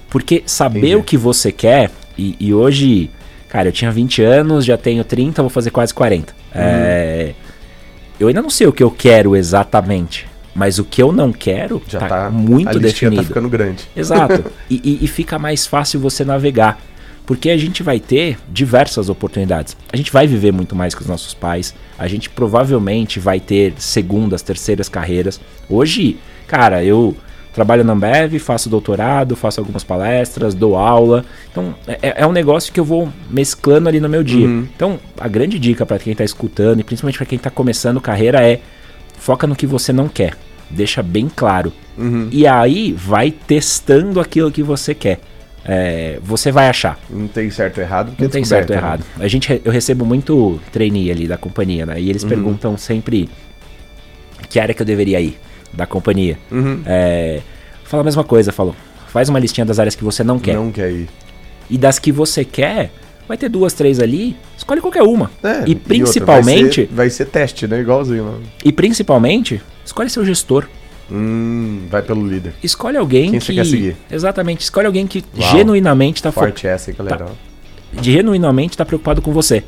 Porque 0.09 0.43
saber 0.47 0.79
Entendi. 0.79 0.97
o 0.97 1.03
que 1.03 1.17
você 1.17 1.53
quer, 1.53 1.91
e, 2.17 2.37
e 2.41 2.55
hoje, 2.55 3.11
cara, 3.49 3.69
eu 3.69 3.73
tinha 3.73 3.91
20 3.91 4.23
anos, 4.23 4.65
já 4.65 4.77
tenho 4.77 5.05
30, 5.05 5.43
vou 5.43 5.51
fazer 5.51 5.71
quase 5.71 5.93
40. 5.93 6.35
É, 6.55 7.35
eu 8.19 8.29
ainda 8.29 8.43
não 8.43 8.51
sei 8.51 8.67
o 8.67 8.73
que 8.73 8.83
eu 8.83 8.91
quero 8.91 9.37
exatamente, 9.37 10.27
mas 10.55 10.79
o 10.79 10.85
que 10.85 11.03
eu 11.03 11.13
não 11.13 11.33
quero 11.33 11.83
já 11.89 12.01
tá, 12.01 12.09
tá. 12.09 12.31
muito 12.31 12.69
a 12.69 12.73
listinha 12.73 13.11
definido. 13.11 13.23
tá 13.23 13.29
ficando 13.29 13.49
grande. 13.49 13.89
Exato. 13.97 14.45
e, 14.69 14.81
e- 14.85 15.05
e 15.05 15.09
fica 15.09 15.39
mais 15.39 15.67
fácil 15.67 16.01
você 16.01 16.25
navegar. 16.25 16.79
Porque 17.25 17.51
a 17.51 17.57
gente 17.57 17.85
vai 17.85 18.01
ter 18.01 18.37
diversas 18.49 19.09
oportunidades. 19.09 19.77
A 19.93 19.97
gente 19.97 20.13
vai 20.13 20.27
viver 20.27 20.53
muito 20.53 20.75
mais 20.75 20.93
que 20.93 21.03
os 21.03 21.07
nossos 21.07 21.33
pais. 21.33 21.73
A 21.97 22.09
gente 22.09 22.29
provavelmente 22.29 23.21
vai 23.21 23.39
ter 23.39 23.75
segundas, 23.79 24.43
terceiras 24.43 24.89
carreiras. 24.89 25.41
Hoje, 25.71 26.19
cara, 26.49 26.83
eu 26.83 27.17
trabalho 27.55 27.85
na 27.85 27.93
Ambev, 27.93 28.39
faço 28.39 28.69
doutorado, 28.69 29.37
faço 29.37 29.61
algumas 29.61 29.85
palestras, 29.85 30.53
dou 30.53 30.77
aula. 30.77 31.25
Então, 31.51 31.75
é, 31.87 32.23
é 32.23 32.27
um 32.27 32.33
negócio 32.33 32.73
que 32.73 32.81
eu 32.81 32.85
vou 32.85 33.09
mesclando 33.31 33.89
ali 33.89 34.01
no 34.01 34.09
meu 34.09 34.25
dia. 34.25 34.47
Uhum. 34.47 34.67
Então, 34.75 34.99
a 35.19 35.29
grande 35.29 35.59
dica 35.59 35.87
para 35.87 35.99
quem 35.99 36.13
está 36.13 36.25
escutando 36.25 36.81
e 36.81 36.85
principalmente 36.85 37.19
para 37.19 37.27
quem 37.27 37.37
está 37.37 37.51
começando 37.51 38.01
carreira 38.01 38.43
é 38.43 38.61
foca 39.23 39.47
no 39.47 39.55
que 39.55 39.67
você 39.67 39.93
não 39.93 40.09
quer. 40.09 40.37
Deixa 40.69 41.01
bem 41.03 41.29
claro. 41.35 41.73
Uhum. 41.97 42.29
E 42.33 42.45
aí 42.47 42.93
vai 42.93 43.31
testando 43.31 44.19
aquilo 44.21 44.51
que 44.51 44.63
você 44.63 44.95
quer. 44.95 45.21
É, 45.65 46.19
você 46.25 46.51
vai 46.51 46.69
achar. 46.69 46.99
Não 47.09 47.29
tem 47.29 47.49
certo 47.51 47.79
ou 47.79 47.85
errado. 47.85 48.07
porque 48.09 48.25
Não 48.25 48.31
tem 48.31 48.45
certo 48.45 48.71
né? 48.71 48.77
errado. 48.77 49.05
A 49.21 49.29
gente, 49.29 49.63
eu 49.65 49.71
recebo 49.71 50.05
muito 50.05 50.61
trainee 50.73 51.09
ali 51.11 51.29
da 51.29 51.37
companhia, 51.39 51.87
né? 51.87 52.01
E 52.01 52.05
Uhum. 52.05 52.11
eles 52.11 52.25
perguntam 52.25 52.77
sempre 52.77 53.29
que 54.49 54.59
área 54.59 54.75
que 54.75 54.83
eu 54.83 54.87
deveria 54.87 55.21
ir 55.21 55.39
da 55.73 55.87
companhia. 55.87 56.37
Uhum. 56.51 56.83
É, 56.85 57.41
fala 57.85 58.03
a 58.03 58.05
mesma 58.05 58.25
coisa, 58.25 58.51
falou. 58.51 58.75
Faz 59.07 59.29
uma 59.29 59.39
listinha 59.39 59.65
das 59.65 59.79
áreas 59.79 59.95
que 59.95 60.03
você 60.03 60.25
não 60.25 60.39
quer. 60.39 60.55
Não 60.57 60.73
quer 60.73 60.91
ir. 60.91 61.09
E 61.71 61.79
das 61.79 61.99
que 62.01 62.11
você 62.11 62.45
quer, 62.45 62.91
vai 63.29 63.37
ter 63.37 63.49
duas, 63.49 63.73
três 63.73 63.99
ali. 64.01 64.37
Escolhe 64.57 64.81
qualquer 64.81 65.03
uma. 65.03 65.31
É, 65.43 65.49
e 65.67 65.75
outra, 65.75 65.75
principalmente, 65.89 66.81
vai, 66.83 66.87
ser, 66.87 66.89
vai 66.95 67.11
ser 67.11 67.25
teste, 67.27 67.67
né? 67.67 67.81
Igualzinho 67.81 68.25
lá. 68.25 68.35
e 68.65 68.73
principalmente, 68.73 69.61
escolhe 69.85 70.09
seu 70.11 70.25
gestor. 70.25 70.67
Hum, 71.11 71.83
vai 71.91 72.01
pelo 72.03 72.27
líder. 72.27 72.55
Escolhe 72.63 72.97
alguém 72.97 73.31
Quem 73.33 73.39
que. 73.41 73.45
você 73.47 73.53
quer 73.55 73.67
seguir? 73.67 73.97
Exatamente. 74.11 74.61
Escolhe 74.63 74.87
alguém 74.87 75.07
que 75.07 75.23
Uau. 75.39 75.51
genuinamente 75.57 76.17
está 76.21 76.33
focado. 76.33 76.53
Forte 76.53 76.67
essa, 76.67 76.91
hein, 76.91 76.97
galera? 76.99 77.27
genuinamente 78.01 78.71
está 78.73 78.85
preocupado 78.85 79.21
com 79.21 79.33
você, 79.33 79.63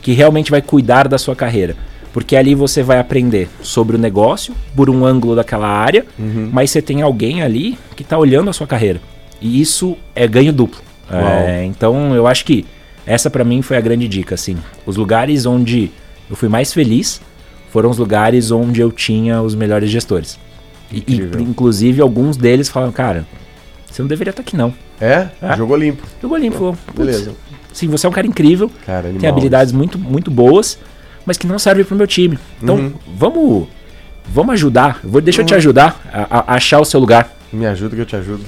que 0.00 0.12
realmente 0.12 0.50
vai 0.50 0.62
cuidar 0.62 1.08
da 1.08 1.18
sua 1.18 1.36
carreira. 1.36 1.76
Porque 2.12 2.34
ali 2.34 2.54
você 2.54 2.82
vai 2.82 2.98
aprender 2.98 3.50
sobre 3.60 3.96
o 3.96 3.98
negócio, 3.98 4.54
por 4.74 4.88
um 4.88 5.04
ângulo 5.04 5.36
daquela 5.36 5.68
área, 5.68 6.06
Uhum. 6.18 6.48
mas 6.50 6.70
você 6.70 6.80
tem 6.80 7.02
alguém 7.02 7.42
ali 7.42 7.76
que 7.94 8.02
está 8.02 8.16
olhando 8.16 8.48
a 8.48 8.52
sua 8.54 8.66
carreira. 8.66 9.00
E 9.40 9.60
isso 9.60 9.96
é 10.14 10.26
ganho 10.26 10.52
duplo. 10.52 10.80
É, 11.10 11.64
então 11.66 12.14
eu 12.14 12.26
acho 12.26 12.44
que 12.46 12.64
essa 13.06 13.30
para 13.30 13.44
mim 13.44 13.62
foi 13.62 13.76
a 13.76 13.80
grande 13.80 14.06
dica. 14.08 14.34
Assim, 14.34 14.56
os 14.84 14.96
lugares 14.96 15.46
onde 15.46 15.90
eu 16.28 16.36
fui 16.36 16.48
mais 16.48 16.72
feliz 16.72 17.20
foram 17.70 17.90
os 17.90 17.98
lugares 17.98 18.50
onde 18.50 18.80
eu 18.80 18.90
tinha 18.90 19.40
os 19.42 19.54
melhores 19.54 19.90
gestores. 19.90 20.38
E, 20.90 21.02
e, 21.06 21.16
inclusive 21.42 22.00
alguns 22.00 22.36
deles 22.36 22.68
falaram, 22.68 22.92
cara, 22.92 23.26
você 23.90 24.02
não 24.02 24.08
deveria 24.08 24.30
estar 24.30 24.42
aqui 24.42 24.56
não. 24.56 24.72
É? 25.00 25.28
É. 25.42 25.56
Jogou 25.56 25.76
limpo. 25.76 26.02
Jogou 26.22 26.36
limpo. 26.38 26.76
"Putz, 26.86 26.98
Beleza. 26.98 27.34
Sim, 27.72 27.88
você 27.88 28.06
é 28.06 28.08
um 28.08 28.12
cara 28.12 28.26
incrível, 28.26 28.70
Cara, 28.86 29.00
animal. 29.08 29.20
tem 29.20 29.28
habilidades 29.28 29.72
muito, 29.72 29.98
muito 29.98 30.30
boas, 30.30 30.78
mas 31.26 31.36
que 31.36 31.46
não 31.46 31.58
servem 31.58 31.84
pro 31.84 31.94
meu 31.96 32.06
time. 32.06 32.38
Então, 32.62 32.76
Uhum. 32.76 32.92
vamos 33.16 33.68
vamos 34.28 34.54
ajudar. 34.54 35.00
Vou, 35.04 35.20
deixa 35.20 35.42
eu 35.42 35.46
te 35.46 35.52
Uhum. 35.52 35.58
ajudar 35.58 36.00
a, 36.12 36.52
a 36.52 36.54
achar 36.54 36.80
o 36.80 36.84
seu 36.84 36.98
lugar. 36.98 37.36
Me 37.52 37.66
ajuda 37.66 37.94
que 37.94 38.00
eu 38.02 38.06
te 38.06 38.16
ajudo. 38.16 38.44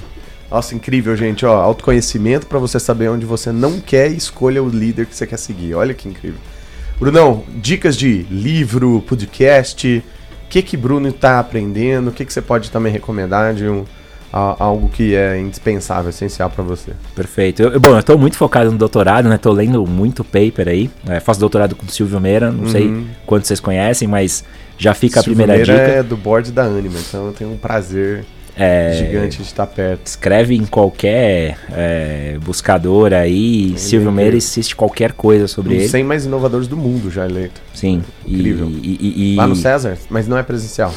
Nossa, 0.51 0.75
incrível, 0.75 1.15
gente. 1.17 1.45
Ó, 1.45 1.53
autoconhecimento 1.61 2.47
pra 2.47 2.59
você 2.59 2.81
saber 2.81 3.09
onde 3.11 3.27
você 3.27 3.53
não 3.53 3.81
quer 3.81 4.11
e 4.11 4.17
escolha 4.17 4.63
o 4.63 4.69
líder 4.69 5.07
que 5.07 5.15
você 5.15 5.27
quer 5.27 5.37
seguir. 5.39 5.75
Olha 5.75 5.93
que 5.93 6.09
incrível. 6.09 6.41
Brunão, 6.99 7.45
dicas 7.57 7.97
de 7.97 8.23
livro, 8.31 9.03
podcast. 9.07 10.03
O 10.45 10.49
que 10.49 10.63
que 10.63 10.77
Bruno 10.77 11.13
tá 11.13 11.39
aprendendo? 11.39 12.09
O 12.09 12.13
que 12.13 12.25
que 12.25 12.33
você 12.33 12.41
pode 12.41 12.71
também 12.71 12.91
recomendar 12.91 13.53
de 13.55 13.69
um, 13.69 13.85
a- 14.33 14.57
algo 14.59 14.89
que 14.89 15.15
é 15.15 15.39
indispensável, 15.39 16.09
essencial 16.09 16.49
pra 16.49 16.65
você? 16.65 16.93
Perfeito. 17.15 17.63
Eu, 17.63 17.79
bom, 17.79 17.97
eu 17.97 18.03
tô 18.03 18.17
muito 18.17 18.37
focado 18.39 18.73
no 18.73 18.79
doutorado, 18.79 19.29
né? 19.29 19.37
Tô 19.37 19.53
lendo 19.53 19.87
muito 19.87 20.25
paper 20.25 20.67
aí. 20.69 20.91
É, 21.07 21.21
faço 21.21 21.39
doutorado 21.39 21.77
com 21.77 21.85
o 21.85 21.91
Silvio 21.91 22.19
Meira, 22.19 22.51
não 22.51 22.67
sei 22.71 22.87
Uhum. 22.89 23.07
quantos 23.27 23.47
vocês 23.49 23.61
conhecem, 23.61 24.09
mas 24.09 24.43
já 24.79 24.95
fica 24.95 25.21
a 25.21 25.23
Silvio 25.23 25.37
primeira 25.45 25.63
Meira 25.67 25.85
dica. 25.87 25.99
é 25.99 26.03
do 26.03 26.17
board 26.17 26.51
da 26.51 26.65
Anima, 26.65 26.99
então 26.99 27.27
eu 27.27 27.33
tenho 27.33 27.53
um 27.53 27.57
prazer 27.59 28.25
É, 28.59 28.93
gigante 28.99 29.37
de 29.39 29.43
estar 29.45 29.67
perto. 29.67 30.07
Escreve 30.07 30.55
em 30.57 30.67
qualquer 30.67 31.57
é, 31.73 32.37
buscador 32.43 33.13
aí, 33.13 33.75
Silvio 33.79 34.11
Meira 34.11 34.37
assiste 34.37 34.75
qualquer 34.75 35.13
coisa 35.13 35.47
sobre 35.47 35.75
Um 35.75 35.79
ele. 35.79 35.89
100 35.89 36.03
mais 36.05 36.27
inovadores 36.27 36.67
do 36.67 36.77
mundo 36.77 37.11
já 37.11 37.25
eleito. 37.25 37.61
Sim. 37.73 38.03
Incrível. 38.27 38.69
E, 38.83 38.99
e- 39.01 39.33
e- 39.35 39.37
Lá 39.37 39.47
no 39.47 39.55
César, 39.55 39.97
mas 40.11 40.27
não 40.27 40.37
é 40.37 40.43
presencial. 40.43 40.93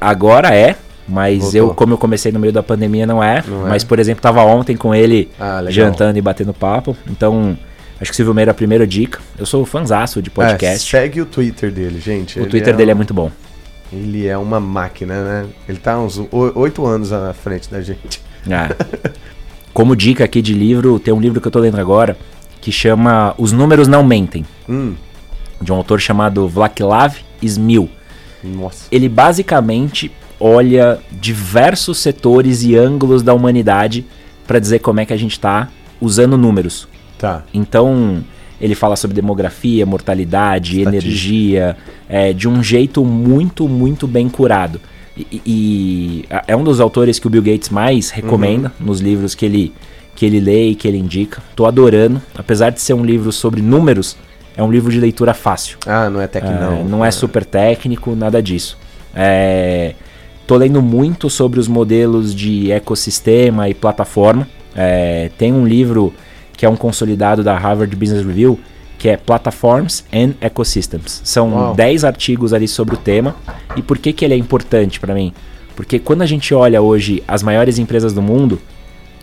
Agora 0.00 0.54
é, 0.54 0.76
mas 1.06 1.40
Voltou. 1.42 1.58
eu, 1.60 1.74
como 1.74 1.92
eu 1.92 1.98
comecei 1.98 2.32
no 2.32 2.40
meio 2.40 2.52
da 2.52 2.62
pandemia, 2.62 3.06
não 3.06 3.22
é. 3.22 3.42
Não 3.46 3.66
é. 3.66 3.70
mas, 3.70 3.84
por 3.84 3.98
exemplo, 3.98 4.22
tava 4.22 4.42
ontem 4.42 4.76
com 4.76 4.94
ele 4.94 5.30
Ah, 5.38 5.62
jantando 5.68 6.18
e 6.18 6.22
batendo 6.22 6.54
papo. 6.54 6.96
Então, 7.10 7.56
acho 8.00 8.10
que 8.10 8.14
o 8.14 8.16
Silvio 8.16 8.32
Meira 8.34 8.50
é 8.50 8.52
a 8.52 8.54
primeira 8.54 8.86
dica. 8.86 9.20
Eu 9.38 9.44
sou 9.46 9.64
fãzaço 9.66 10.22
de 10.22 10.30
É, 10.30 10.32
podcast. 10.32 10.90
segue 10.90 11.20
o 11.20 11.26
Twitter 11.26 11.70
dele, 11.70 12.00
gente. 12.00 12.38
o 12.38 12.42
Ele 12.42 12.50
Twitter 12.50 12.72
é 12.74 12.76
dele 12.76 12.90
é 12.90 12.94
um- 12.94 12.96
muito 12.96 13.12
bom. 13.12 13.30
Ele 13.94 14.26
é 14.26 14.36
uma 14.36 14.58
máquina, 14.58 15.22
né? 15.22 15.46
Ele 15.68 15.78
tá 15.78 15.98
uns 15.98 16.20
oito 16.54 16.84
anos 16.84 17.12
à 17.12 17.32
frente 17.32 17.70
da 17.70 17.80
gente. 17.80 18.20
Ah. 18.50 18.68
Como 19.72 19.94
dica 19.96 20.24
aqui 20.24 20.42
de 20.42 20.52
livro, 20.54 20.98
tem 20.98 21.12
um 21.14 21.20
livro 21.20 21.40
que 21.40 21.46
eu 21.46 21.52
tô 21.52 21.58
lendo 21.60 21.78
agora 21.78 22.16
que 22.60 22.70
chama 22.72 23.34
Os 23.38 23.52
Números 23.52 23.86
Não 23.88 24.02
Mentem, 24.02 24.44
Hum, 24.68 24.94
de 25.60 25.70
um 25.72 25.76
autor 25.76 26.00
chamado 26.00 26.48
Vlaklav 26.48 27.16
Smil. 27.42 27.88
nossa. 28.42 28.86
Ele 28.90 29.08
basicamente 29.08 30.10
olha 30.40 30.98
diversos 31.12 31.98
setores 31.98 32.62
e 32.62 32.74
ângulos 32.76 33.22
da 33.22 33.32
humanidade 33.34 34.04
para 34.46 34.58
dizer 34.58 34.78
como 34.80 35.00
é 35.00 35.06
que 35.06 35.12
a 35.12 35.16
gente 35.16 35.38
tá 35.38 35.68
usando 36.00 36.36
números. 36.38 36.88
Tá. 37.18 37.44
Então, 37.52 38.24
ele 38.64 38.74
fala 38.74 38.96
sobre 38.96 39.14
demografia, 39.14 39.84
mortalidade, 39.84 40.78
Estatística. 40.80 41.06
energia, 41.06 41.76
é, 42.08 42.32
de 42.32 42.48
um 42.48 42.62
jeito 42.62 43.04
muito, 43.04 43.68
muito 43.68 44.06
bem 44.08 44.28
curado. 44.28 44.80
E, 45.16 45.42
e- 45.46 46.24
é 46.48 46.56
um 46.56 46.64
dos 46.64 46.80
autores 46.80 47.18
que 47.18 47.26
o 47.26 47.30
Bill 47.30 47.42
Gates 47.42 47.68
mais 47.68 48.10
recomenda 48.10 48.72
nos 48.80 49.00
livros 49.00 49.34
que 49.34 49.44
ele, 49.44 49.72
que 50.16 50.24
ele 50.24 50.40
lê 50.40 50.68
e 50.70 50.74
que 50.74 50.88
ele 50.88 50.96
indica. 50.98 51.42
Tô 51.54 51.66
adorando. 51.66 52.20
Apesar 52.34 52.70
de 52.70 52.80
ser 52.80 52.94
um 52.94 53.04
livro 53.04 53.30
sobre 53.30 53.60
números, 53.60 54.16
é 54.56 54.62
um 54.62 54.72
livro 54.72 54.90
de 54.90 54.98
leitura 54.98 55.34
fácil. 55.34 55.76
Ah, 55.86 56.08
não 56.08 56.20
é 56.20 56.26
tech 56.26 56.46
É, 56.46 56.50
não. 56.50 56.84
não 56.84 57.04
é 57.04 57.10
super 57.10 57.44
técnico, 57.44 58.16
nada 58.16 58.42
disso. 58.42 58.78
É, 59.14 59.94
tô 60.46 60.56
lendo 60.56 60.80
muito 60.82 61.28
sobre 61.28 61.60
os 61.60 61.68
modelos 61.68 62.34
de 62.34 62.72
ecossistema 62.72 63.68
e 63.68 63.74
plataforma. 63.74 64.48
É, 64.74 65.30
tem 65.38 65.52
um 65.52 65.66
livro 65.66 66.12
que 66.64 66.66
é 66.66 66.70
um 66.70 66.76
consolidado 66.76 67.44
da 67.44 67.58
Harvard 67.58 67.94
Business 67.94 68.24
Review, 68.24 68.58
que 68.96 69.10
é 69.10 69.18
Platforms 69.18 70.02
and 70.10 70.32
Ecosystems. 70.40 71.20
São 71.22 71.52
Uau. 71.52 71.74
10 71.74 72.04
artigos 72.04 72.54
ali 72.54 72.66
sobre 72.66 72.94
o 72.94 72.96
tema. 72.96 73.36
E 73.76 73.82
por 73.82 73.98
que, 73.98 74.14
que 74.14 74.24
ele 74.24 74.32
é 74.32 74.36
importante 74.38 74.98
para 74.98 75.12
mim? 75.12 75.30
Porque 75.76 75.98
quando 75.98 76.22
a 76.22 76.26
gente 76.26 76.54
olha 76.54 76.80
hoje 76.80 77.22
as 77.28 77.42
maiores 77.42 77.78
empresas 77.78 78.14
do 78.14 78.22
mundo, 78.22 78.58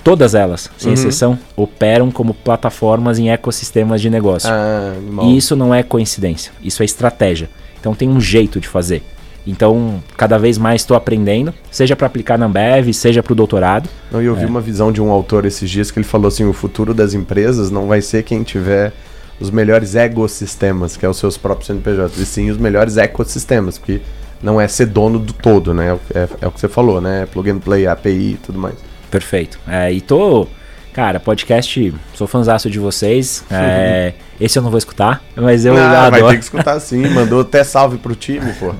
todas 0.03 0.35
elas, 0.35 0.69
sem 0.77 0.89
Uhum. 0.89 0.93
exceção, 0.93 1.39
operam 1.55 2.11
como 2.11 2.35
plataformas 2.35 3.17
em 3.17 3.31
ecossistemas 3.31 4.01
de 4.01 4.11
negócio. 4.11 4.47
Ah. 4.51 4.93
E 5.23 5.35
isso 5.35 5.55
não 5.55 5.73
é 5.73 5.81
coincidência, 5.81 6.51
isso 6.63 6.83
é 6.83 6.85
estratégia. 6.85 7.49
Então 7.79 7.95
tem 7.95 8.07
um 8.07 8.21
jeito 8.21 8.59
de 8.59 8.67
fazer. 8.67 9.01
Então, 9.45 10.01
cada 10.15 10.37
vez 10.37 10.57
mais 10.57 10.81
estou 10.81 10.95
aprendendo, 10.95 11.53
seja 11.71 11.95
para 11.95 12.05
aplicar 12.07 12.37
na 12.37 12.45
Ambev, 12.45 12.93
seja 12.93 13.23
para 13.23 13.33
o 13.33 13.35
doutorado. 13.35 13.89
Não, 14.11 14.21
e 14.21 14.25
eu 14.25 14.35
vi 14.35 14.45
uma 14.45 14.61
visão 14.61 14.91
de 14.91 15.01
um 15.01 15.09
autor 15.09 15.45
esses 15.45 15.69
dias 15.69 15.89
que 15.89 15.97
ele 15.99 16.05
falou 16.05 16.27
assim: 16.27 16.45
o 16.45 16.53
futuro 16.53 16.93
das 16.93 17.13
empresas 17.13 17.71
não 17.71 17.87
vai 17.87 18.01
ser 18.01 18.23
quem 18.23 18.43
tiver 18.43 18.93
os 19.39 19.49
melhores 19.49 19.95
ecossistemas, 19.95 20.95
que 20.95 21.05
é 21.05 21.09
os 21.09 21.17
seus 21.17 21.37
próprios 21.37 21.67
CNPJs, 21.67 22.17
e 22.19 22.25
sim 22.25 22.51
os 22.51 22.57
melhores 22.57 22.97
ecossistemas, 22.97 23.79
porque 23.79 23.99
não 24.43 24.61
é 24.61 24.67
ser 24.67 24.85
dono 24.85 25.17
do 25.17 25.33
todo, 25.33 25.73
né? 25.73 25.87
É, 25.89 25.93
o- 25.93 25.99
é- 26.13 26.29
é 26.41 26.47
o 26.47 26.51
que 26.51 26.59
você 26.59 26.67
falou, 26.67 27.01
né? 27.01 27.27
Plug 27.31 27.49
and 27.49 27.59
play, 27.59 27.87
API 27.87 28.33
e 28.33 28.39
tudo 28.43 28.59
mais. 28.59 28.75
Perfeito. 29.09 29.59
É, 29.67 29.91
e 29.91 29.99
tô. 29.99 30.47
Cara, 30.93 31.21
podcast, 31.21 31.93
sou 32.13 32.27
fãzaço 32.27 32.69
de 32.69 32.77
vocês. 32.77 33.45
É, 33.49 34.11
esse 34.39 34.59
eu 34.59 34.63
não 34.63 34.69
vou 34.69 34.77
escutar, 34.77 35.23
mas 35.37 35.63
eu 35.65 35.73
ah, 35.77 36.09
vai 36.09 36.19
adoro. 36.19 36.33
ter 36.33 36.37
que 36.39 36.43
escutar 36.43 36.79
sim, 36.81 37.07
mandou 37.07 37.39
até 37.47 37.63
salve 37.63 37.97
pro 37.97 38.13
time, 38.13 38.51
pô. 38.59 38.73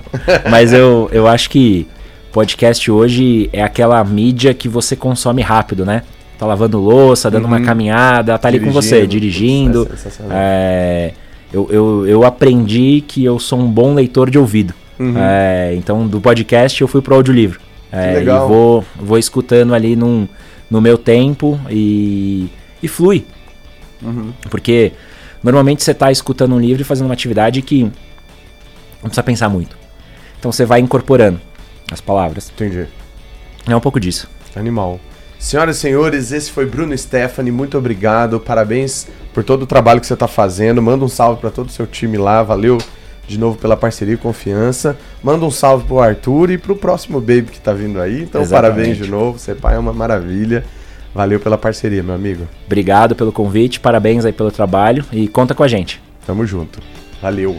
Mas 0.50 0.74
eu, 0.74 1.10
eu 1.14 1.26
acho 1.26 1.50
que 1.50 1.88
podcast 2.34 2.92
hoje 2.92 3.50
é 3.54 3.64
aquela 3.64 4.04
mídia 4.04 4.54
que 4.54 4.68
você 4.68 4.96
consome 4.96 5.42
rápido, 5.42 5.86
né? 5.86 6.04
Tá 6.38 6.46
lavando 6.46 6.80
louça, 6.80 7.32
dando 7.32 7.46
uma 7.46 7.60
Uhum. 7.60 7.66
caminhada, 7.66 8.38
tá 8.38 8.48
ali 8.50 8.60
com 8.60 8.72
você, 8.72 9.08
dirigindo. 9.08 9.88
É. 10.30 10.32
É, 10.32 11.14
eu, 11.54 11.68
eu, 11.72 12.08
eu 12.08 12.24
aprendi 12.26 13.04
que 13.08 13.24
eu 13.24 13.40
sou 13.40 13.60
um 13.60 13.68
bom 13.68 13.94
leitor 13.94 14.30
de 14.30 14.38
ouvido. 14.38 14.74
Uhum. 15.00 15.14
É, 15.18 15.74
então, 15.76 16.08
do 16.08 16.20
podcast 16.20 16.82
eu 16.82 16.88
fui 16.90 17.02
pro 17.02 17.16
audiolivro. 17.16 17.60
É, 17.92 18.16
legal. 18.16 18.46
E 18.46 18.48
vou, 18.50 18.86
vou 18.96 19.18
escutando 19.18 19.74
ali 19.74 19.96
num, 19.96 20.28
no 20.72 20.80
meu 20.80 20.98
tempo 20.98 21.60
e, 21.70 22.50
e 22.82 22.88
flui. 22.88 23.26
Uhum. 24.02 24.32
Porque 24.50 24.94
normalmente 25.44 25.84
você 25.84 25.92
está 25.92 26.10
escutando 26.10 26.56
um 26.56 26.60
livro 26.60 26.82
e 26.82 26.86
fazendo 26.86 27.08
uma 27.08 27.14
atividade 27.14 27.62
que 27.62 27.84
não 27.84 27.92
precisa 29.04 29.22
pensar 29.22 29.50
muito. 29.50 29.78
Então 30.40 30.52
você 30.52 30.66
vai 30.66 30.80
incorporando 30.80 31.40
as 31.92 32.00
palavras. 32.00 32.50
Entendi. 32.50 32.88
É 33.68 33.76
um 33.76 33.82
pouco 33.82 34.00
disso. 34.00 34.30
Animal. 34.56 35.00
Senhoras 35.38 35.78
e 35.78 35.80
senhores, 35.80 36.32
esse 36.32 36.52
foi 36.52 36.66
Bruno 36.66 36.98
Stephanie. 36.98 37.52
Muito 37.52 37.78
obrigado. 37.78 38.40
Parabéns 38.40 39.08
por 39.34 39.44
todo 39.44 39.64
o 39.64 39.68
trabalho 39.68 40.00
que 40.00 40.08
você 40.08 40.14
está 40.14 40.28
fazendo. 40.28 40.82
Manda 40.82 41.04
um 41.04 41.10
salve 41.10 41.42
para 41.42 41.50
todo 41.50 41.68
o 41.68 41.72
seu 41.72 41.86
time 41.86 42.18
lá. 42.18 42.44
Valeu 42.44 42.78
de 43.28 43.40
novo 43.40 43.58
pela 43.58 43.78
parceria 43.78 44.16
e 44.16 44.18
confiança. 44.18 44.98
Manda 45.24 45.46
um 45.46 45.52
salve 45.52 45.86
pro 45.86 46.00
Arthur 46.00 46.52
e 46.52 46.58
pro 46.58 46.76
próximo 46.76 47.20
baby 47.20 47.44
que 47.52 47.60
tá 47.60 47.74
vindo 47.74 48.02
aí. 48.02 48.24
Então, 48.24 48.42
Exatamente. 48.42 48.74
parabéns 48.76 48.98
de 48.98 49.10
novo. 49.10 49.40
Ser 49.40 49.56
pai 49.56 49.76
é 49.76 49.80
uma 49.80 49.94
maravilha. 49.94 50.64
Valeu 51.14 51.40
pela 51.40 51.58
parceria, 51.58 52.02
meu 52.02 52.16
amigo. 52.16 52.48
Obrigado 52.66 53.16
pelo 53.16 53.32
convite, 53.32 53.80
parabéns 53.80 54.26
aí 54.26 54.32
pelo 54.32 54.52
trabalho 54.52 55.04
e 55.12 55.28
conta 55.28 55.54
com 55.54 55.64
a 55.64 55.68
gente. 55.68 56.02
Tamo 56.26 56.46
junto. 56.46 56.80
Valeu. 57.22 57.58